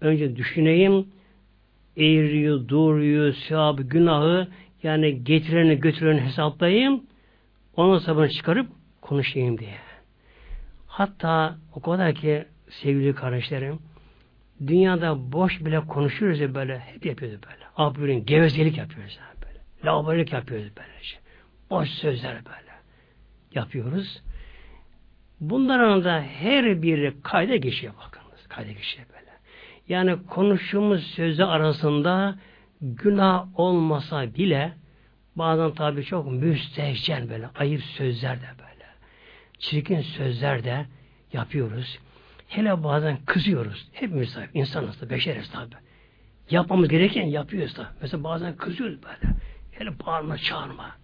Önce 0.00 0.36
düşüneyim, 0.36 1.06
eğriyi, 1.96 2.68
doğruyu, 2.68 3.32
sevabı, 3.32 3.82
günahı 3.82 4.48
yani 4.82 5.24
getireni 5.24 5.80
götüreni 5.80 6.20
hesaplayayım. 6.20 7.02
Ondan 7.76 7.98
sonra 7.98 8.28
çıkarıp 8.28 8.66
konuşayım 9.00 9.58
diye. 9.58 9.78
Hatta 10.86 11.56
o 11.74 11.80
kadar 11.80 12.14
ki 12.14 12.44
sevgili 12.68 13.14
kardeşlerim 13.14 13.78
dünyada 14.66 15.32
boş 15.32 15.64
bile 15.64 15.80
konuşuyoruz 15.80 16.40
ya 16.40 16.54
böyle 16.54 16.78
hep 16.78 17.06
yapıyoruz 17.06 17.38
böyle. 17.42 17.64
Abirin 17.76 18.26
gevezelik 18.26 18.78
yapıyoruz 18.78 19.18
yani 19.20 19.42
böyle. 19.42 19.60
Lavabolik 19.84 20.32
yapıyoruz 20.32 20.70
böyle. 20.76 21.02
Şey. 21.02 21.20
Boş 21.70 21.88
sözler 21.88 22.34
böyle 22.34 22.66
yapıyoruz. 23.54 24.22
Bunların 25.40 26.04
da 26.04 26.22
her 26.22 26.82
biri 26.82 27.14
kayda 27.22 27.56
geçiyor 27.56 27.94
bakınız. 28.06 28.46
Kayda 28.48 28.72
geçiyor 28.72 29.06
böyle. 29.08 29.30
Yani 29.88 30.26
konuştuğumuz 30.26 31.06
sözler 31.06 31.44
arasında 31.44 32.38
günah 32.80 33.58
olmasa 33.60 34.34
bile 34.34 34.72
bazen 35.36 35.70
tabi 35.70 36.04
çok 36.04 36.32
müstehcen 36.32 37.28
böyle 37.30 37.48
ayıp 37.58 37.82
sözler 37.82 38.36
de 38.36 38.46
böyle. 38.58 38.86
Çirkin 39.58 40.00
sözler 40.00 40.64
de 40.64 40.86
yapıyoruz. 41.32 41.98
Hele 42.46 42.84
bazen 42.84 43.18
kızıyoruz. 43.26 43.88
Hepimiz 43.92 44.34
tabi 44.34 44.48
insanız 44.54 45.00
da 45.00 45.10
beşeriz 45.10 45.50
tabi. 45.50 45.74
Yapmamız 46.50 46.88
gereken 46.88 47.26
yapıyoruz 47.26 47.76
da. 47.76 47.92
Mesela 48.02 48.24
bazen 48.24 48.56
kızıyoruz 48.56 48.98
böyle. 49.02 49.34
Hele 49.72 49.98
bağırma 49.98 50.38
çağırma. 50.38 50.96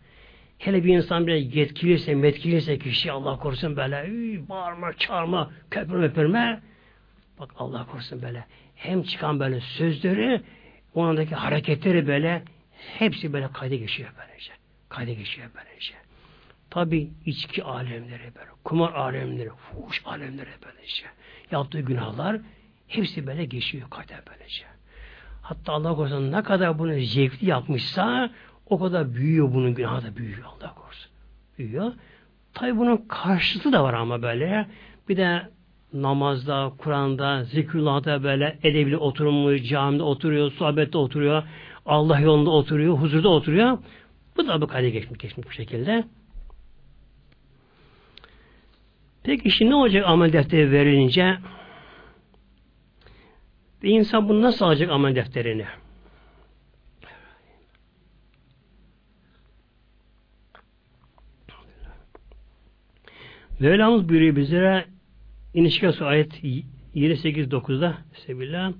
Hele 0.58 0.84
bir 0.84 0.96
insan 0.96 1.26
bile 1.26 1.38
yetkiliyse, 1.38 2.14
metkiliyse 2.14 2.78
kişi 2.78 3.12
Allah 3.12 3.38
korusun 3.38 3.76
böyle 3.76 4.08
bağırma, 4.48 4.92
çağırma, 4.92 5.50
köpürme, 5.70 6.04
öpürme. 6.04 6.60
Bak 7.38 7.50
Allah 7.58 7.86
korusun 7.86 8.22
böyle. 8.22 8.44
Hem 8.74 9.02
çıkan 9.02 9.40
böyle 9.40 9.60
sözleri, 9.60 10.40
onundaki 10.94 11.34
hareketleri 11.34 12.06
böyle 12.06 12.42
hepsi 12.98 13.32
böyle 13.32 13.48
kayda 13.52 13.74
geçiyor 13.74 14.10
böylece. 14.18 14.52
Kayda 14.88 15.12
geçiyor 15.12 15.50
böylece. 15.54 15.94
Tabi 16.70 17.10
içki 17.26 17.64
alemleri 17.64 18.34
böyle, 18.34 18.50
kumar 18.64 18.92
alemleri, 18.92 19.48
fuhuş 19.48 20.02
alemleri 20.04 20.50
böylece. 20.64 21.04
Yaptığı 21.52 21.80
günahlar 21.80 22.40
hepsi 22.88 23.26
böyle 23.26 23.44
geçiyor 23.44 23.90
kayda 23.90 24.14
böylece. 24.30 24.64
Hatta 25.42 25.72
Allah 25.72 25.94
korusun 25.94 26.32
ne 26.32 26.42
kadar 26.42 26.78
bunu 26.78 27.00
zevkli 27.00 27.48
yapmışsa 27.48 28.30
o 28.66 28.78
kadar 28.78 29.14
büyüyor 29.14 29.54
bunun 29.54 29.74
günahı 29.74 30.04
da 30.06 30.16
büyüyor 30.16 30.44
Allah 30.44 30.74
korusun. 30.74 31.10
Büyüyor. 31.58 31.92
Tabi 32.54 32.78
bunun 32.78 32.96
karşıtı 33.08 33.72
da 33.72 33.84
var 33.84 33.94
ama 33.94 34.22
böyle. 34.22 34.66
Bir 35.08 35.16
de 35.16 35.42
namazda, 35.92 36.72
Kur'an'da, 36.78 37.44
zikrullah'da 37.44 38.22
böyle 38.22 38.58
edebli 38.62 38.96
oturumu, 38.96 39.58
camide 39.58 40.02
oturuyor, 40.02 40.52
sohbette 40.52 40.98
oturuyor, 40.98 41.42
Allah 41.86 42.20
yolunda 42.20 42.50
oturuyor, 42.50 42.94
huzurda 42.94 43.28
oturuyor. 43.28 43.78
Bu 44.36 44.46
da 44.48 44.60
bu 44.60 44.66
kayda 44.66 44.88
geçmiş, 44.88 45.18
geçmiş 45.18 45.46
bu 45.46 45.52
şekilde. 45.52 46.04
Peki 49.24 49.50
şimdi 49.50 49.70
ne 49.70 49.74
olacak 49.74 50.04
amel 50.06 50.32
defteri 50.32 50.72
verilince? 50.72 51.38
Bir 53.82 53.90
insan 53.90 54.28
bunu 54.28 54.42
nasıl 54.42 54.64
alacak 54.64 54.90
amel 54.90 55.14
defterini? 55.14 55.66
Mevlamız 63.60 64.08
buyuruyor 64.08 64.36
bizlere 64.36 64.84
İnişkas 65.54 66.02
ayet 66.02 66.44
28-9'da 66.94 67.98
Sebillah 68.14 68.72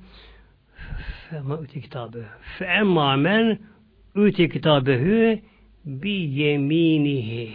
Fema 1.31 1.59
üte 1.59 1.81
kitabı 1.81 2.25
Fe 2.59 2.65
emma 2.65 3.17
men 3.17 3.59
üte 4.15 4.49
kitabehü 4.49 5.41
bi 5.85 6.11
yeminihi 6.11 7.53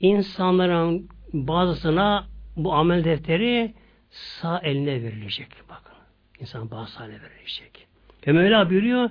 İnsanların 0.00 1.08
bazısına 1.32 2.26
bu 2.56 2.74
amel 2.74 3.04
defteri 3.04 3.74
sağ 4.10 4.58
eline 4.58 5.02
verilecek. 5.02 5.48
Bakın. 5.68 5.94
İnsan 6.40 6.70
bazı 6.70 6.92
sağ 6.92 7.04
eline 7.04 7.22
verilecek. 7.22 7.88
Ve 8.26 8.32
Mevla 8.32 8.70
buyuruyor 8.70 9.10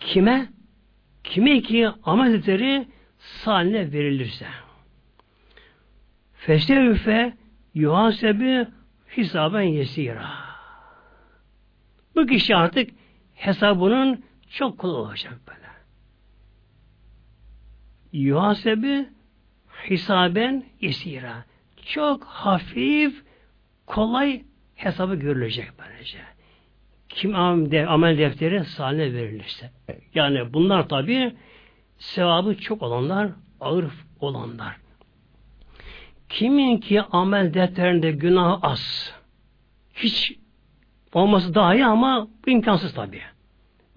kime? 0.00 0.48
Kime 1.24 1.62
ki 1.62 1.88
amel 2.02 2.32
defteri 2.32 2.88
sağ 3.18 3.62
eline 3.62 3.92
verilirse. 3.92 4.46
Fesevfe 6.34 7.34
yuhasebi 7.74 8.66
hisaben 9.16 9.62
yesira. 9.62 10.28
Bu 12.16 12.26
kişi 12.26 12.56
artık 12.56 12.90
hesabının 13.34 14.24
çok 14.50 14.78
kolay 14.78 15.00
olacak 15.00 15.38
böyle. 15.48 15.66
Yuhasebi 18.12 19.08
hisaben 19.90 20.64
yesira. 20.80 21.44
Çok 21.86 22.24
hafif, 22.24 23.22
kolay 23.86 24.42
hesabı 24.74 25.14
görülecek 25.14 25.68
böylece. 25.78 26.18
Kim 27.08 27.34
amel 27.88 28.18
defteri 28.18 28.64
saline 28.64 29.12
verilirse. 29.14 29.70
Yani 30.14 30.52
bunlar 30.52 30.88
tabi 30.88 31.34
sevabı 31.98 32.56
çok 32.56 32.82
olanlar, 32.82 33.28
ağır 33.60 33.84
olanlar. 34.20 34.76
Kimin 36.28 36.78
ki 36.78 37.02
amel 37.02 37.54
defterinde 37.54 38.12
günah 38.12 38.58
az. 38.62 39.14
Hiç 39.94 40.32
olması 41.12 41.54
daha 41.54 41.74
iyi 41.74 41.84
ama 41.86 42.28
imkansız 42.46 42.94
tabi. 42.94 43.20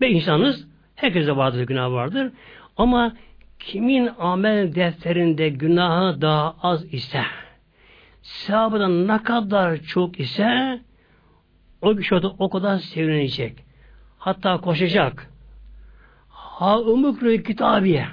Ve 0.02 0.10
insanız 0.10 0.68
herkese 0.96 1.36
vardır 1.36 1.64
günah 1.64 1.92
vardır. 1.92 2.32
Ama 2.78 3.16
kimin 3.60 4.10
amel 4.20 4.76
defterinde 4.76 5.50
günahı 5.50 6.22
daha 6.22 6.56
az 6.64 6.94
ise 6.94 7.22
sevabı 8.22 8.80
da 8.80 8.88
ne 8.88 9.24
kadar 9.24 9.78
çok 9.78 10.20
ise 10.20 10.80
o 11.82 11.96
kişi 11.96 12.16
o, 12.16 12.36
o 12.40 12.50
kadar 12.50 12.78
sevinecek. 12.78 13.64
Hatta 14.18 14.58
koşacak. 14.58 15.30
Ha 16.30 16.80
umukru 16.80 17.44
kitabiye. 17.44 18.08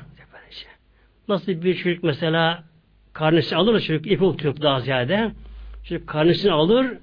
Nasıl 1.29 1.53
bir 1.53 1.75
çocuk 1.75 2.05
mesela 2.05 2.65
karnesini 3.13 3.59
alır 3.59 3.81
çocuk 3.81 4.07
ip 4.07 4.23
oturup 4.23 4.63
daha 4.63 4.81
ziyade. 4.81 5.31
Çocuk 5.85 6.09
karnesini 6.09 6.53
alır 6.53 6.99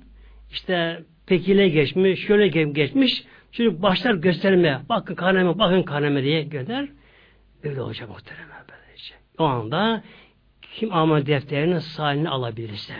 işte 0.52 1.04
pekile 1.26 1.70
geçmiş, 1.70 2.26
şöyle 2.26 2.48
geçmiş 2.48 3.24
çocuk 3.52 3.82
başlar 3.82 4.14
göstermeye. 4.14 4.80
Bakın 4.89 5.16
karneme, 5.16 5.60
bakın 5.60 5.84
karneme 5.84 6.24
diye 6.24 6.44
gönder. 6.44 6.89
Öyle 7.64 7.82
olacak 7.82 8.09
muhtemelen 8.09 8.66
böylece. 8.70 9.16
O 9.38 9.43
anda 9.43 10.03
kim 10.61 10.93
amel 10.93 11.26
defterinin 11.26 11.80
sahilini 11.80 12.30
alabilirse. 12.30 12.93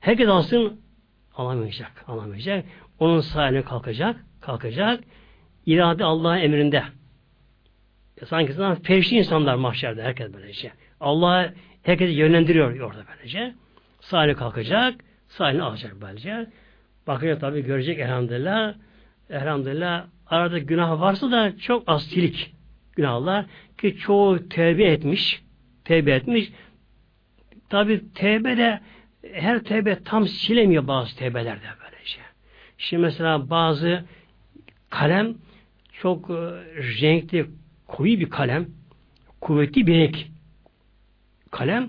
Herkes 0.00 0.28
alsın 0.28 0.80
alamayacak. 1.34 2.04
Alamayacak. 2.06 2.64
Onun 2.98 3.20
sahiline 3.20 3.62
kalkacak. 3.62 4.16
Kalkacak. 4.40 5.04
İrade 5.66 6.04
Allah'ın 6.04 6.38
emrinde. 6.38 6.84
Sanki 8.24 8.52
sana 8.52 8.74
perişan 8.74 9.18
insanlar 9.18 9.54
mahşerde 9.54 10.02
herkes 10.02 10.32
böylece. 10.32 10.72
Allah 11.00 11.54
herkesi 11.82 12.12
yönlendiriyor 12.12 12.80
orada 12.80 13.04
böylece. 13.16 13.54
Sahiline 14.00 14.34
kalkacak. 14.36 14.94
Sahilini 15.28 15.62
alacak 15.62 16.00
böylece. 16.00 16.46
Bakacak 17.06 17.40
tabi 17.40 17.64
görecek 17.64 17.98
elhamdülillah. 17.98 18.74
Elhamdülillah 19.30 20.06
arada 20.26 20.58
günah 20.58 21.00
varsa 21.00 21.30
da 21.30 21.58
çok 21.58 21.82
az 21.86 22.02
silik 22.02 22.54
günahlar 23.00 23.46
ki 23.78 23.96
çoğu 23.96 24.48
tevbe 24.48 24.84
etmiş. 24.84 25.42
Tevbe 25.84 26.12
etmiş. 26.12 26.52
Tabi 27.68 28.12
tevbe 28.14 28.56
de 28.56 28.80
her 29.32 29.58
tevbe 29.58 30.02
tam 30.04 30.28
silemiyor 30.28 30.86
bazı 30.86 31.16
tevbelerde 31.16 31.66
böylece. 31.84 32.20
Şimdi 32.78 33.02
mesela 33.02 33.50
bazı 33.50 34.04
kalem 34.90 35.34
çok 35.92 36.30
e, 36.30 36.34
renkli, 37.02 37.46
koyu 37.86 38.20
bir 38.20 38.30
kalem, 38.30 38.66
kuvvetli 39.40 39.86
bir 39.86 39.94
renk 39.94 40.16
kalem. 41.50 41.88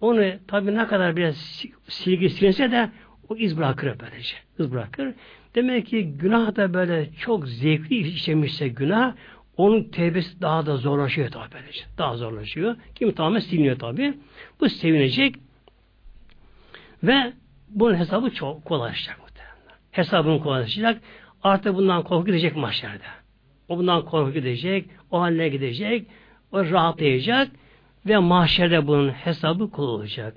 Onu 0.00 0.32
tabi 0.48 0.74
ne 0.74 0.86
kadar 0.86 1.16
biraz 1.16 1.64
silgi 1.88 2.30
silinse 2.30 2.70
de 2.70 2.90
o 3.28 3.36
iz 3.36 3.58
bırakır 3.58 3.94
böylece. 4.00 4.34
İz 4.58 4.72
bırakır. 4.72 5.14
Demek 5.54 5.86
ki 5.86 6.12
günah 6.18 6.56
da 6.56 6.74
böyle 6.74 7.10
çok 7.12 7.48
zevkli 7.48 7.96
işlemişse 7.96 8.68
günah 8.68 9.14
onun 9.56 9.84
tevbesi 9.84 10.40
daha 10.40 10.66
da 10.66 10.76
zorlaşıyor 10.76 11.30
tabi. 11.30 11.54
Daha 11.98 12.16
zorlaşıyor. 12.16 12.76
Kim 12.94 13.12
tamamen 13.12 13.40
siliniyor 13.40 13.78
tabi. 13.78 14.14
Bu 14.60 14.68
sevinecek 14.68 15.34
ve 17.02 17.32
bunun 17.68 17.94
hesabı 17.94 18.30
çok 18.30 18.64
kolaylaşacak 18.64 19.20
muhtemelen. 19.20 19.78
Hesabını 19.90 20.40
kolaylaşacak. 20.40 21.02
Artık 21.42 21.74
bundan 21.74 22.02
korku 22.04 22.26
gidecek 22.26 22.56
mahşerde. 22.56 23.04
O 23.68 23.78
bundan 23.78 24.04
korku 24.04 24.32
gidecek. 24.32 24.90
O 25.10 25.20
haline 25.20 25.48
gidecek. 25.48 26.06
O 26.52 26.64
rahatlayacak. 26.64 27.48
Ve 28.06 28.18
mahşerde 28.18 28.86
bunun 28.86 29.10
hesabı 29.10 29.70
kolay 29.70 29.94
olacak. 29.94 30.36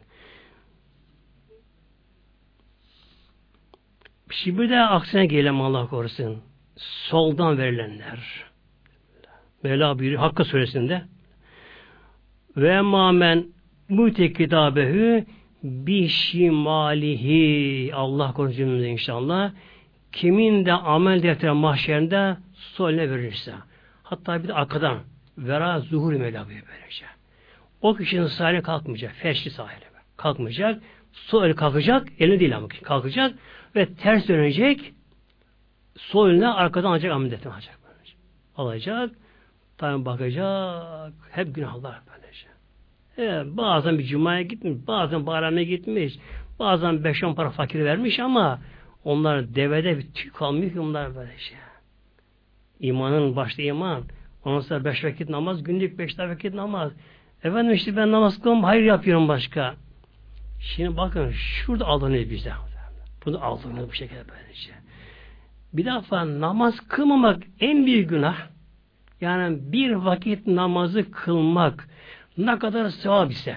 Şimdi 4.32 4.70
de 4.70 4.80
aksine 4.80 5.26
gelelim 5.26 5.62
Allah 5.62 5.88
korusun. 5.88 6.42
Soldan 6.78 7.58
verilenler. 7.58 8.46
Mevla 9.66 10.00
buyuruyor 10.00 10.22
Hakkı 10.22 10.46
suresinde 10.46 11.02
ve 12.58 12.82
mamen 12.82 13.46
mutek 13.90 14.36
kitabehü 14.36 15.26
bişimalihi 15.64 17.16
Allah 17.96 18.34
korusun 18.34 18.84
inşallah 18.84 19.52
kimin 20.12 20.66
de 20.66 20.74
amel 20.74 21.24
defteri 21.24 21.52
mahşerinde 21.52 22.38
soline 22.56 23.10
verirse 23.10 23.54
hatta 24.04 24.44
bir 24.44 24.48
de 24.48 24.54
arkadan 24.54 24.98
vera 25.38 25.80
zuhur 25.80 26.14
Mevla 26.14 26.46
buyuruyor 26.46 26.68
böylece. 26.68 27.06
O 27.82 27.96
kişinin 27.96 28.28
sahile 28.28 28.62
kalkmayacak. 28.62 29.14
Ferşli 29.14 29.52
sahile. 29.52 29.86
Kalkmayacak. 30.18 30.84
Sol 31.12 31.44
eli 31.44 31.56
kalkacak. 31.56 32.08
Elini 32.20 32.40
değil 32.40 32.58
ama 32.58 32.68
kalkacak 32.68 33.36
ve 33.76 33.94
ters 33.94 34.28
dönecek. 34.28 34.94
Sol 35.98 36.30
eline 36.30 36.48
arkadan 36.48 36.90
alacak 36.90 37.12
ameliyatını 37.12 37.54
alacak. 37.54 37.80
Alacak. 38.58 39.12
Tabi 39.78 40.06
bakacak. 40.06 41.14
Hep 41.32 41.56
günahlar 41.56 42.00
böylece. 42.08 42.48
Evet, 43.18 43.58
bazen 43.58 44.00
bir 44.00 44.06
cumaya 44.06 44.42
gitmiş, 44.42 44.88
bazen 44.88 45.26
bayrama 45.26 45.62
gitmiş, 45.62 46.20
bazen 46.60 47.04
beş 47.04 47.24
on 47.24 47.34
para 47.34 47.50
fakir 47.50 47.86
vermiş 47.86 48.20
ama 48.20 48.60
onlar 49.04 49.56
devede 49.56 49.98
bir 49.98 50.12
tüy 50.14 50.32
kalmıyor 50.32 50.72
ki 50.74 50.80
onlar 50.80 51.16
böylece. 51.16 51.56
İmanın 52.80 53.36
başta 53.36 53.62
iman. 53.62 54.04
Ondan 54.46 54.60
sonra 54.60 54.86
beş 54.86 55.04
vakit 55.04 55.30
namaz, 55.30 55.64
günlük 55.64 56.00
beş 56.00 56.20
vakit 56.20 56.54
namaz. 56.54 56.92
Efendim 57.44 57.74
işte 57.74 57.98
ben 57.98 58.12
namaz 58.12 58.42
kılmam, 58.42 58.64
hayır 58.64 58.84
yapıyorum 58.84 59.28
başka. 59.28 59.76
Şimdi 60.60 60.98
bakın 60.98 61.32
şurada 61.32 61.86
aldanıyor 61.86 62.30
bize. 62.30 62.52
Bunu 63.26 63.44
aldanıyor 63.44 63.88
bu 63.88 63.94
şekilde 63.94 64.24
böylece. 64.30 64.72
Bir 65.74 65.86
defa 65.86 66.40
namaz 66.40 66.88
kılmamak 66.88 67.44
en 67.60 67.86
büyük 67.86 68.10
günah. 68.10 68.55
Yani 69.22 69.58
bir 69.72 69.92
vakit 69.92 70.48
namazı 70.48 71.12
kılmak 71.12 71.88
ne 72.38 72.60
kadar 72.60 72.90
sevap 72.90 73.32
ise 73.32 73.56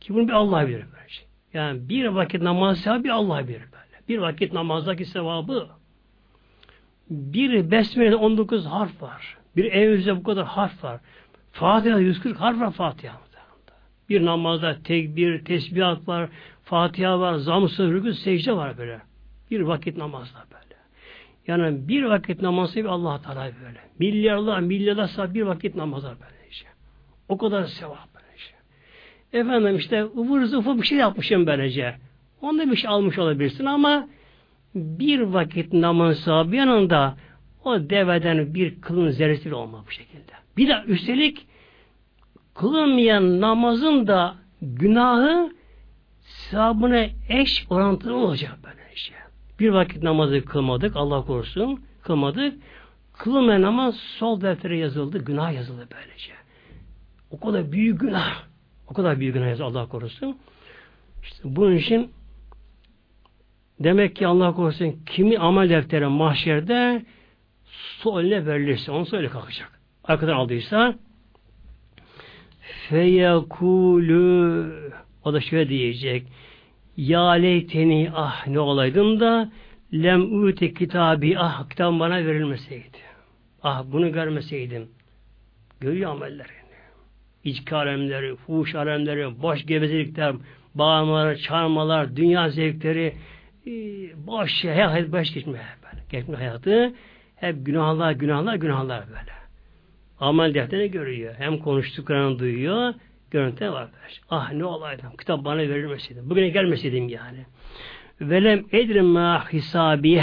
ki 0.00 0.14
bunu 0.14 0.28
bir 0.28 0.32
Allah 0.32 0.68
bilir 0.68 0.84
böylece. 0.92 1.22
Yani 1.54 1.88
bir 1.88 2.06
vakit 2.06 2.42
namaz 2.42 2.78
sevabı 2.78 3.04
bir 3.04 3.10
Allah 3.10 3.48
bilir 3.48 3.62
böyle. 3.62 4.08
Bir 4.08 4.18
vakit 4.18 4.52
namazdaki 4.52 5.04
sevabı 5.04 5.68
bir 7.10 7.70
Besmele'de 7.70 8.16
19 8.16 8.66
harf 8.66 9.02
var. 9.02 9.36
Bir 9.56 9.64
Evlice 9.64 10.16
bu 10.16 10.22
kadar 10.22 10.46
harf 10.46 10.84
var. 10.84 11.00
Fatiha 11.52 11.98
140 11.98 12.40
harf 12.40 12.60
var 12.60 12.72
Fatiha. 12.72 13.22
Bir 14.08 14.24
namazda 14.24 14.82
tekbir, 14.84 15.44
tesbihat 15.44 16.08
var, 16.08 16.30
Fatiha 16.64 17.20
var, 17.20 17.34
zamsız, 17.34 17.90
rükû, 17.90 18.14
secde 18.14 18.56
var 18.56 18.78
böyle. 18.78 19.00
Bir 19.50 19.60
vakit 19.60 19.96
namazda 19.96 20.38
böyle. 20.50 20.71
Yani 21.46 21.88
bir 21.88 22.02
vakit 22.04 22.42
namazı 22.42 22.76
bir 22.76 22.84
Allah 22.84 23.22
Teala 23.22 23.50
böyle. 23.64 23.80
Milyarlar, 23.98 24.60
milyarlar 24.60 25.06
saat 25.06 25.34
bir 25.34 25.42
vakit 25.42 25.74
namazı 25.74 26.06
böyle 26.06 26.48
işte. 26.50 26.68
O 27.28 27.38
kadar 27.38 27.64
sevap 27.64 28.14
böyle 28.14 28.36
işte. 28.36 28.54
Efendim 29.32 29.76
işte 29.76 30.02
ıvır 30.02 30.44
zıvır 30.44 30.78
bir 30.78 30.86
şey 30.86 30.98
yapmışım 30.98 31.46
böylece. 31.46 31.94
Onda 32.40 32.70
bir 32.70 32.76
şey 32.76 32.90
almış 32.90 33.18
olabilirsin 33.18 33.64
ama 33.64 34.08
bir 34.74 35.20
vakit 35.20 35.72
namaz 35.72 36.18
sahibi 36.18 36.56
yanında 36.56 37.16
o 37.64 37.90
deveden 37.90 38.54
bir 38.54 38.80
kılın 38.80 39.10
zerresi 39.10 39.46
bile 39.46 39.54
olmaz 39.54 39.80
bu 39.86 39.90
şekilde. 39.90 40.32
Bir 40.56 40.68
de 40.68 40.82
üstelik 40.86 41.46
kılınmayan 42.54 43.40
namazın 43.40 44.06
da 44.06 44.34
günahı 44.62 45.52
sahabına 46.20 47.06
eş 47.28 47.66
orantılı 47.70 48.16
olacak 48.16 48.58
böyle. 48.64 48.81
Bir 49.62 49.70
vakit 49.70 50.02
namazı 50.02 50.44
kılmadık, 50.44 50.96
Allah 50.96 51.24
korusun, 51.24 51.80
kılmadık. 52.02 52.54
Kılınmayan 53.12 53.62
namaz 53.62 53.96
sol 53.96 54.40
deftere 54.40 54.78
yazıldı, 54.78 55.24
günah 55.24 55.52
yazıldı 55.52 55.88
böylece. 55.94 56.32
O 57.30 57.40
kadar 57.40 57.72
büyük 57.72 58.00
günah. 58.00 58.42
O 58.88 58.94
kadar 58.94 59.20
büyük 59.20 59.34
günah 59.34 59.46
yazıldı 59.48 59.78
Allah 59.78 59.88
korusun. 59.88 60.38
İşte 61.22 61.38
bunun 61.44 61.76
için 61.76 62.10
demek 63.80 64.16
ki 64.16 64.26
Allah 64.26 64.54
korusun 64.54 64.96
kimi 65.06 65.38
amel 65.38 65.70
defteri 65.70 66.06
mahşerde 66.06 67.04
sol 67.98 68.20
eline 68.20 68.46
verilirse 68.46 68.92
onu 68.92 69.06
söyle 69.06 69.28
kalkacak. 69.28 69.80
Arkadan 70.04 70.34
aldıysa 70.36 70.94
feyekulu 72.88 74.66
o 75.24 75.32
da 75.32 75.40
şöyle 75.40 75.68
diyecek 75.68 76.26
ya 76.96 77.30
leyteni 77.30 78.10
ah 78.14 78.46
ne 78.46 78.60
olaydım 78.60 79.20
da 79.20 79.52
lem 79.92 80.44
ute 80.44 80.74
kitabi 80.74 81.38
ah 81.38 81.68
kitabım 81.68 82.00
bana 82.00 82.26
verilmeseydi. 82.26 82.98
Ah 83.62 83.84
bunu 83.86 84.12
görmeseydim. 84.12 84.88
Görüyor 85.80 86.10
amellerini. 86.10 86.62
İçki 87.44 87.74
alemleri, 87.74 88.36
fuhuş 88.36 88.74
alemleri, 88.74 89.42
boş 89.42 89.66
gevezelikler, 89.66 90.34
bağırmalar, 90.74 91.36
çağırmalar, 91.36 92.16
dünya 92.16 92.50
zevkleri, 92.50 93.14
e, 93.66 93.70
boş 94.26 94.50
şey, 94.62 94.70
hayat 94.70 95.12
boş 95.12 95.34
geçmiyor 95.34 95.64
böyle. 95.84 96.04
Geçmiyor 96.10 96.40
hayatı. 96.40 96.92
Hep 97.36 97.66
günahlar, 97.66 98.12
günahlar, 98.12 98.54
günahlar 98.54 99.04
böyle. 99.08 99.32
Amel 100.20 100.54
defterini 100.54 100.90
görüyor. 100.90 101.34
Hem 101.38 101.58
konuştuklarını 101.58 102.38
duyuyor, 102.38 102.94
görüntü 103.32 103.72
var. 103.72 103.88
Ah 104.30 104.52
ne 104.52 104.64
olaydım. 104.64 105.16
Kitap 105.18 105.44
bana 105.44 105.58
verilmeseydi. 105.58 106.20
Bugüne 106.24 106.48
gelmeseydim 106.48 107.08
yani. 107.08 107.46
Velem 108.20 108.64
edrim 108.72 109.06
ma 109.06 109.52
hisabi. 109.52 110.22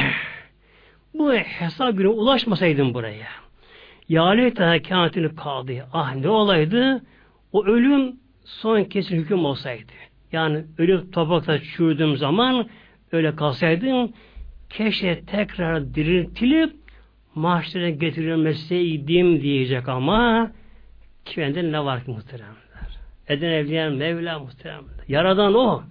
Bu 1.14 1.34
hesap 1.34 1.98
günü 1.98 2.08
ulaşmasaydım 2.08 2.94
buraya. 2.94 3.28
Yâlete 4.10 4.82
kântini 4.82 5.36
kaldı. 5.36 5.72
Ah 5.94 6.16
ne 6.16 6.30
olaydı? 6.30 7.02
O 7.52 7.66
ölüm 7.66 8.16
son 8.46 8.84
kesin 8.84 9.16
hüküm 9.16 9.46
olsaydı. 9.46 9.92
Yani 10.32 10.66
ölüp 10.78 11.14
toprakta 11.14 11.60
çürüdüğüm 11.60 12.18
zaman 12.18 12.70
öyle 13.12 13.36
kalsaydım 13.36 14.14
keşke 14.70 15.22
tekrar 15.26 15.94
diriltilip 15.94 16.76
mahşere 17.36 17.92
getirilmeseydim 17.92 19.42
diyecek 19.42 19.90
ama 19.90 20.52
kimden 21.26 21.72
ne 21.72 21.86
var 21.86 22.06
ki 22.06 22.12
muhteremler? 22.12 22.69
Eden 23.30 23.52
evliyen 23.52 23.94
Mevla 23.94 24.40
muhteremler. 24.40 25.06
Yaradan 25.08 25.54
o. 25.54 25.84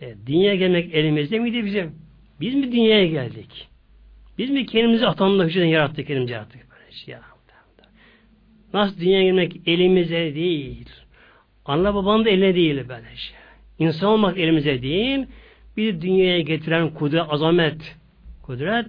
E, 0.00 0.14
dünya 0.26 0.54
gelmek 0.54 0.94
elimizde 0.94 1.38
miydi 1.38 1.64
bizim? 1.64 1.94
Biz 2.40 2.54
mi 2.54 2.72
dünyaya 2.72 3.06
geldik? 3.06 3.68
Biz 4.38 4.50
mi 4.50 4.66
kendimizi 4.66 5.06
atamla 5.06 5.44
hücreden 5.44 5.66
yarattık, 5.66 6.06
kendimizi 6.06 6.32
yarattık? 6.32 6.70
Böyle 6.70 6.92
şey 6.92 7.12
ya. 7.12 7.20
Nasıl 8.74 9.00
dünyaya 9.00 9.24
gelmek 9.24 9.56
elimize 9.66 10.34
değil. 10.34 10.88
Anne 11.64 11.94
babanın 11.94 12.24
da 12.24 12.30
eline 12.30 12.54
değil 12.54 12.76
böyle 12.88 13.16
şey. 13.16 13.36
İnsan 13.78 14.08
olmak 14.08 14.38
elimize 14.38 14.82
değil. 14.82 15.26
Bir 15.76 16.00
dünyaya 16.00 16.40
getiren 16.40 16.94
kudret, 16.94 17.22
azamet, 17.28 17.96
kudret 18.42 18.86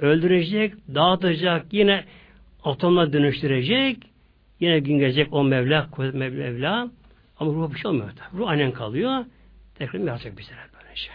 öldürecek, 0.00 0.74
dağıtacak, 0.94 1.66
yine 1.72 2.04
atomla 2.64 3.12
dönüştürecek, 3.12 3.96
yine 4.60 4.78
gün 4.78 4.98
gelecek 4.98 5.28
o 5.32 5.44
Mevla, 5.44 5.90
kudret 5.90 6.14
Mevla. 6.14 6.90
Ama 7.36 7.52
ruh 7.52 7.74
bir 7.74 7.78
şey 7.78 7.90
olmuyor. 7.90 8.10
Ruh 8.34 8.48
aynen 8.48 8.72
kalıyor. 8.72 9.24
Tekrar 9.74 10.00
yaratacak 10.00 10.38
bize 10.38 10.52
böyle 10.74 10.96
şey. 10.96 11.14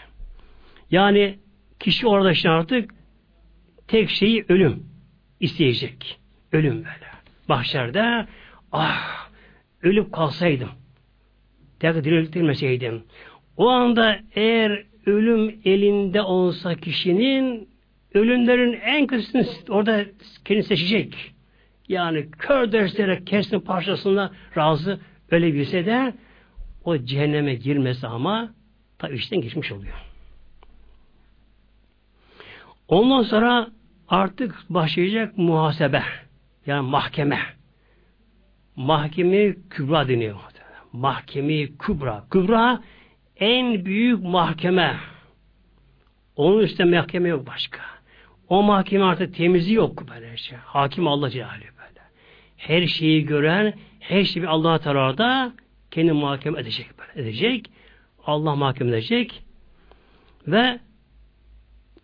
Yani 0.90 1.38
kişi 1.80 2.06
orada 2.06 2.32
işte 2.32 2.50
artık 2.50 2.94
tek 3.88 4.10
şeyi 4.10 4.44
ölüm 4.48 4.86
isteyecek. 5.40 6.20
Ölüm 6.52 6.76
böyle. 6.76 7.14
Bahşerde 7.48 8.26
ah 8.72 9.28
ölüp 9.82 10.12
kalsaydım 10.12 10.70
tekrar 11.78 12.04
diriltilmeseydim 12.04 13.04
o 13.56 13.68
anda 13.68 14.18
eğer 14.34 14.84
ölüm 15.06 15.60
elinde 15.64 16.22
olsa 16.22 16.74
kişinin 16.74 17.68
ölümlerin 18.14 18.72
en 18.72 19.06
kısmını 19.06 19.46
orada 19.68 20.04
kendini 20.44 20.64
seçecek. 20.64 21.33
Yani 21.88 22.30
kör 22.30 22.72
derslere 22.72 23.24
kesin 23.24 23.60
parçasında 23.60 24.30
razı 24.56 25.00
ölebilse 25.30 25.86
de 25.86 26.14
o 26.84 26.98
cehenneme 26.98 27.54
girmesi 27.54 28.06
ama 28.06 28.54
tabi 28.98 29.14
işten 29.14 29.40
geçmiş 29.40 29.72
oluyor. 29.72 29.94
Ondan 32.88 33.22
sonra 33.22 33.70
artık 34.08 34.56
başlayacak 34.70 35.38
muhasebe. 35.38 36.02
Yani 36.66 36.88
mahkeme. 36.88 37.38
Mahkeme 38.76 39.54
kübra 39.70 40.08
deniyor. 40.08 40.36
Mahkeme 40.92 41.66
kübra. 41.66 42.24
Kübra 42.30 42.82
en 43.36 43.84
büyük 43.84 44.22
mahkeme. 44.22 44.96
Onun 46.36 46.58
üstte 46.58 46.84
mahkeme 46.84 47.28
yok 47.28 47.46
başka. 47.46 47.80
O 48.48 48.62
mahkeme 48.62 49.04
artık 49.04 49.34
temizi 49.34 49.74
yok 49.74 50.08
böyle 50.08 50.36
şey. 50.36 50.58
Hakim 50.58 51.08
Allah 51.08 51.30
Celaluhu. 51.30 51.73
Her 52.56 52.86
şeyi 52.86 53.26
gören, 53.26 53.74
her 54.00 54.24
şeyi 54.24 54.48
Allah 54.48 54.78
Teala'da 54.78 55.52
kendi 55.90 56.12
mahkeme 56.12 56.60
edecek. 56.60 56.86
Edecek. 57.16 57.70
Allah 58.26 58.54
mahkeme 58.56 58.90
edecek. 58.90 59.42
Ve 60.46 60.78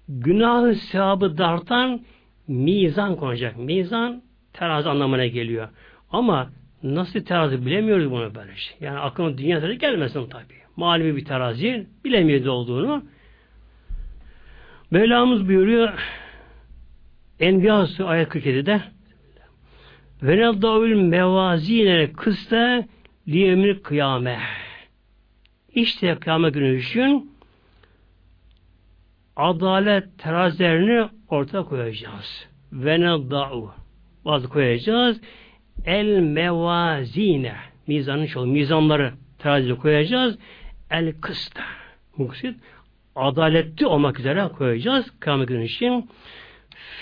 günahın 0.08 0.72
sevabı 0.72 1.38
dartan 1.38 2.00
mizan 2.48 3.16
konacak. 3.16 3.56
Mizan 3.56 4.22
terazi 4.52 4.88
anlamına 4.88 5.26
geliyor. 5.26 5.68
Ama 6.12 6.50
nasıl 6.82 7.20
terazi 7.20 7.66
bilemiyoruz 7.66 8.10
bunu 8.10 8.34
böyle 8.34 8.56
şey. 8.56 8.76
Yani 8.80 8.98
aklına 8.98 9.38
dünya 9.38 9.58
gelmesin 9.74 10.26
tabi. 10.26 10.54
Malumi 10.76 11.16
bir 11.16 11.24
terazi 11.24 11.86
bilemiyoruz 12.04 12.46
olduğunu. 12.46 13.04
Mevlamız 14.90 15.48
buyuruyor 15.48 15.92
Enbiya 17.40 17.86
ayet 18.04 18.28
47'de 18.28 18.82
ve 20.22 20.36
neddavül 20.36 20.94
mevazine 20.94 22.12
kısta 22.12 22.84
liyemil 23.28 23.78
kıyame 23.82 24.38
işte 25.74 26.14
kıyamet 26.14 26.54
günü 26.54 26.76
düşün 26.76 27.30
adalet 29.36 30.18
terazilerini 30.18 31.08
ortaya 31.28 31.62
koyacağız. 31.62 32.48
Ve 32.72 33.00
nedda'u 33.00 33.70
bazı 34.24 34.48
koyacağız. 34.48 35.20
El 35.84 36.20
mevazine 36.20 37.54
mizanın 37.86 38.26
çoğu 38.26 38.46
mizanları 38.46 39.12
terazide 39.38 39.74
koyacağız. 39.74 40.38
El 40.90 41.12
kısta 41.20 41.62
muksit 42.16 42.56
adaletli 43.16 43.86
olmak 43.86 44.20
üzere 44.20 44.48
koyacağız 44.58 45.10
kıyamet 45.20 45.48
günü 45.48 45.64
için. 45.64 46.10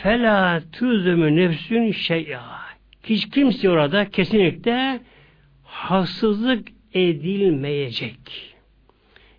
Fela 0.03 0.63
tüzümü 0.73 1.37
nefsün 1.37 1.93
şey'a. 1.93 2.68
Hiç 3.09 3.31
kimse 3.31 3.71
orada 3.71 4.11
kesinlikle 4.11 5.01
haksızlık 5.65 6.69
edilmeyecek. 6.95 8.55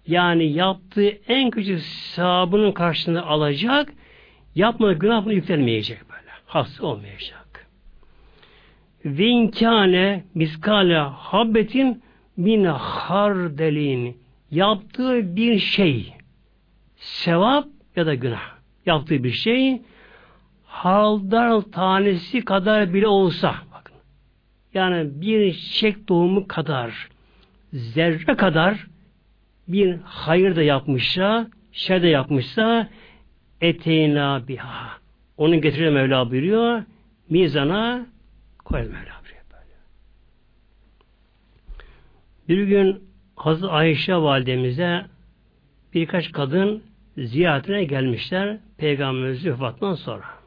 Yani 0.07 0.51
yaptığı 0.51 1.09
en 1.27 1.49
küçük 1.49 1.79
sahabının 1.79 2.71
karşılığını 2.71 3.25
alacak, 3.25 3.93
yapmadığı 4.55 4.93
günahını 4.93 5.33
yüklenmeyecek 5.33 6.09
böyle. 6.09 6.29
Haksız 6.45 6.81
olmayacak. 6.81 7.67
Ve 9.05 9.25
inkâne 9.25 10.23
miskale 10.35 10.97
habbetin 10.97 12.03
min 12.37 12.63
hardelin 12.65 14.17
yaptığı 14.51 15.35
bir 15.35 15.59
şey 15.59 16.13
sevap 16.95 17.65
ya 17.95 18.05
da 18.05 18.15
günah 18.15 18.51
yaptığı 18.85 19.23
bir 19.23 19.31
şey 19.31 19.81
haldar 20.79 21.61
tanesi 21.61 22.45
kadar 22.45 22.93
bile 22.93 23.07
olsa 23.07 23.55
bakın 23.73 23.95
yani 24.73 25.21
bir 25.21 25.53
çiçek 25.53 26.09
doğumu 26.09 26.47
kadar 26.47 27.09
zerre 27.73 28.35
kadar 28.35 28.87
bir 29.67 29.97
hayır 30.03 30.55
da 30.55 30.63
yapmışsa 30.63 31.47
şer 31.71 32.01
de 32.03 32.07
yapmışsa 32.07 32.89
eteyna 33.61 34.47
biha 34.47 34.89
onu 35.37 35.61
getiriyor 35.61 35.91
Mevla 35.91 36.31
buyuruyor 36.31 36.83
mizana 37.29 38.05
koyar 38.65 38.83
Mevla 38.83 38.95
buyuruyor. 38.95 39.39
Bir 42.49 42.63
gün 42.63 43.03
Hazreti 43.35 43.67
Ayşe 43.67 44.15
validemize 44.15 45.05
birkaç 45.93 46.31
kadın 46.31 46.83
ziyaretine 47.17 47.83
gelmişler 47.83 48.57
Peygamberimizin 48.77 49.51
vefatından 49.51 49.95
sonra. 49.95 50.38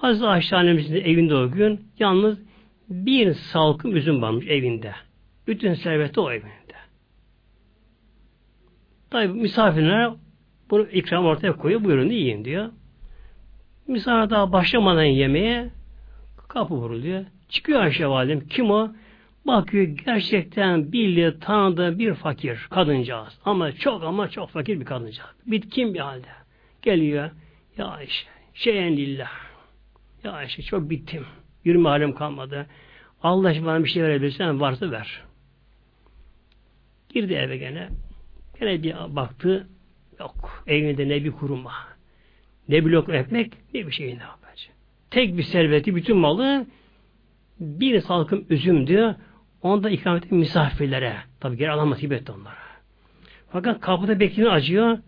Hazreti 0.00 0.26
Ayşe 0.26 0.56
annemizin 0.56 0.96
evinde 0.96 1.34
o 1.34 1.50
gün 1.50 1.80
yalnız 1.98 2.38
bir 2.88 3.32
salkım 3.32 3.96
üzüm 3.96 4.22
varmış 4.22 4.46
evinde. 4.46 4.92
Bütün 5.46 5.74
serveti 5.74 6.20
o 6.20 6.30
evinde. 6.30 6.74
Tabi 9.10 9.28
misafirlere 9.28 10.10
bunu 10.70 10.88
ikram 10.88 11.24
ortaya 11.24 11.56
koyuyor. 11.56 11.84
Buyurun 11.84 12.08
yiyin 12.08 12.44
diyor. 12.44 12.68
Misafir 13.86 14.30
daha 14.30 14.52
başlamadan 14.52 15.02
yemeğe 15.02 15.70
kapı 16.48 16.74
vuruluyor. 16.74 17.24
Çıkıyor 17.48 17.80
Ayşe 17.80 18.06
validem. 18.06 18.48
Kim 18.48 18.70
o? 18.70 18.92
Bakıyor 19.46 19.84
gerçekten 19.84 20.92
bildiği 20.92 21.38
tanıdığı 21.40 21.98
bir 21.98 22.14
fakir 22.14 22.66
kadıncağız. 22.70 23.38
Ama 23.44 23.72
çok 23.72 24.04
ama 24.04 24.28
çok 24.28 24.50
fakir 24.50 24.80
bir 24.80 24.84
kadıncağız. 24.84 25.30
Bitkin 25.46 25.94
bir 25.94 26.00
halde. 26.00 26.28
Geliyor. 26.82 27.30
Ya 27.78 27.86
Ayşe, 27.86 28.26
şeyen 28.54 28.96
lillah. 28.96 29.47
Ya 30.24 30.32
Ayşe 30.32 30.62
çok 30.62 30.90
bittim. 30.90 31.26
Yürüme 31.64 31.88
halim 31.88 32.14
kalmadı. 32.14 32.66
Allah 33.22 33.48
aşkına 33.48 33.66
bana 33.66 33.84
bir 33.84 33.88
şey 33.88 34.02
verebilirsen 34.02 34.60
varsa 34.60 34.90
ver. 34.90 35.22
Girdi 37.08 37.34
eve 37.34 37.56
gene. 37.56 37.88
Gene 38.60 38.82
bir 38.82 38.94
baktı. 39.16 39.68
Yok. 40.20 40.64
Evinde 40.66 41.08
ne 41.08 41.24
bir 41.24 41.32
kuruma. 41.32 41.72
Ne 42.68 42.86
bir 42.86 42.90
lokma 42.90 43.14
ekmek 43.14 43.52
ne 43.74 43.86
bir 43.86 43.92
şey 43.92 44.06
ne 44.06 44.22
yapacak. 44.22 44.74
Tek 45.10 45.36
bir 45.36 45.42
serveti 45.42 45.94
bütün 45.94 46.16
malı 46.16 46.66
bir 47.60 48.00
salkım 48.00 48.44
üzüm 48.50 48.86
diyor. 48.86 49.14
Onu 49.62 49.82
da 49.82 49.90
ikram 49.90 50.16
etti 50.16 50.34
misafirlere. 50.34 51.16
Tabi 51.40 51.56
geri 51.56 51.70
alamaz 51.70 52.00
gibi 52.00 52.14
etti 52.14 52.32
onlara. 52.32 52.68
Fakat 53.52 53.80
kapıda 53.80 54.20
bekleyen 54.20 54.50
acıyor. 54.50 54.98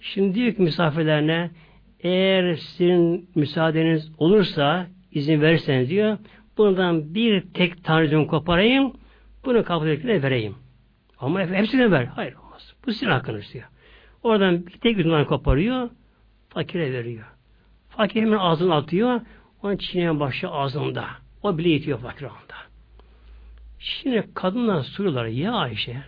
Şimdi 0.00 0.34
diyor 0.34 0.54
ki 0.54 0.62
misafirlerine 0.62 1.50
eğer 2.04 2.56
sizin 2.56 3.30
müsaadeniz 3.34 4.12
olursa 4.18 4.86
izin 5.12 5.40
verirseniz 5.40 5.90
diyor 5.90 6.18
bundan 6.58 7.14
bir 7.14 7.40
tek 7.40 7.84
tanrıcım 7.84 8.26
koparayım 8.26 8.92
bunu 9.44 9.64
kapıdakine 9.64 10.22
vereyim. 10.22 10.54
Ama 11.18 11.40
hepsine 11.40 11.90
ver. 11.90 12.04
Hayır 12.04 12.34
olmaz. 12.34 12.74
Bu 12.86 12.92
sizin 12.92 13.06
hakkınız 13.06 13.52
diyor. 13.52 13.64
Oradan 14.22 14.66
bir 14.66 14.72
tek 14.72 14.98
üzümden 14.98 15.24
koparıyor 15.24 15.90
fakire 16.48 16.92
veriyor. 16.92 17.26
Fakir 17.88 18.22
hemen 18.22 18.38
ağzını 18.38 18.74
atıyor. 18.74 19.20
Onun 19.62 19.76
çiğneyen 19.76 20.20
başı 20.20 20.48
ağzında. 20.48 21.04
O 21.42 21.58
bile 21.58 21.68
yetiyor 21.68 21.98
fakir 21.98 22.24
anda. 22.24 22.54
Şimdi 23.78 24.28
kadınlar 24.34 24.82
soruyorlar 24.82 25.26
ya 25.26 25.52
Ayşe 25.52 26.02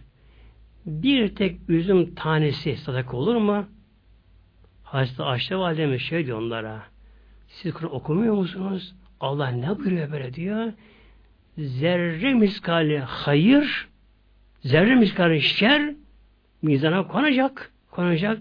bir 0.86 1.35
tek 1.35 1.60
üzüm 1.68 2.14
tanesi 2.14 2.77
sadaka 2.77 3.16
olur 3.16 3.36
mu? 3.36 3.66
Hazreti 4.86 5.22
Ayşe 5.22 5.56
validemiz 5.56 6.02
şey 6.02 6.26
diyor 6.26 6.38
onlara 6.38 6.82
siz 7.48 7.74
Kur'an 7.74 7.94
okumuyor 7.94 8.34
musunuz? 8.34 8.94
Allah 9.20 9.48
ne 9.48 9.78
buyuruyor 9.78 10.12
böyle 10.12 10.34
diyor? 10.34 10.72
Zerre 11.58 12.34
miskali 12.34 12.98
hayır 12.98 13.88
zerre 14.60 14.94
miskali 14.94 15.40
şer 15.42 15.94
mizana 16.62 17.06
konacak 17.06 17.72
konacak. 17.90 18.38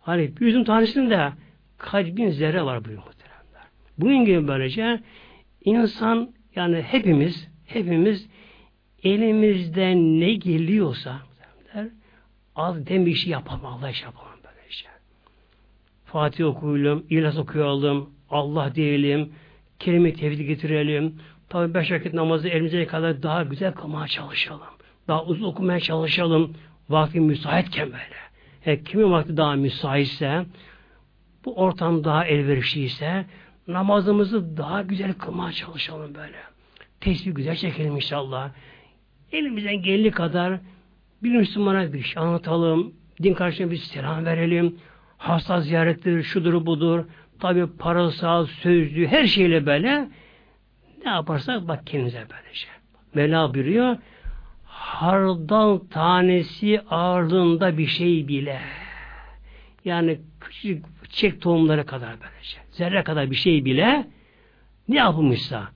Hani 0.00 0.36
bir 0.36 0.46
üzüm 0.46 0.64
tanesinde 0.64 1.32
kaç 1.78 2.06
bin 2.06 2.30
zerre 2.30 2.62
var 2.62 2.84
buyuruyor 2.84 3.06
muhteremler. 3.06 3.68
Bugün 3.98 4.24
gibi 4.24 4.48
böylece 4.48 5.00
insan 5.64 6.30
yani 6.54 6.82
hepimiz 6.82 7.48
hepimiz 7.66 8.28
elimizden 9.02 10.20
ne 10.20 10.34
geliyorsa 10.34 11.20
az 12.56 12.86
dem 12.86 13.06
bir 13.06 13.14
şey 13.14 13.32
yapalım. 13.32 13.66
Allah 13.66 13.92
şey. 13.92 14.08
Fatih 16.12 16.46
okuyalım, 16.46 17.04
İhlas 17.10 17.38
okuyalım, 17.38 18.10
Allah 18.30 18.74
diyelim, 18.74 19.32
kelime 19.78 20.12
tevhid 20.14 20.40
getirelim. 20.40 21.14
Tabi 21.48 21.74
beş 21.74 21.92
vakit 21.92 22.14
namazı 22.14 22.48
elimize 22.48 22.86
kadar 22.86 23.22
daha 23.22 23.42
güzel 23.42 23.72
kılmaya 23.72 24.06
çalışalım. 24.06 24.74
Daha 25.08 25.24
uzun 25.24 25.44
okumaya 25.44 25.80
çalışalım. 25.80 26.54
Vakti 26.88 27.20
müsaitken 27.20 27.86
böyle. 27.86 28.18
E, 28.66 28.82
kimin 28.82 29.10
vakti 29.10 29.36
daha 29.36 29.54
müsaitse, 29.54 30.44
bu 31.44 31.54
ortam 31.56 32.04
daha 32.04 32.24
elverişliyse, 32.24 33.26
namazımızı 33.66 34.56
daha 34.56 34.82
güzel 34.82 35.12
kılmaya 35.14 35.52
çalışalım 35.52 36.14
böyle. 36.14 36.36
Tesbih 37.00 37.34
güzel 37.34 37.56
çekelim 37.56 37.96
inşallah. 37.96 38.50
Elimizden 39.32 39.82
geldiği 39.82 40.10
kadar 40.10 40.60
bir 41.22 41.36
Müslümana 41.36 41.92
bir 41.92 42.02
şey 42.02 42.22
anlatalım. 42.22 42.94
Din 43.22 43.34
karşısında 43.34 43.70
bir 43.70 43.76
selam 43.76 44.24
verelim. 44.24 44.78
Hasta 45.18 45.60
ziyarettir, 45.60 46.22
şudur 46.22 46.66
budur. 46.66 47.04
Tabi 47.40 47.66
parasal, 47.66 48.46
sözlü, 48.46 49.06
her 49.06 49.26
şeyle 49.26 49.66
böyle 49.66 50.08
ne 51.04 51.10
yaparsak 51.10 51.68
bak 51.68 51.86
kendinize 51.86 52.24
böylece. 52.30 52.68
Mevla 53.14 53.54
buyuruyor 53.54 53.96
hardal 54.78 55.78
tanesi 55.78 56.80
ağırlığında 56.90 57.78
bir 57.78 57.86
şey 57.86 58.28
bile 58.28 58.60
yani 59.84 60.20
küçük 60.40 60.84
çiçek 61.02 61.40
tohumları 61.40 61.86
kadar 61.86 62.10
böylece 62.10 62.58
zerre 62.70 63.04
kadar 63.04 63.30
bir 63.30 63.36
şey 63.36 63.64
bile 63.64 64.06
ne 64.88 64.96
yapılmışsa 64.96 65.68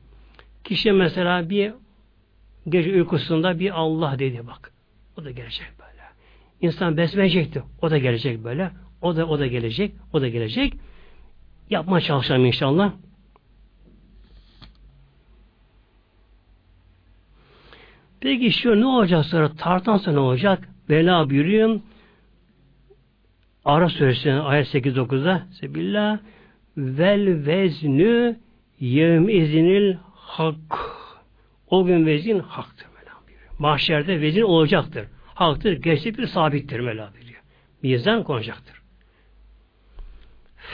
kişi 0.65 0.93
mesela 0.93 1.51
bir 1.51 1.73
gece 2.69 2.93
uykusunda 2.93 3.59
bir 3.59 3.71
Allah 3.81 4.19
dedi 4.19 4.47
bak 4.47 4.73
o 5.19 5.25
da 5.25 5.31
gelecek 5.31 5.73
böyle. 5.81 6.03
İnsan 6.61 6.97
besmeyecekti. 6.97 7.63
O 7.83 7.91
da 7.91 7.99
gelecek 7.99 8.45
böyle. 8.45 8.71
O 9.03 9.17
da 9.17 9.27
o 9.27 9.39
da 9.39 9.47
gelecek. 9.47 9.93
O 10.13 10.21
da 10.21 10.29
gelecek. 10.29 10.75
Yapma 11.71 12.01
çalışalım 12.01 12.45
inşallah. 12.45 12.93
Peki 18.21 18.53
şu 18.53 18.81
ne 18.81 18.87
olacak 18.87 19.25
sonra? 19.25 19.53
Tartansa 19.53 20.13
ne 20.13 20.19
olacak? 20.19 20.69
Bela 20.89 21.31
buyuruyor. 21.31 21.81
Ara 23.65 23.89
suresinin 23.89 24.39
ayet 24.39 24.75
8-9'da 24.75 25.47
Sebillah 25.61 26.19
vel 26.77 27.47
veznü 27.47 28.37
yevm 28.81 29.29
izinil 29.29 29.97
hak 30.15 30.79
o 31.67 31.85
gün 31.85 32.07
vezin 32.07 32.39
haktır. 32.39 32.93
Mahşerde 33.59 34.21
vezin 34.21 34.43
olacaktır. 34.43 35.07
Haktır, 35.35 35.73
gerçektir, 35.73 36.27
sabittir 36.27 36.81
Mevla 36.81 37.11
biliyor. 37.21 37.41
Mizan 37.83 38.25
konacaktır. 38.25 38.82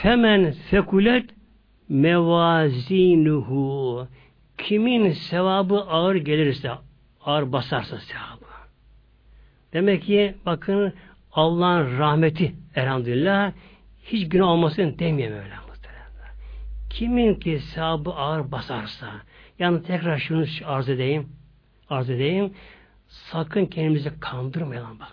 Femen 0.01 0.51
fekulet 0.51 1.29
mevazinuhu. 1.89 3.57
Kimin 4.57 5.11
sevabı 5.11 5.79
ağır 5.79 6.15
gelirse 6.15 6.71
ağır 7.25 7.51
basarsa 7.51 7.97
sevabı. 7.97 8.45
Demek 9.73 10.03
ki 10.03 10.35
bakın 10.45 10.93
Allah'ın 11.31 11.99
rahmeti 11.99 12.55
elhamdülillah 12.75 13.51
hiç 14.03 14.29
günah 14.29 14.47
olmasın 14.47 14.95
demiyor 14.99 15.31
Mevla 15.31 15.59
Kimin 16.89 17.35
ki 17.35 17.59
sevabı 17.59 18.09
ağır 18.09 18.51
basarsa 18.51 19.07
yani 19.59 19.83
tekrar 19.83 20.17
şunu 20.17 20.45
arz 20.65 20.89
edeyim 20.89 21.29
arz 21.89 22.09
edeyim 22.09 22.53
sakın 23.07 23.65
kendimizi 23.65 24.19
kandırmayalım 24.19 24.99
bak 24.99 25.09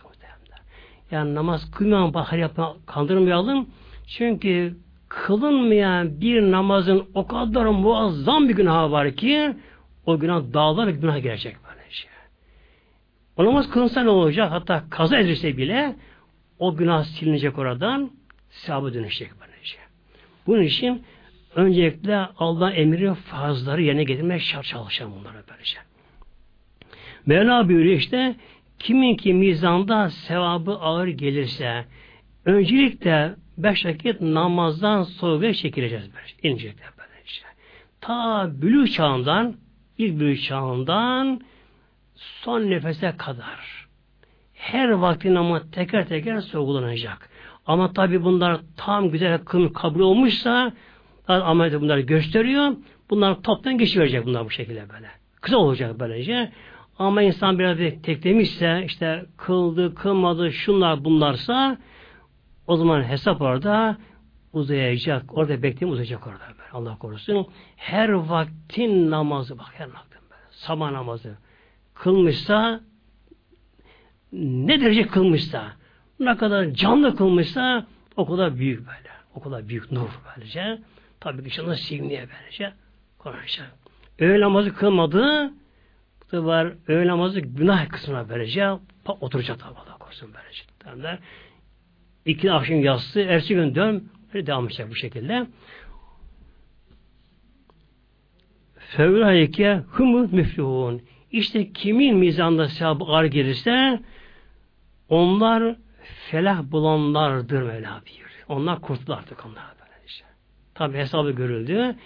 yani 1.11 1.35
namaz 1.35 1.71
kılmayan 1.71 2.15
bahar 2.15 2.39
yapma 2.39 2.77
kandırmayalım 2.87 3.69
çünkü 4.07 4.77
kılınmayan 5.09 6.21
bir 6.21 6.43
namazın 6.43 7.07
o 7.15 7.27
kadar 7.27 7.65
muazzam 7.65 8.49
bir 8.49 8.55
günah 8.55 8.91
var 8.91 9.13
ki 9.17 9.53
o 10.07 10.19
günah 10.19 10.43
dağlar 10.53 10.87
ve 10.87 10.93
günah 10.93 11.23
gelecek 11.23 11.57
böyle 11.69 11.91
şey. 11.91 12.11
O 13.37 13.45
namaz 13.45 13.71
kılınsa 13.71 14.03
ne 14.03 14.09
olacak? 14.11 14.53
Hatta 14.53 14.85
kaza 14.91 15.19
edilse 15.19 15.57
bile 15.57 15.97
o 16.59 16.77
günah 16.77 17.05
silinecek 17.05 17.59
oradan 17.59 18.11
sevabı 18.49 18.95
dönüşecek 18.95 19.31
böyle 19.41 19.53
şey. 19.63 19.81
Bunun 20.47 20.63
için 20.63 21.03
öncelikle 21.55 22.17
Allah'ın 22.17 22.73
emri 22.73 23.15
fazları 23.15 23.83
yerine 23.83 24.05
getirmek 24.05 24.41
şart 24.41 24.65
çalışan 24.65 25.11
bunlara 25.13 25.43
böylece. 25.51 25.79
Mevla 27.27 27.69
buyuruyor 27.69 27.97
işte 27.97 28.35
kimin 28.79 29.17
ki 29.17 29.35
mizanda 29.35 30.11
sevabı 30.11 30.73
ağır 30.73 31.09
gelirse 31.09 31.85
öncelikle 32.45 33.35
beş 33.59 33.87
vakit 33.87 34.21
namazdan 34.21 35.03
sorguya 35.03 35.55
çekileceğiz. 35.55 36.11
İnecekler 36.43 36.89
böyle 36.99 37.23
işte. 37.27 37.47
Ta 38.01 38.51
bülü 38.63 38.91
çağından 38.91 39.55
ilk 39.99 40.21
bülü 40.21 40.39
çağından 40.39 41.41
son 42.15 42.71
nefese 42.71 43.17
kadar 43.17 43.87
her 44.55 44.89
vakti 44.89 45.35
namaz 45.35 45.63
teker 45.73 46.09
teker 46.09 46.41
sorgulanacak. 46.41 47.31
Ama 47.67 47.93
tabi 47.93 48.25
bunlar 48.25 48.61
tam 48.77 49.11
güzel 49.11 49.39
kabul 49.75 50.01
olmuşsa 50.01 50.73
ameliyatı 51.29 51.81
bunları 51.81 52.01
gösteriyor. 52.01 52.77
Bunlar 53.11 53.43
toptan 53.43 53.79
geçiverecek 53.79 54.27
bunlar 54.27 54.45
bu 54.45 54.51
şekilde 54.51 54.89
böyle. 54.89 55.07
Kısa 55.41 55.57
olacak 55.57 56.01
böylece. 56.01 56.53
Ama 56.99 57.23
insan 57.23 57.59
biraz 57.59 57.79
bir 57.79 58.03
teklemişse 58.03 58.83
işte 58.87 59.25
kıldı, 59.37 59.95
kılmadı, 59.95 60.53
şunlar 60.53 61.05
bunlarsa 61.05 61.79
o 62.67 62.77
zaman 62.77 63.03
hesap 63.03 63.43
orada 63.43 63.97
uzayacak. 64.53 65.39
Orada 65.39 65.63
bekleyeyim 65.63 65.93
uzayacak 65.93 66.27
orada. 66.27 66.45
Böyle. 66.59 66.71
Allah 66.73 66.99
korusun. 66.99 67.47
Her 67.77 68.09
vaktin 68.09 69.11
namazı 69.11 69.59
bak 69.59 69.73
her 69.75 69.87
vaktin 69.87 70.21
böyle. 70.31 70.43
Sabah 70.51 70.91
namazı 70.91 71.37
kılmışsa 71.95 72.81
ne 74.33 74.81
derece 74.81 75.07
kılmışsa 75.07 75.73
ne 76.21 76.37
kadar 76.37 76.65
canlı 76.71 77.17
kılmışsa 77.17 77.87
o 78.17 78.27
kadar 78.27 78.59
büyük 78.59 78.81
böyle. 78.81 79.11
O 79.35 79.41
kadar 79.41 79.69
büyük 79.69 79.93
nur 79.93 80.09
böylece. 80.37 80.79
Tabii 81.21 81.43
ki 81.43 81.45
inşallah 81.45 81.75
silmeye 81.75 82.29
böylece 82.41 82.73
konuşacak. 83.19 83.73
Öğle 84.19 84.41
namazı 84.41 84.75
kılmadı 84.75 85.53
var 86.33 86.73
öğle 86.89 87.09
namazı 87.09 87.41
günah 87.41 87.89
kısmına 87.89 88.29
böylece 88.29 88.71
oturacak 89.07 89.59
tabi 89.59 89.79
Allah 89.79 89.99
korusun 89.99 90.31
böylece. 90.35 90.63
Derler. 90.85 91.19
İki 92.27 92.53
akşam 92.53 92.81
yatsı, 92.81 93.21
ertesi 93.21 93.55
gün 93.55 93.75
dön, 93.75 94.09
böyle 94.35 94.47
devam 94.47 94.67
edecek 94.67 94.91
bu 94.91 94.95
şekilde. 94.95 95.47
Fevlayike 98.79 99.83
humu 99.91 100.29
müflihun. 100.33 101.03
İşte 101.31 101.73
kimin 101.73 102.17
mizanda 102.17 102.69
sevabı 102.69 103.05
ağır 103.05 103.25
gelirse 103.25 104.01
onlar 105.09 105.77
felah 106.31 106.63
bulanlardır 106.63 107.63
Mevla 107.63 108.03
buyuruyor. 108.07 108.45
Onlar 108.49 108.81
kurtuldu 108.81 109.15
artık 109.15 109.47
onlar 109.47 109.65
böylece. 109.81 110.25
Tabi 110.75 110.99
hesabı 110.99 111.31
görüldü. 111.31 111.97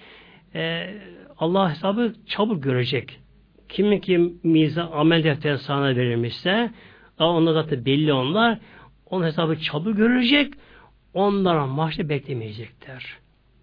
Ee, 0.54 0.94
Allah 1.38 1.70
hesabı 1.70 2.14
çabuk 2.26 2.62
görecek. 2.62 3.20
Kimin 3.68 3.98
kim 4.00 4.40
miza 4.42 4.90
amel 4.90 5.24
defteri 5.24 5.58
sana 5.58 5.96
verilmişse 5.96 6.70
ama 7.18 7.30
onlar 7.30 7.52
zaten 7.52 7.84
belli 7.84 8.12
onlar. 8.12 8.58
Onun 9.10 9.24
hesabı 9.26 9.60
çabuk 9.60 9.96
görecek. 9.96 10.54
Onlara 11.14 11.66
mahşe 11.66 12.08
beklemeyecekler. 12.08 13.18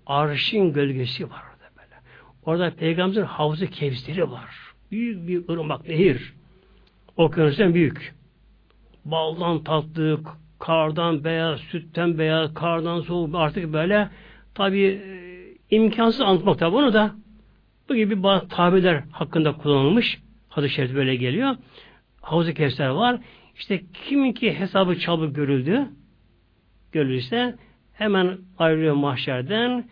Arşın 0.06 0.74
gölgesi 0.74 1.30
var 1.30 1.44
orada 1.52 1.69
böyle. 1.78 1.95
Orada 2.45 2.76
peygamberin 2.76 3.26
havuzı 3.26 3.68
kevseri 3.68 4.32
var. 4.32 4.56
Büyük 4.91 5.28
bir 5.28 5.49
ırmak 5.49 5.88
nehir. 5.88 6.34
Okyanusten 7.18 7.74
büyük. 7.74 8.15
Baldan 9.06 9.64
tatlı, 9.64 10.19
kardan 10.60 11.24
beyaz, 11.24 11.60
sütten 11.60 12.18
beyaz, 12.18 12.53
kardan 12.53 13.02
soğuk 13.02 13.36
artık 13.36 13.74
böyle 13.74 14.10
tabi 14.53 15.02
imkansız 15.69 16.22
anlatmak 16.22 16.60
tabi 16.60 16.74
bunu 16.74 16.94
da 16.94 17.15
bu 17.90 17.95
gibi 17.95 18.24
bazı 18.24 18.48
tabirler 18.48 19.03
hakkında 19.11 19.53
kullanılmış. 19.57 20.19
Hadis-i 20.49 20.95
böyle 20.95 21.15
geliyor. 21.15 21.56
Havuz-u 22.22 22.53
Kevser 22.53 22.88
var. 22.90 23.19
İşte 23.57 23.81
kimin 23.93 24.34
ki 24.34 24.59
hesabı 24.59 24.99
çabuk 24.99 25.35
görüldü, 25.35 25.88
görülürse 26.91 27.55
hemen 27.93 28.38
ayrılıyor 28.57 28.95
mahşerden 28.95 29.89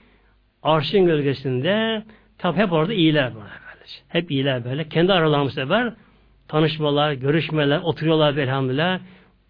arşın 0.63 1.05
gölgesinde 1.05 2.03
tabi 2.37 2.57
hep 2.57 2.71
orada 2.71 2.93
iyiler 2.93 3.31
var. 3.31 3.51
Hep 4.07 4.31
iyiler 4.31 4.65
böyle. 4.65 4.89
Kendi 4.89 5.13
aralarında 5.13 5.49
sefer 5.49 5.93
tanışmalar, 6.47 7.13
görüşmeler, 7.13 7.79
oturuyorlar 7.79 8.37
elhamdülillah. 8.37 8.99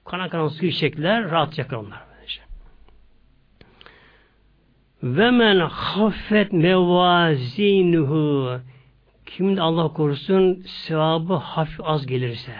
Kana 0.06 0.30
kana 0.30 0.50
su 0.50 0.66
içecekler, 0.66 1.32
rahat 1.32 1.74
onlar. 1.74 2.06
Ve 5.04 5.32
men 5.32 5.60
haffet 5.60 6.54
mevazinuhu 6.54 8.50
kimin 9.26 9.58
Allah 9.58 9.88
korusun 9.88 10.64
sevabı 10.66 11.34
hafif 11.34 11.80
az 11.84 12.06
gelirse, 12.06 12.52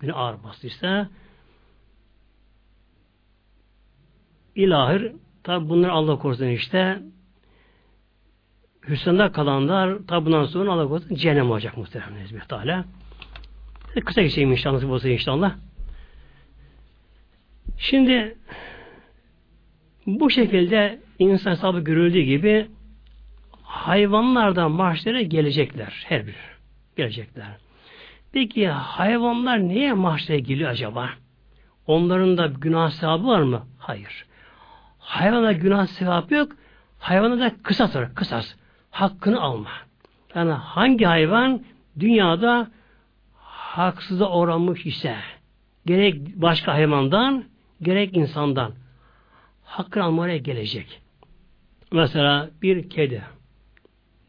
günü 0.00 0.12
ağır 0.12 0.42
bastıysa 0.42 1.08
ilahir 4.54 5.12
tabi 5.42 5.68
bunlar 5.68 5.88
Allah 5.88 6.18
korusun 6.18 6.46
işte 6.46 7.02
Hüsnü'nde 8.88 9.32
kalanlar 9.32 9.98
tabi 10.08 10.26
bundan 10.26 10.44
sonra 10.44 10.72
Allah 10.72 10.88
korusun 10.88 11.14
cehennem 11.14 11.50
olacak 11.50 11.76
muhtemelen 11.76 12.24
Hizmet 12.24 12.48
Teala. 12.48 12.84
Kısa 14.04 14.22
geçeyim 14.22 14.52
inşallah 14.52 14.74
nasip 14.74 14.90
olsa 14.90 15.08
inşallah. 15.08 15.56
Şimdi 17.78 18.36
bu 20.06 20.30
şekilde 20.30 21.00
insan 21.18 21.50
hesabı 21.50 21.80
görüldüğü 21.80 22.20
gibi 22.20 22.66
hayvanlar 23.62 24.56
da 24.56 24.68
mahşere 24.68 25.22
gelecekler. 25.22 26.04
Her 26.08 26.26
bir 26.26 26.36
gelecekler. 26.96 27.67
Peki 28.38 28.68
hayvanlar 28.68 29.58
niye 29.58 29.92
mahşere 29.92 30.38
geliyor 30.38 30.70
acaba? 30.70 31.10
Onların 31.86 32.38
da 32.38 32.46
günah 32.46 32.90
sevabı 32.90 33.26
var 33.26 33.40
mı? 33.40 33.66
Hayır. 33.78 34.26
Hayvana 34.98 35.52
günah 35.52 35.86
sevabı 35.86 36.34
yok. 36.34 36.52
Hayvana 36.98 37.40
da 37.40 37.52
kısas 37.62 37.96
var. 37.96 38.14
Kısas. 38.14 38.54
Hakkını 38.90 39.40
alma. 39.40 39.70
Yani 40.34 40.52
hangi 40.52 41.04
hayvan 41.04 41.62
dünyada 42.00 42.70
haksıza 43.42 44.32
uğramış 44.32 44.86
ise 44.86 45.16
gerek 45.86 46.36
başka 46.36 46.74
hayvandan 46.74 47.44
gerek 47.82 48.16
insandan 48.16 48.72
hakkını 49.64 50.04
almaya 50.04 50.36
gelecek. 50.36 51.00
Mesela 51.92 52.50
bir 52.62 52.90
kedi 52.90 53.22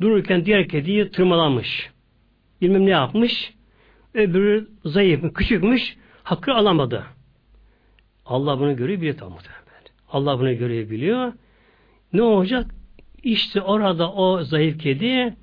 dururken 0.01 0.45
diğer 0.45 0.67
kediyi 0.67 1.11
tırmalamış. 1.11 1.89
Bilmem 2.61 2.85
ne 2.85 2.89
yapmış. 2.89 3.58
Öbürü 4.13 4.67
zayıf, 4.85 5.33
küçükmüş. 5.33 5.97
Hakkı 6.23 6.53
alamadı. 6.53 7.03
Allah 8.25 8.59
bunu 8.59 8.75
görüyor 8.75 9.01
biliyor 9.01 9.17
tam 9.17 9.33
Allah 10.11 10.39
bunu 10.39 10.57
görüyor 10.57 10.89
biliyor. 10.89 11.33
Ne 12.13 12.21
olacak? 12.21 12.65
İşte 13.23 13.61
orada 13.61 14.13
o 14.13 14.43
zayıf 14.43 14.79
kedi 14.79 15.35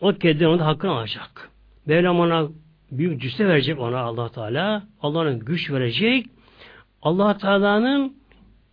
o 0.00 0.12
kedi 0.12 0.46
onun 0.46 0.58
hakkını 0.58 0.90
alacak. 0.90 1.50
Mevlam 1.86 2.20
ona 2.20 2.48
büyük 2.90 3.20
cüsse 3.20 3.48
verecek 3.48 3.80
ona 3.80 3.98
allah 3.98 4.28
Teala. 4.28 4.82
Allah'ın 5.02 5.38
güç 5.38 5.70
verecek. 5.70 6.26
allah 7.02 7.38
Teala'nın 7.38 8.16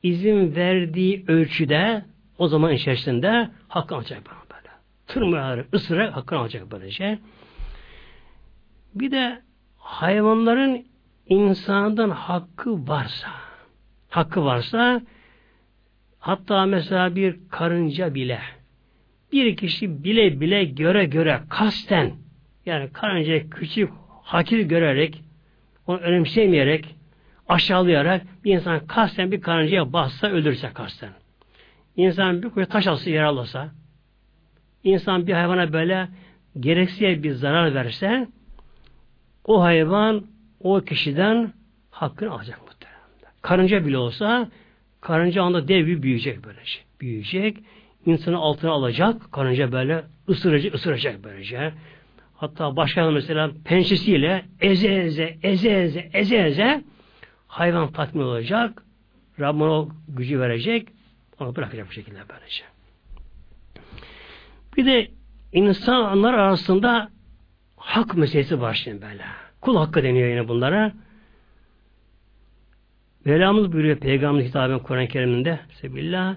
izin 0.03 0.55
verdiği 0.55 1.25
ölçüde 1.27 2.05
o 2.37 2.47
zaman 2.47 2.73
içerisinde 2.73 3.49
hakkını 3.67 3.97
alacak 3.97 4.21
bana 4.25 4.57
böyle. 4.57 4.73
Tırmayarak, 5.07 5.73
ısırarak 5.73 6.15
hakkını 6.15 6.39
alacak 6.39 6.71
böylece. 6.71 7.19
Bir 8.95 9.11
de 9.11 9.41
hayvanların 9.77 10.85
insandan 11.27 12.09
hakkı 12.09 12.87
varsa 12.87 13.29
hakkı 14.09 14.45
varsa 14.45 15.01
hatta 16.19 16.65
mesela 16.65 17.15
bir 17.15 17.39
karınca 17.49 18.15
bile 18.15 18.39
bir 19.31 19.57
kişi 19.57 20.03
bile 20.03 20.41
bile 20.41 20.63
göre 20.63 21.05
göre 21.05 21.39
kasten 21.49 22.11
yani 22.65 22.89
karınca 22.93 23.49
küçük 23.49 23.89
hakir 24.23 24.59
görerek, 24.59 25.21
onu 25.87 25.97
önemsemeyerek, 25.97 26.95
aşağılayarak 27.47 28.21
bir 28.43 28.53
insan 28.53 28.87
kasten 28.87 29.31
bir 29.31 29.41
karıncaya 29.41 29.93
bassa 29.93 30.27
öldürse 30.27 30.69
kasten. 30.73 31.09
İnsan 31.95 32.43
bir 32.43 32.49
kuyu 32.49 32.65
taş 32.65 32.87
alsa 32.87 33.09
yaralasa, 33.09 33.71
insan 34.83 35.27
bir 35.27 35.33
hayvana 35.33 35.73
böyle 35.73 36.07
gereksiz 36.59 37.23
bir 37.23 37.31
zarar 37.31 37.75
verse, 37.75 38.27
o 39.47 39.61
hayvan 39.61 40.23
o 40.59 40.81
kişiden 40.81 41.53
hakkını 41.91 42.31
alacak 42.31 42.61
muhtemelen. 42.61 42.99
Karınca 43.41 43.85
bile 43.85 43.97
olsa 43.97 44.49
karınca 45.01 45.43
anda 45.43 45.67
dev 45.67 45.87
bir 45.87 46.01
büyüyecek 46.01 46.43
böylece. 46.43 46.79
Büyüyecek, 47.01 47.57
insanı 48.05 48.37
altına 48.37 48.71
alacak, 48.71 49.31
karınca 49.31 49.71
böyle 49.71 50.03
ısıracak, 50.29 50.75
ısıracak 50.75 51.23
böylece. 51.23 51.73
Hatta 52.35 52.75
başka 52.75 53.11
mesela 53.11 53.51
pençesiyle 53.65 54.45
eze 54.61 54.87
eze, 54.87 55.37
eze 55.43 55.69
eze, 55.69 56.09
eze 56.13 56.37
eze 56.37 56.83
hayvan 57.47 57.91
tatmin 57.91 58.23
olacak. 58.23 58.83
Rabbim 59.39 59.61
o 59.61 59.89
gücü 60.07 60.39
verecek. 60.39 60.87
Onu 61.39 61.55
bırakacak 61.55 61.87
bu 61.87 61.91
şekilde 61.91 62.19
böylece. 62.29 62.63
Bir 64.77 64.85
de 64.85 65.11
insanlar 65.53 66.33
arasında 66.33 67.09
hak 67.85 68.17
meselesi 68.17 68.61
var 68.61 68.73
şimdi 68.73 69.01
böyle. 69.01 69.23
Kul 69.61 69.77
hakkı 69.77 70.03
deniyor 70.03 70.29
yine 70.29 70.47
bunlara. 70.47 70.93
Velamız 73.25 73.73
buyuruyor 73.73 73.97
Peygamber 73.97 74.43
hitaben 74.43 74.79
Kur'an-ı 74.79 75.07
Kerim'inde 75.07 75.59
Sebillah 75.81 76.35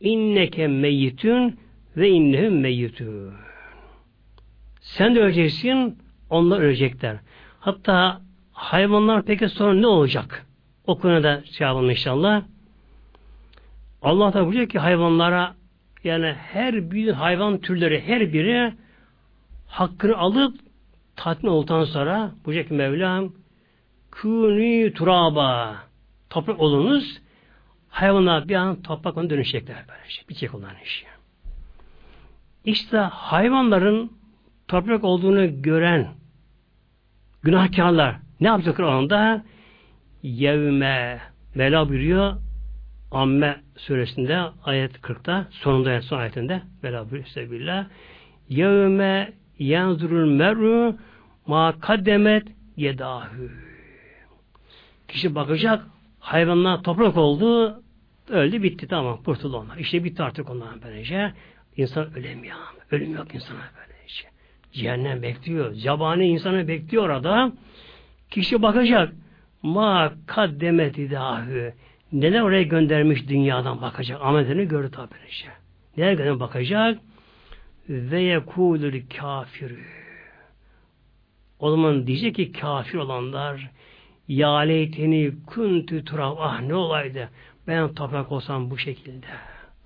inneke 0.00 0.66
meyyitün 0.66 1.58
ve 1.96 2.08
innehum 2.08 2.60
meyyitün. 2.60 3.32
Sen 4.80 5.14
de 5.14 5.20
öleceksin, 5.20 5.98
onlar 6.30 6.60
ölecekler. 6.60 7.16
Hatta 7.60 8.20
hayvanlar 8.52 9.22
peki 9.22 9.48
sonra 9.48 9.74
ne 9.74 9.86
olacak? 9.86 10.46
O 10.86 10.98
konuda 10.98 11.42
şey 11.44 11.66
yapalım 11.66 11.90
inşallah. 11.90 12.42
Allah 14.02 14.32
da 14.32 14.46
buyuruyor 14.46 14.68
ki 14.68 14.78
hayvanlara 14.78 15.54
yani 16.04 16.32
her 16.32 16.90
bir 16.90 17.12
hayvan 17.12 17.58
türleri 17.58 18.02
her 18.06 18.32
biri 18.32 18.72
hakkını 19.66 20.16
alıp 20.16 20.69
tatmin 21.22 21.50
olduktan 21.50 21.84
sonra 21.84 22.30
buyuruyor 22.44 22.68
ki 22.68 22.74
Mevlam 22.74 23.32
kûnü 24.10 24.92
turaba 24.92 25.76
toprak 26.30 26.60
olunuz 26.60 27.20
hayvanlar 27.88 28.48
bir 28.48 28.54
an 28.54 28.82
toprak 28.82 29.16
onu 29.16 29.30
dönüşecekler 29.30 29.84
böylece. 29.88 30.22
Bitecek 30.28 30.54
olan 30.54 30.74
iş. 30.84 31.04
İşte 32.64 32.98
hayvanların 32.98 34.12
toprak 34.68 35.04
olduğunu 35.04 35.62
gören 35.62 36.08
günahkarlar 37.42 38.16
ne 38.40 38.48
yapacaklar 38.48 38.84
o 38.84 38.90
anda? 38.90 39.44
Yevme 40.22 41.20
Mevla 41.54 41.88
buyuruyor 41.88 42.36
Amme 43.10 43.60
suresinde 43.76 44.42
ayet 44.64 44.96
40'ta 44.96 45.46
sonunda 45.50 46.02
son 46.02 46.18
ayetinde 46.18 46.62
Mevla 46.82 47.04
buyuruyor 47.04 47.26
Sebillah 47.26 47.86
Yevme 48.48 49.32
yanzurul 49.58 50.30
mer'u 50.30 50.96
ma 51.46 51.80
kaddemet 51.80 52.46
yedahü 52.76 53.50
Kişi 55.08 55.34
bakacak 55.34 55.86
hayvanlar 56.20 56.82
toprak 56.82 57.16
oldu 57.16 57.82
öldü 58.28 58.62
bitti 58.62 58.88
tamam 58.88 59.22
kurtuldu 59.22 59.56
onlar. 59.56 59.76
İşte 59.76 60.04
bitti 60.04 60.22
artık 60.22 60.50
onlar 60.50 60.68
böylece. 60.84 61.32
İnsan 61.76 62.14
ölemiyor. 62.14 62.56
Ölüm 62.90 63.14
yok 63.14 63.34
insana 63.34 63.58
böyle. 63.58 63.90
Cehennem 64.72 65.22
bekliyor. 65.22 65.72
Zabani 65.72 66.26
insanı 66.26 66.68
bekliyor 66.68 67.04
orada. 67.04 67.52
Kişi 68.30 68.62
bakacak. 68.62 69.12
Ma 69.62 70.12
kaddemeti 70.26 71.10
dahi. 71.10 71.74
Neler 72.12 72.40
oraya 72.40 72.62
göndermiş 72.62 73.28
dünyadan 73.28 73.82
bakacak. 73.82 74.20
Amellerini 74.22 74.68
görür 74.68 74.92
tabi. 74.92 75.14
Neler 75.96 76.12
göndermiş 76.12 76.40
bakacak. 76.40 76.98
Ve 77.88 78.20
yekulül 78.20 79.02
kafir. 79.18 79.72
O 81.60 81.70
zaman 81.70 82.06
diyecek 82.06 82.34
ki 82.34 82.52
kafir 82.52 82.98
olanlar 82.98 83.70
ya 84.28 84.58
leyteni 84.58 85.32
kuntu 85.46 86.04
turab 86.04 86.36
ah 86.38 86.60
ne 86.60 86.74
olaydı 86.74 87.28
ben 87.66 87.94
toprak 87.94 88.32
olsam 88.32 88.70
bu 88.70 88.78
şekilde. 88.78 89.26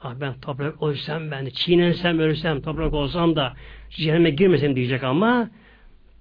Ah 0.03 0.15
ben 0.21 0.35
toprak 0.41 0.83
olsam 0.83 1.31
ben 1.31 1.47
de 1.47 1.51
çiğnensem 1.51 2.19
ölsem 2.19 2.61
toprak 2.61 2.93
olsam 2.95 3.37
da 3.37 3.53
cehenneme 3.91 4.31
girmesem 4.31 4.77
diyecek 4.77 5.05
ama 5.05 5.51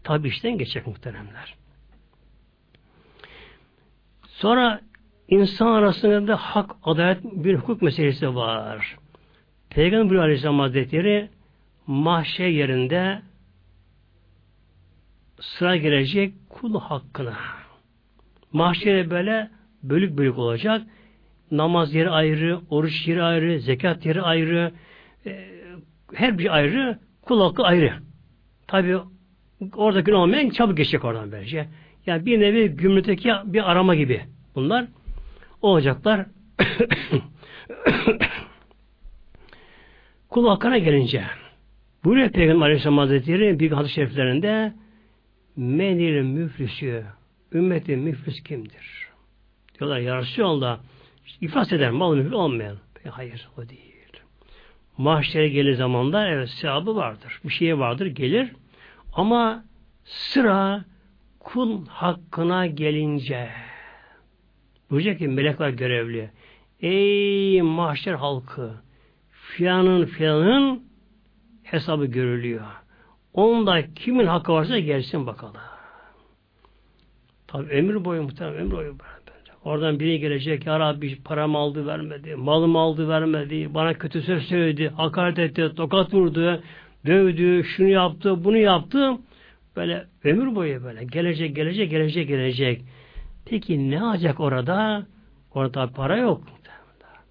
tabi 0.03 0.27
işten 0.27 0.57
geçecek 0.57 0.87
muhteremler. 0.87 1.55
Sonra 4.27 4.81
insan 5.27 5.67
arasında 5.67 6.27
da 6.27 6.37
hak, 6.37 6.71
adalet 6.83 7.23
bir 7.23 7.55
hukuk 7.55 7.81
meselesi 7.81 8.35
var. 8.35 8.97
Peygamber 9.69 10.15
Aleyhisselam 10.15 10.59
Hazretleri 10.59 11.29
mahşer 11.87 12.47
yerinde 12.47 13.21
sıra 15.39 15.77
gelecek 15.77 16.33
kul 16.49 16.79
hakkına. 16.79 17.37
Mahşere 18.53 19.09
böyle 19.09 19.49
bölük 19.83 20.17
bölük 20.17 20.37
olacak. 20.37 20.81
Namaz 21.51 21.93
yeri 21.93 22.09
ayrı, 22.09 22.59
oruç 22.69 23.07
yeri 23.07 23.23
ayrı, 23.23 23.59
zekat 23.59 24.05
yeri 24.05 24.21
ayrı, 24.21 24.71
e, 25.25 25.49
her 26.13 26.37
bir 26.37 26.55
ayrı, 26.55 26.99
kul 27.21 27.41
hakkı 27.41 27.63
ayrı. 27.63 27.93
Tabi 28.67 28.97
orada 29.75 29.99
gün 29.99 30.13
olmayan 30.13 30.49
çabuk 30.49 30.77
geçecek 30.77 31.05
oradan 31.05 31.31
böylece. 31.31 31.67
Yani 32.05 32.25
bir 32.25 32.39
nevi 32.39 32.75
gümrükteki 32.75 33.31
bir 33.45 33.71
arama 33.71 33.95
gibi 33.95 34.21
bunlar 34.55 34.85
olacaklar. 35.61 36.25
kul 40.29 40.47
hakkına 40.47 40.77
gelince 40.77 41.23
buyuruyor 42.03 42.29
Peygamber 42.29 42.65
Aleyhisselam 42.65 42.97
Hazretleri 42.97 43.59
bir 43.59 43.71
hadis-i 43.71 43.93
şeriflerinde 43.93 44.73
menil 45.55 46.21
müflüsü 46.21 47.05
ümmetin 47.53 47.99
müflüs 47.99 48.43
kimdir? 48.43 49.07
Diyorlar 49.79 49.99
ya 49.99 50.17
Resulallah 50.17 50.79
iflas 51.41 51.73
eder 51.73 51.91
mal 51.91 52.15
müflüs 52.15 52.33
olmayan. 52.33 52.77
Hayır 53.09 53.49
o 53.57 53.69
değil. 53.69 53.93
Mahşere 54.97 55.49
gelir 55.49 55.73
zamanda 55.73 56.27
evet 56.27 56.49
sevabı 56.49 56.95
vardır. 56.95 57.39
Bir 57.43 57.49
şey 57.49 57.79
vardır 57.79 58.05
gelir. 58.05 58.51
Ama 59.13 59.63
sıra 60.05 60.85
kul 61.39 61.85
hakkına 61.87 62.67
gelince 62.67 63.49
buyuracak 64.89 65.19
ki 65.19 65.27
melekler 65.27 65.69
görevli. 65.69 66.31
Ey 66.79 67.61
mahşer 67.61 68.13
halkı 68.13 68.71
filanın 69.31 70.05
filanın 70.05 70.83
hesabı 71.63 72.05
görülüyor. 72.05 72.82
Onda 73.33 73.93
kimin 73.93 74.27
hakkı 74.27 74.53
varsa 74.53 74.79
gelsin 74.79 75.27
bakalım. 75.27 75.55
Tabi 77.47 77.69
ömür 77.69 78.05
boyu 78.05 78.23
muhtemelen 78.23 78.57
ömür 78.57 78.71
boyu 78.71 78.95
Oradan 79.63 79.99
biri 79.99 80.19
gelecek, 80.19 80.65
ya 80.65 80.79
Rabbi 80.79 81.23
param 81.23 81.55
aldı 81.55 81.87
vermedi, 81.87 82.35
malım 82.35 82.75
aldı 82.75 83.09
vermedi, 83.09 83.73
bana 83.73 83.93
kötü 83.93 84.21
söz 84.21 84.43
söyledi, 84.43 84.89
hakaret 84.89 85.39
etti, 85.39 85.71
tokat 85.75 86.13
vurdu, 86.13 86.63
dövdü, 87.05 87.63
şunu 87.63 87.87
yaptı, 87.87 88.43
bunu 88.43 88.57
yaptı. 88.57 89.17
Böyle 89.75 90.05
ömür 90.23 90.55
boyu 90.55 90.83
böyle 90.83 91.03
gelecek, 91.03 91.55
gelecek, 91.55 91.91
gelecek, 91.91 92.27
gelecek. 92.27 92.81
Peki 93.45 93.91
ne 93.91 94.03
olacak 94.03 94.39
orada? 94.39 95.05
Orada 95.53 95.87
para 95.87 96.17
yok. 96.17 96.43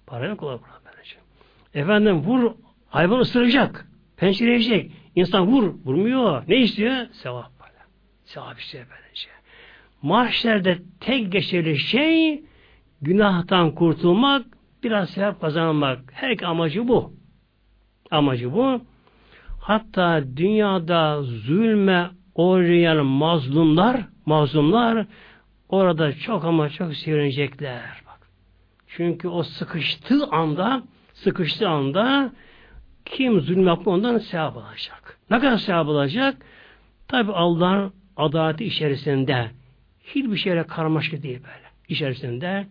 Para 0.07 0.27
yok 0.27 0.43
orada. 0.43 0.61
Efendim 1.73 2.15
vur, 2.15 2.51
hayvan 2.89 3.19
ısıracak, 3.19 3.87
pençeleyecek. 4.17 4.91
İnsan 5.15 5.47
vur, 5.47 5.73
vurmuyor. 5.85 6.43
Ne 6.47 6.55
istiyor? 6.55 7.07
Sevap 7.11 7.51
böyle. 7.59 7.79
Sevap 8.23 8.59
istiyor 8.59 8.85
böylece. 8.89 9.29
Mahşerde 10.01 10.77
tek 10.99 11.31
geçerli 11.31 11.79
şey 11.79 12.43
günahtan 13.01 13.75
kurtulmak, 13.75 14.45
biraz 14.83 15.09
sevap 15.09 15.41
kazanmak. 15.41 15.99
Her 16.11 16.41
amacı 16.41 16.87
bu. 16.87 17.13
Amacı 18.11 18.53
bu. 18.53 18.81
Hatta 19.59 20.23
dünyada 20.37 21.23
zulme 21.23 22.09
uğrayan 22.35 23.05
mazlumlar, 23.05 24.01
mazlumlar 24.25 25.05
orada 25.69 26.13
çok 26.13 26.45
ama 26.45 26.69
çok 26.69 26.95
sevinecekler. 26.95 28.01
Bak. 28.05 28.27
Çünkü 28.87 29.27
o 29.27 29.43
sıkıştığı 29.43 30.27
anda, 30.27 30.83
sıkıştığı 31.13 31.69
anda 31.69 32.31
kim 33.05 33.41
zulüm 33.41 33.67
yapma 33.67 33.91
ondan 33.91 34.17
sevap 34.17 34.57
alacak. 34.57 35.02
Ne 35.33 35.39
kadar 35.39 35.57
sevap 35.57 35.87
alacak? 35.87 36.37
Tabi 37.07 37.31
Allah'ın 37.31 37.93
adaleti 38.17 38.65
içerisinde 38.65 39.51
hiçbir 40.03 40.37
şeyle 40.37 40.63
karmaşık 40.63 41.23
değil 41.23 41.39
böyle. 41.43 41.63
İçerisinde 41.89 42.67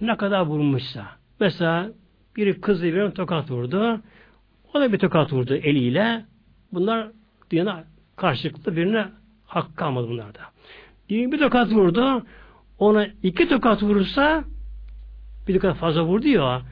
ne 0.00 0.16
kadar 0.16 0.40
vurmuşsa. 0.40 1.06
Mesela 1.40 1.90
biri 2.36 2.60
kızı 2.60 2.84
birine 2.84 3.14
tokat 3.14 3.50
vurdu. 3.50 4.00
O 4.74 4.80
da 4.80 4.92
bir 4.92 4.98
tokat 4.98 5.32
vurdu 5.32 5.54
eliyle. 5.54 6.24
Bunlar 6.72 7.08
dünyada 7.50 7.84
karşılıklı 8.16 8.76
birine 8.76 9.06
hak 9.46 9.76
kalmadı 9.76 10.08
bunlarda. 10.08 10.40
Bir, 11.10 11.38
tokat 11.38 11.72
vurdu. 11.72 12.26
Ona 12.78 13.06
iki 13.22 13.48
tokat 13.48 13.82
vurursa 13.82 14.44
bir 15.48 15.54
tokat 15.54 15.76
fazla 15.76 16.04
vurdu 16.04 16.28
ya 16.28 16.62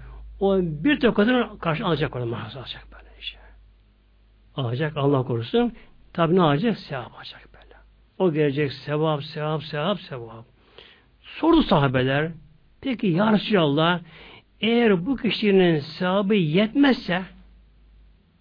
o 0.40 0.59
bir 0.60 1.01
tokatını 1.01 1.59
karşı 1.59 1.86
alacak 1.86 2.16
orada 2.16 2.27
mahsus 2.27 2.56
alacak. 2.56 2.91
Alacak 4.56 4.96
Allah 4.96 5.22
korusun. 5.22 5.72
Tabi 6.12 6.36
ne 6.36 6.42
alacak? 6.42 6.78
Sevap 6.78 7.14
alacak 7.16 7.48
böyle. 7.54 7.74
O 8.18 8.32
gelecek 8.32 8.72
sevap, 8.72 9.24
sevap, 9.24 9.62
sevap, 9.62 10.00
sevap. 10.00 10.44
Sordu 11.20 11.62
sahabeler. 11.62 12.30
Peki 12.80 13.06
ya 13.06 13.32
Resulallah 13.32 14.00
eğer 14.60 15.06
bu 15.06 15.16
kişinin 15.16 15.78
sevabı 15.78 16.34
yetmezse 16.34 17.22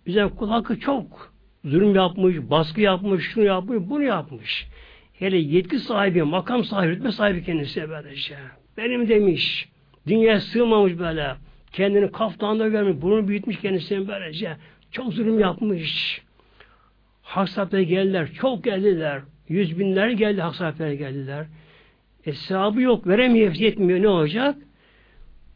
bize 0.08 0.28
kul 0.28 0.50
hakkı 0.50 0.80
çok 0.80 1.34
zulüm 1.66 1.96
yapmış, 1.96 2.38
baskı 2.38 2.82
yapmış, 2.82 3.26
şunu 3.26 3.44
yapmış, 3.44 3.78
bunu 3.90 4.04
yapmış. 4.04 4.68
Hele 5.14 5.38
yetki 5.38 5.80
sahibi, 5.80 6.24
makam 6.24 6.64
sahibi, 6.64 6.96
rütbe 6.96 7.12
sahibi 7.12 7.44
kendisi 7.44 7.90
böylece. 7.90 8.38
Benim 8.78 9.10
demiş. 9.10 9.70
Dünya 10.08 10.40
sığmamış 10.40 11.00
böyle. 11.00 11.36
Kendini 11.72 12.12
kaftanda 12.12 12.68
görmüş, 12.68 13.02
burnu 13.02 13.28
büyütmüş 13.28 13.60
kendisini 13.60 14.08
böylece. 14.08 14.58
Çok 14.92 15.14
zulüm 15.14 15.40
yapmış. 15.40 16.22
Hak 17.22 17.50
sahipleri 17.50 17.88
geldiler, 17.88 18.34
çok 18.34 18.64
geldiler. 18.64 19.22
Yüz 19.50 19.80
binler 19.80 20.10
geldi, 20.10 20.42
hak 20.42 20.78
geldiler. 20.78 21.46
Sahabı 22.34 22.82
yok, 22.82 23.08
veremiyor, 23.08 23.54
yetmiyor, 23.54 24.02
ne 24.02 24.08
olacak? 24.08 24.56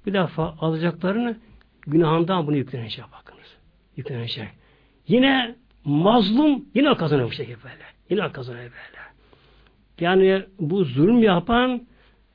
Bir 0.05 0.13
defa 0.13 0.55
alacaklarını 0.59 1.37
günahından 1.87 2.47
bunu 2.47 2.57
yüklenecek 2.57 3.05
bakınız. 3.19 3.57
Yüklenecek. 3.97 4.47
Yine 5.07 5.55
mazlum 5.85 6.65
yine 6.75 6.95
kazanıyor 6.95 7.27
bu 7.27 7.33
şekilde 7.33 7.57
böyle. 7.63 7.83
Yine 8.09 8.31
kazanıyor 8.31 8.63
böyle. 8.63 9.05
Yani 9.99 10.43
bu 10.59 10.83
zulüm 10.83 11.23
yapan 11.23 11.81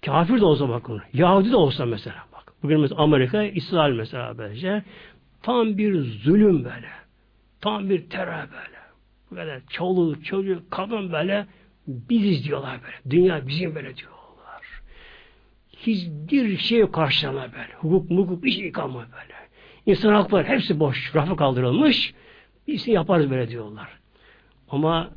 kafir 0.07 0.41
de 0.41 0.45
olsa 0.45 0.69
bakın. 0.69 1.03
Yahudi 1.13 1.51
de 1.51 1.57
olsa 1.57 1.87
mesela. 1.87 2.31
Bugün 2.63 2.81
mesela 2.81 3.01
Amerika, 3.01 3.43
İsrail 3.43 3.95
mesela 3.95 4.39
böylece. 4.39 4.83
Tam 5.43 5.79
bir 5.79 6.01
zulüm 6.01 6.65
böyle. 6.65 6.89
Tam 7.61 7.91
bir 7.91 8.11
terör 8.11 8.49
böyle. 8.51 8.81
Böyle 9.31 9.61
çoluk, 9.71 10.25
çocuk, 10.25 10.71
kadın 10.71 11.13
böyle 11.13 11.47
biziz 11.87 12.45
diyorlar 12.45 12.81
böyle. 12.83 13.17
Dünya 13.17 13.47
bizim 13.49 13.75
böyle 13.75 13.97
diyorlar. 13.97 14.83
Hiçbir 15.77 16.57
şey 16.57 16.91
karşılama 16.91 17.53
böyle. 17.53 17.75
Hukuk, 17.79 18.11
mukuk 18.11 18.49
şey 18.49 18.73
kalmıyor 18.73 19.07
böyle. 19.13 19.35
İnsan 19.87 20.13
hakları 20.13 20.45
hepsi 20.45 20.81
boş. 20.81 21.15
Rafa 21.15 21.37
kaldırılmış. 21.37 22.15
Biz 22.67 22.89
yaparız 22.89 23.31
böyle 23.31 23.49
diyorlar. 23.49 23.89
Ama 24.69 25.11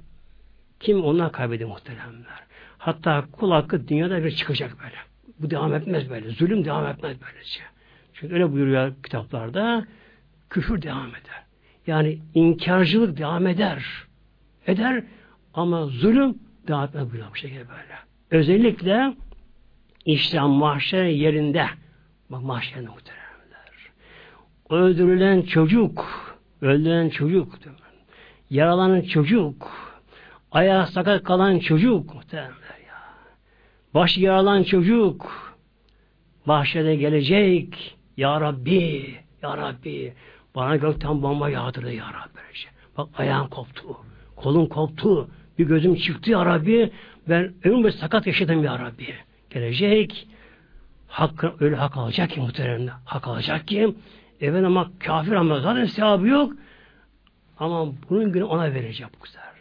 kim 0.80 1.04
onlar 1.04 1.32
kaybediyor 1.32 1.70
muhteremler. 1.70 2.44
Hatta 2.78 3.26
kul 3.32 3.52
hakkı 3.52 3.88
dünyada 3.88 4.24
bir 4.24 4.32
çıkacak 4.32 4.78
böyle. 4.80 4.96
Bu 5.40 5.50
devam 5.50 5.74
etmez 5.74 6.10
böyle. 6.10 6.30
Zulüm 6.30 6.66
devam 6.66 6.86
etmez 6.86 7.18
böylece. 7.22 7.60
Çünkü 8.14 8.34
öyle 8.34 8.52
buyuruyor 8.52 8.94
kitaplarda 9.04 9.86
küfür 10.54 10.82
devam 10.82 11.10
eder. 11.10 11.44
Yani 11.88 12.20
inkarcılık 12.34 13.18
devam 13.18 13.48
eder. 13.48 13.84
Eder 14.68 15.04
ama 15.54 15.86
zulüm 15.86 16.36
devam 16.68 16.84
etmez 16.84 17.08
bu 17.32 17.36
şekilde 17.36 17.70
böyle. 17.70 17.98
Özellikle 18.32 19.14
işte 20.06 20.42
mahşer 20.42 21.06
yerinde 21.06 21.66
bak 22.30 22.44
mahşer 22.44 22.82
muhteremler. 22.82 23.92
Öldürülen 24.70 25.42
çocuk 25.42 26.06
öldürülen 26.62 27.10
çocuk 27.10 27.54
yaralanan 28.50 29.02
çocuk 29.02 29.72
ayağı 30.52 30.88
sakat 30.88 31.24
kalan 31.24 31.60
çocuk 31.60 32.14
muhteremler 32.14 32.74
Baş 33.94 34.18
yaralan 34.18 34.64
çocuk 34.64 35.32
bahçede 36.48 36.96
gelecek. 36.96 37.98
Ya 38.18 38.42
Rabbi, 38.42 39.16
Ya 39.44 39.58
Rabbi 39.58 40.14
bana 40.56 40.76
gökten 40.76 41.22
bomba 41.22 41.50
yağdırdı 41.50 41.92
Ya 41.92 42.06
Rabbi. 42.06 42.40
Bak 42.98 43.10
ayağım 43.18 43.48
koptu. 43.48 43.98
Kolum 44.36 44.68
koptu. 44.68 45.30
Bir 45.58 45.68
gözüm 45.68 45.96
çıktı 45.96 46.32
Ya 46.32 46.46
Rabbi. 46.46 46.92
Ben 47.30 47.54
ömrüm 47.64 47.92
sakat 47.92 48.28
yaşadım 48.28 48.64
Ya 48.64 48.80
Rabbi. 48.80 49.14
Gelecek. 49.50 50.28
Hakkı, 51.08 51.54
öyle 51.60 51.76
hak 51.76 51.98
alacak 51.98 52.30
ki 52.30 52.40
muhteremde. 52.40 52.92
Hak 53.06 53.28
alacak 53.28 53.68
ki. 53.68 53.96
Evet 54.42 54.66
ama 54.66 54.92
kafir 55.00 55.32
ama 55.32 55.60
zaten 55.60 55.86
sevabı 55.86 56.28
yok. 56.28 56.54
Ama 57.60 57.88
bunun 58.10 58.32
günü 58.32 58.44
ona 58.44 58.74
verecek 58.74 59.08
bu 59.22 59.28
sefer. 59.28 59.54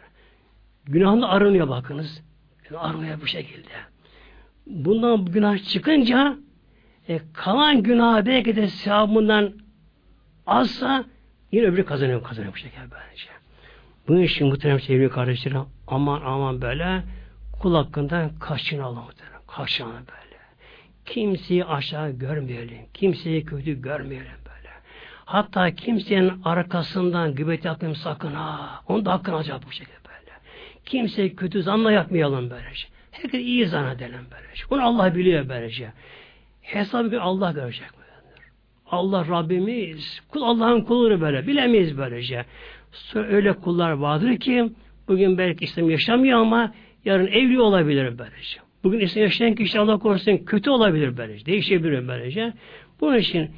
Günahında 0.85 1.29
arınıyor 1.29 1.69
bakınız. 1.69 2.23
Arınıyor 2.77 3.21
bu 3.21 3.27
şekilde 3.27 3.69
bundan 4.67 5.25
günah 5.25 5.57
çıkınca 5.57 6.37
e, 7.09 7.19
kalan 7.33 7.83
günah 7.83 8.25
belki 8.25 8.55
de 8.55 8.67
sevabından 8.67 9.53
azsa 10.47 11.05
yine 11.51 11.67
öbürü 11.67 11.85
kazanıyor, 11.85 12.23
kazanıyor 12.23 12.53
bu 12.53 12.57
şekilde 12.57 12.91
böylece. 12.91 13.29
Bunun 14.07 14.21
için 14.21 14.47
muhterem 14.47 14.79
sevgili 14.79 15.09
kardeşlerim 15.09 15.65
aman 15.87 16.21
aman 16.21 16.61
böyle 16.61 17.03
kul 17.59 17.75
hakkında 17.75 18.31
kaçınalım 18.39 19.03
muhterem. 19.03 19.41
Kaçınalım 19.47 19.93
böyle. 19.93 20.37
Kimseyi 21.05 21.65
aşağı 21.65 22.11
görmeyelim. 22.11 22.85
Kimseyi 22.93 23.45
kötü 23.45 23.81
görmeyelim 23.81 24.37
böyle. 24.45 24.69
Hatta 25.25 25.75
kimsenin 25.75 26.41
arkasından 26.43 27.35
gıbet 27.35 27.65
yapmayalım 27.65 28.01
sakın 28.01 28.33
ha. 28.33 28.81
Onu 28.87 29.05
da 29.05 29.11
hakkını 29.11 29.35
alacak 29.35 29.67
bu 29.67 29.71
şekilde 29.71 29.97
böyle. 30.09 30.31
Kimseyi 30.85 31.35
kötü 31.35 31.63
zanla 31.63 31.91
yapmayalım 31.91 32.49
böylece. 32.49 32.87
Herkes 33.11 33.41
iyi 33.41 33.67
zan 33.67 33.95
edelim 33.95 34.27
böylece. 34.31 34.63
Bunu 34.69 34.85
Allah 34.85 35.15
biliyor 35.15 35.49
böylece. 35.49 35.91
Hesabı 36.61 37.07
gün 37.07 37.19
Allah 37.19 37.51
görecek. 37.51 38.02
Allah 38.85 39.27
Rabbimiz, 39.27 40.21
kul 40.29 40.41
Allah'ın 40.41 40.81
kulları 40.81 41.21
böyle. 41.21 41.47
Bilemeyiz 41.47 41.97
böylece. 41.97 42.45
Öyle 43.15 43.53
kullar 43.53 43.91
vardır 43.91 44.37
ki 44.37 44.69
bugün 45.07 45.37
belki 45.37 45.65
İslam 45.65 45.89
yaşamıyor 45.89 46.39
ama 46.39 46.73
yarın 47.05 47.27
evli 47.27 47.59
olabilir 47.59 48.17
böylece. 48.17 48.59
Bugün 48.83 48.99
İslam 48.99 49.23
yaşayan 49.23 49.55
kişi 49.55 49.79
Allah 49.79 49.99
korusun 49.99 50.37
kötü 50.37 50.69
olabilir 50.69 51.17
böylece. 51.17 51.45
Değişebilir 51.45 52.07
böylece. 52.07 52.53
Bunun 53.01 53.17
için 53.17 53.51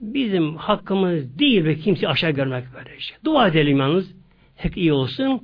bizim 0.00 0.56
hakkımız 0.56 1.38
değil 1.38 1.64
ve 1.64 1.74
kimse 1.74 2.08
aşağı 2.08 2.30
görmek 2.30 2.64
böylece. 2.74 3.14
Dua 3.24 3.48
edelim 3.48 3.78
yalnız. 3.78 4.14
Hep 4.56 4.76
iyi 4.76 4.92
olsun. 4.92 5.40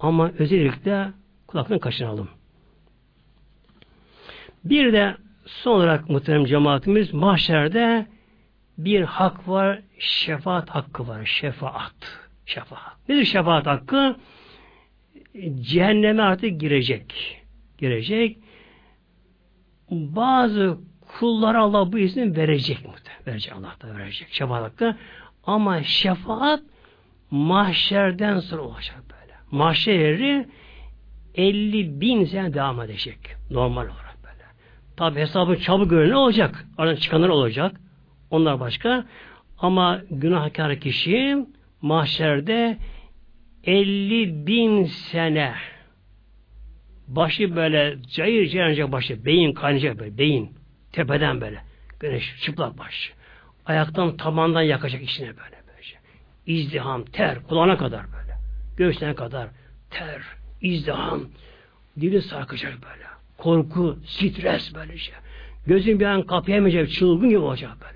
Ama 0.00 0.30
özellikle 0.38 1.08
kulaktan 1.46 1.78
kaçınalım. 1.78 2.28
Bir 4.64 4.92
de 4.92 5.14
son 5.46 5.72
olarak 5.72 6.10
muhterem 6.10 6.44
cemaatimiz 6.44 7.14
mahşerde 7.14 8.06
bir 8.78 9.02
hak 9.02 9.48
var, 9.48 9.80
şefaat 9.98 10.70
hakkı 10.70 11.08
var. 11.08 11.24
Şefaat. 11.24 11.94
Şefaat. 12.46 13.08
Nedir 13.08 13.24
şefaat 13.24 13.66
hakkı? 13.66 14.16
Cehenneme 15.60 16.22
artık 16.22 16.60
girecek. 16.60 17.42
Girecek. 17.78 18.38
Bazı 19.90 20.78
kullara 21.18 21.62
Allah 21.62 21.92
bu 21.92 21.98
izni 21.98 22.36
verecek. 22.36 22.78
Verecek 23.26 23.52
Allah 23.52 23.74
da 23.82 23.98
verecek. 23.98 24.28
Şefaat 24.30 24.62
hakkı. 24.62 24.96
Ama 25.44 25.82
şefaat 25.82 26.60
mahşerden 27.30 28.38
sonra 28.40 28.62
olacak 28.62 29.02
böyle. 29.10 29.34
Mahşeri 29.50 30.46
50 31.34 32.00
bin 32.00 32.24
sene 32.24 32.54
devam 32.54 32.80
edecek. 32.80 33.18
Normal 33.50 33.84
olarak 33.84 34.16
böyle. 34.24 34.44
Tabi 34.96 35.20
hesabı 35.20 35.60
çabuk 35.60 35.90
göre 35.90 36.16
olacak? 36.16 36.66
Aradan 36.78 36.96
çıkanlar 36.96 37.28
olacak. 37.28 37.80
Onlar 38.30 38.60
başka. 38.60 39.04
Ama 39.58 40.00
günahkar 40.10 40.80
kişi 40.80 41.46
mahşerde 41.82 42.76
50 43.64 44.46
bin 44.46 44.84
sene 44.84 45.54
başı 47.08 47.56
böyle 47.56 47.96
cayır 48.02 48.48
cayır 48.48 48.92
başı, 48.92 49.24
beyin 49.24 49.52
kaynayacak 49.52 49.98
böyle, 49.98 50.18
beyin 50.18 50.50
tepeden 50.92 51.40
böyle. 51.40 51.62
Güneş 52.00 52.36
çıplak 52.42 52.78
baş. 52.78 53.12
Ayaktan 53.66 54.16
tabandan 54.16 54.62
yakacak 54.62 55.02
içine 55.02 55.28
böyle 55.28 55.56
böyle. 55.66 55.66
İzdiham, 56.46 57.04
ter, 57.04 57.42
kulağına 57.42 57.76
kadar 57.76 58.06
böyle. 58.12 58.36
Göğsüne 58.76 59.14
kadar 59.14 59.48
ter, 59.90 60.22
izdiham, 60.60 61.24
dili 62.00 62.22
sarkacak 62.22 62.72
böyle. 62.72 63.04
Korku, 63.38 63.98
stres 64.06 64.74
böyle 64.74 64.98
şey. 64.98 65.14
Gözün 65.66 66.00
bir 66.00 66.04
an 66.04 66.22
kapayamayacak, 66.22 66.90
çılgın 66.90 67.28
gibi 67.28 67.38
olacak 67.38 67.70
böyle. 67.80 67.95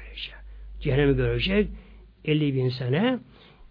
Cehennemi 0.81 1.17
görecek 1.17 1.69
50 2.25 2.55
bin 2.55 2.69
sene. 2.69 3.19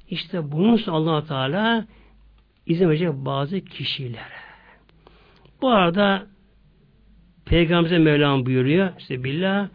İşte 0.09 0.51
bunun 0.51 0.79
allah 0.87 1.25
Teala 1.25 1.85
izin 2.65 2.89
verecek 2.89 3.09
bazı 3.13 3.61
kişilere. 3.61 4.39
Bu 5.61 5.69
arada 5.69 6.27
Peygamberimize 7.45 7.97
Mevlam 7.97 8.45
buyuruyor 8.45 8.89
işte 8.99 9.23
billah 9.23 9.69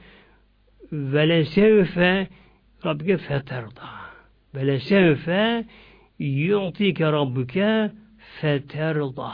velesevfe 0.92 2.28
Rabbike 2.84 3.16
feterda 3.16 3.88
velesevfe 4.54 5.64
yu'tike 6.18 7.12
Rabbuke 7.12 7.90
feterda 8.40 9.32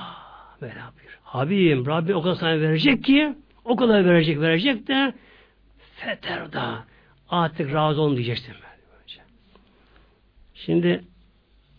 Mevlam 0.61 0.93
buyuruyor. 0.97 1.21
Habibim 1.23 1.87
Rabbi 1.87 2.15
o 2.15 2.23
kadar 2.23 2.35
sana 2.35 2.61
verecek 2.61 3.05
ki 3.05 3.35
o 3.65 3.77
kadar 3.77 4.05
verecek 4.05 4.41
verecek 4.41 4.89
de 4.89 5.13
feterda 5.97 6.90
artık 7.31 7.73
razı 7.75 8.01
olun 8.01 8.17
diyeceksin. 8.17 8.55
Şimdi 10.55 11.05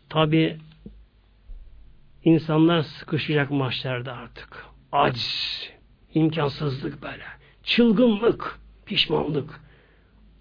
tabi 0.10 0.58
insanlar 2.24 2.82
sıkışacak 2.82 3.52
mahşerde 3.52 4.12
artık. 4.12 4.66
Aciz, 4.92 5.70
imkansızlık 6.14 7.04
böyle, 7.04 7.24
çılgınlık, 7.64 8.60
pişmanlık. 8.86 9.62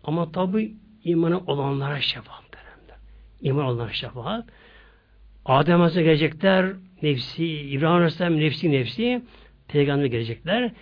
Ama 0.04 0.32
tabi 0.32 0.74
imanı 1.04 1.38
olanlara 1.38 2.00
şefaat 2.00 2.44
derler. 2.52 2.98
İman 3.40 3.64
olanlara 3.64 3.92
şefaat. 3.92 4.44
Adem 5.44 5.80
Aleyhisselam 5.80 6.04
gelecekler, 6.04 6.72
nefsi, 7.02 7.46
İbrahim 7.46 7.96
Aleyhisselam 7.96 8.36
nefsi 8.36 8.72
nefsi, 8.72 9.22
Peygamber 9.68 10.04
gelecekler. 10.04 10.72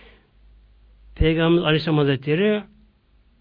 Peygamber 1.15 1.61
Aleyhisselam 1.61 1.97
Hazretleri 1.97 2.63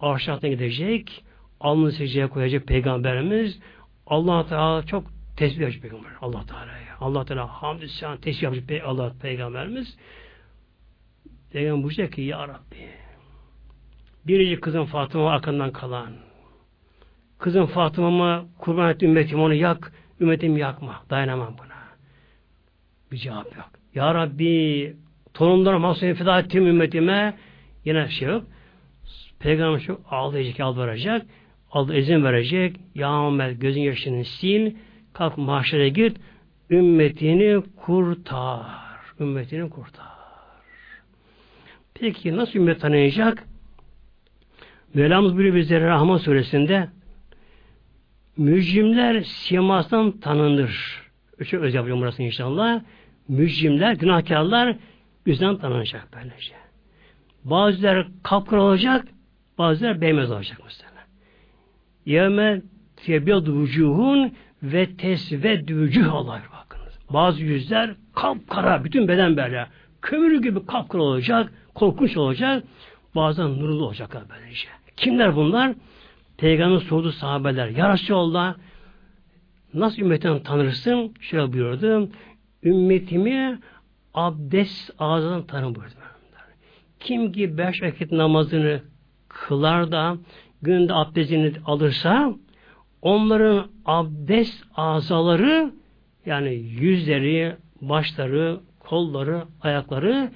aşağıdan 0.00 0.50
gidecek, 0.50 1.24
alnını 1.60 1.92
secdeye 1.92 2.26
koyacak 2.26 2.66
Peygamberimiz, 2.66 3.58
Allah 4.06 4.46
Teala 4.46 4.82
çok 4.82 5.04
tesbih 5.36 5.60
yapacak 5.60 5.82
peygamber. 5.82 6.10
Allah 6.20 6.46
Teala'ya. 6.46 6.96
Allah 7.00 7.24
Teala 7.24 7.46
hamdü 7.46 7.88
sen 7.88 8.16
tesbih 8.16 8.42
yapacak 8.42 8.82
Allah 8.86 9.12
peygamberimiz. 9.22 9.96
Peygamber 11.52 11.82
buyuracak 11.82 12.12
ki 12.12 12.22
ya 12.22 12.48
Rabbi 12.48 12.88
birinci 14.26 14.60
kızım 14.60 14.86
Fatıma 14.86 15.30
arkandan 15.30 15.72
kalan 15.72 16.12
kızım 17.38 17.66
Fatıma'ma 17.66 18.44
kurban 18.58 18.90
etti 18.90 19.06
ümmetim 19.06 19.40
onu 19.40 19.54
yak 19.54 19.92
ümmetim 20.20 20.56
yakma. 20.56 21.02
Dayanamam 21.10 21.54
buna. 21.58 21.78
Bir 23.12 23.16
cevap 23.16 23.56
yok. 23.56 23.70
Ya 23.94 24.14
Rabbi 24.14 24.96
torunlarım 25.34 25.82
mahsulü 25.82 26.14
feda 26.14 26.40
ettim 26.40 26.66
ümmetime 26.66 27.34
yine 27.84 28.08
şey 28.08 28.28
yok. 28.28 28.44
Peygamber 29.38 29.80
çok 29.80 30.00
ağlayacak, 30.10 30.58
yalvaracak. 30.58 31.26
Allah 31.70 31.94
izin 31.94 32.24
verecek. 32.24 32.76
Ya 32.94 33.10
Muhammed 33.10 33.60
gözün 33.60 33.80
yaşını 33.80 34.24
sil. 34.36 34.62
Kalk 35.12 35.38
mahşere 35.38 35.88
git. 35.88 36.16
Ümmetini 36.70 37.62
kurtar. 37.76 38.66
Ümmetini 39.20 39.70
kurtar. 39.70 40.06
Peki 41.94 42.36
nasıl 42.36 42.58
ümmet 42.58 42.80
tanıyacak? 42.80 43.44
Mevlamız 44.94 45.36
buyuruyor 45.36 45.54
bizlere 45.54 45.86
Rahman 45.86 46.16
suresinde 46.16 46.88
mücrimler 48.36 49.22
simasından 49.22 50.20
tanınır. 50.20 51.02
Çok 51.46 51.62
öz 51.62 51.74
yapıyorum 51.74 52.02
burası 52.02 52.22
inşallah. 52.22 52.80
Mücrimler, 53.28 53.92
günahkarlar 53.92 54.76
yüzden 55.26 55.56
tanınacak 55.56 56.08
böylece. 56.14 56.54
Bazıları 57.44 58.06
kapkır 58.22 58.56
olacak, 58.56 59.04
bazıları 59.58 60.00
beyaz 60.00 60.30
olacak 60.30 60.60
mesela. 60.64 60.90
Yevme 62.06 62.62
tebyadu 62.96 63.60
vücuhun 63.60 64.32
ve 64.62 64.96
tesvedü 64.96 65.76
vücuh 65.76 66.14
Allah 66.14 66.42
bakınız. 66.62 66.98
Bazı 67.10 67.42
yüzler 67.42 67.94
kapkara, 68.14 68.84
bütün 68.84 69.08
beden 69.08 69.36
böyle 69.36 69.66
kömür 70.02 70.42
gibi 70.42 70.66
kapkara 70.66 71.02
olacak, 71.02 71.52
korkunç 71.74 72.16
olacak. 72.16 72.64
Bazen 73.14 73.58
nurlu 73.58 73.84
olacaklar 73.84 74.22
böylece. 74.30 74.68
Kimler 74.96 75.36
bunlar? 75.36 75.74
Peygamber 76.36 76.78
sordu 76.78 77.12
sahabeler. 77.12 77.68
Ya 77.68 77.92
Resulallah 77.92 78.54
nasıl 79.74 80.02
ümmetini 80.02 80.42
tanırsın? 80.42 81.14
Şöyle 81.20 81.52
buyurdu. 81.52 82.08
Ümmetimi 82.62 83.58
abdest 84.14 84.90
ağzından 84.98 85.46
tanı 85.46 85.74
buyurdu. 85.74 85.94
Kim 87.00 87.32
ki 87.32 87.58
beş 87.58 87.82
vakit 87.82 88.12
namazını 88.12 88.80
kılar 89.28 89.92
da 89.92 90.16
günde 90.62 90.94
abdestini 90.94 91.52
alırsa 91.66 92.34
onların 93.02 93.66
abdest 93.84 94.64
azaları 94.76 95.72
yani 96.26 96.54
yüzleri, 96.54 97.56
başları, 97.80 98.60
kolları, 98.80 99.44
ayakları 99.60 100.30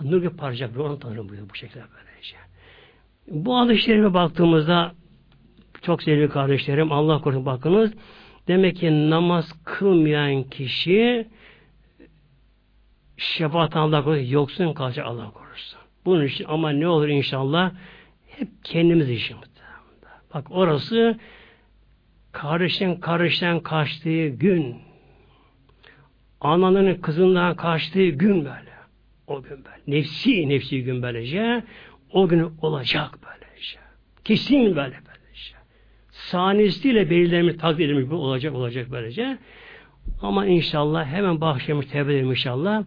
nur 0.00 0.18
gibi 0.18 0.36
parçacak. 0.36 0.78
Onu 0.78 0.98
tanırım 0.98 1.28
buyuruyor 1.28 1.50
bu 1.50 1.54
şekilde 1.54 1.84
böylece. 1.96 2.36
Bu 3.28 3.58
hadis-i 3.58 4.14
baktığımızda 4.14 4.92
çok 5.82 6.02
sevgili 6.02 6.28
kardeşlerim 6.28 6.92
Allah 6.92 7.20
korusun 7.20 7.46
bakınız 7.46 7.92
demek 8.48 8.76
ki 8.76 9.10
namaz 9.10 9.52
kılmayan 9.64 10.42
kişi 10.42 11.28
şefaat 13.16 13.76
Allah 13.76 14.04
korusun 14.04 14.26
yoksun 14.26 14.72
kalacak 14.72 15.06
Allah 15.06 15.30
korusun. 15.30 15.78
Bunun 16.04 16.24
için 16.24 16.44
ama 16.48 16.70
ne 16.70 16.88
olur 16.88 17.08
inşallah 17.08 17.72
hep 18.38 18.48
kendimiz 18.64 19.10
işimiz. 19.10 19.48
Bak 20.34 20.46
orası 20.50 21.18
kardeşin 22.32 22.96
kardeşten 22.96 23.60
kaçtığı 23.60 24.28
gün, 24.28 24.76
ananın 26.40 26.94
kızından 26.94 27.56
kaçtığı 27.56 28.08
gün 28.08 28.44
böyle. 28.44 28.76
O 29.26 29.42
gün 29.42 29.64
böyle. 29.64 29.98
Nefsi 29.98 30.48
nefsi 30.48 30.84
gün 30.84 31.02
böylece. 31.02 31.64
O 32.12 32.28
gün 32.28 32.52
olacak 32.62 33.18
böylece. 33.24 33.78
Kesin 34.24 34.76
böyle 34.76 34.96
böylece. 35.06 35.54
Saniyesiyle 36.10 37.10
belirlenmiş, 37.10 37.56
takdir 37.56 37.84
edilmiş 37.88 38.12
olacak 38.12 38.54
olacak 38.54 38.86
böylece. 38.90 39.38
Ama 40.22 40.46
inşallah 40.46 41.06
hemen 41.06 41.40
başlamış 41.40 41.86
tevbe 41.86 42.12
edelim 42.14 42.30
inşallah. 42.30 42.84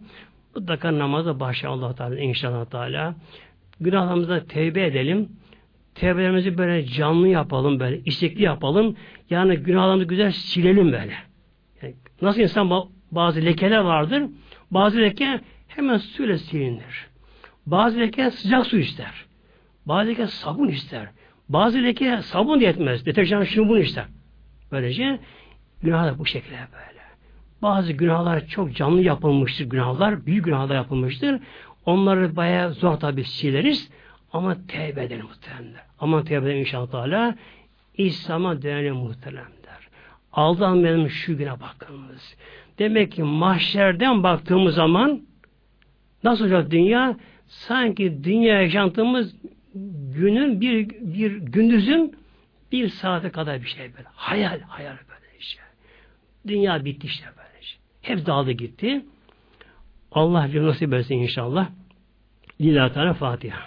Mutlaka 0.56 0.98
namaza 0.98 1.40
başla 1.40 1.68
Allah 1.68 1.94
Teala 1.94 2.18
inşallah 2.18 2.64
Teala. 2.64 3.14
Günahlarımıza 3.80 4.44
tevbe 4.46 4.86
edelim. 4.86 5.28
Tevbelerimizi 6.00 6.58
böyle 6.58 6.86
canlı 6.86 7.28
yapalım 7.28 7.80
böyle, 7.80 8.00
istekli 8.04 8.42
yapalım. 8.42 8.96
Yani 9.30 9.56
günahlarımızı 9.56 10.04
güzel 10.04 10.32
silelim 10.32 10.92
böyle. 10.92 11.14
Yani 11.82 11.94
nasıl 12.22 12.40
insan 12.40 12.88
bazı 13.10 13.44
lekeler 13.44 13.78
vardır. 13.78 14.22
Bazı 14.70 14.98
leke 14.98 15.40
hemen 15.68 15.96
suyla 15.96 16.38
silinir. 16.38 17.06
Bazı 17.66 18.00
leke 18.00 18.30
sıcak 18.30 18.66
su 18.66 18.78
ister. 18.78 19.24
Bazı 19.86 20.08
leke 20.08 20.26
sabun 20.26 20.68
ister. 20.68 21.08
Bazı 21.48 21.82
leke 21.82 22.22
sabun 22.22 22.60
diye 22.60 22.70
etmez. 22.70 23.06
Deterjan 23.06 23.44
şunu 23.44 23.68
bunu 23.68 23.78
ister. 23.78 24.04
Böylece 24.72 25.20
günahlar 25.82 26.18
bu 26.18 26.26
şekilde 26.26 26.56
böyle. 26.56 27.00
Bazı 27.62 27.92
günahlar 27.92 28.46
çok 28.46 28.76
canlı 28.76 29.02
yapılmıştır 29.02 29.64
günahlar. 29.64 30.26
Büyük 30.26 30.44
günahlar 30.44 30.74
yapılmıştır. 30.74 31.40
Onları 31.86 32.36
bayağı 32.36 32.72
zor 32.72 32.96
tabi 32.96 33.24
sileriz. 33.24 33.90
Ama 34.32 34.66
tevbe 34.66 35.04
edelim 35.04 35.26
muhteremler. 35.26 35.89
Ama 36.00 36.24
tevbe 36.24 36.60
inşallah 36.60 36.90
Teala. 36.90 37.34
İslam'a 37.94 38.62
dönelim 38.62 38.94
muhteremler. 38.94 39.88
Aldanmayalım 40.32 41.10
şu 41.10 41.38
güne 41.38 41.60
bakınız. 41.60 42.36
Demek 42.78 43.12
ki 43.12 43.22
mahşerden 43.22 44.22
baktığımız 44.22 44.74
zaman 44.74 45.22
nasıl 46.24 46.44
olacak 46.44 46.70
dünya? 46.70 47.16
Sanki 47.46 48.24
dünya 48.24 48.62
yaşantımız 48.62 49.36
günün 50.14 50.60
bir, 50.60 50.88
bir 50.90 51.36
gündüzün 51.36 52.16
bir 52.72 52.88
saate 52.88 53.30
kadar 53.30 53.62
bir 53.62 53.68
şey 53.68 53.92
böyle. 53.96 54.08
Hayal, 54.14 54.60
hayal 54.60 54.96
böyle 55.08 55.38
işte. 55.38 55.62
Dünya 56.46 56.84
bitti 56.84 57.06
işte 57.06 57.26
böyle 57.36 57.60
işte. 57.62 57.80
Hep 58.02 58.26
dağıldı 58.26 58.50
gitti. 58.50 59.04
Allah 60.12 60.52
bir 60.52 60.62
nasip 60.62 60.92
etsin 60.92 61.14
inşallah. 61.14 61.68
Lillahi 62.60 62.92
Teala 62.92 63.14
Fatiha. 63.14 63.60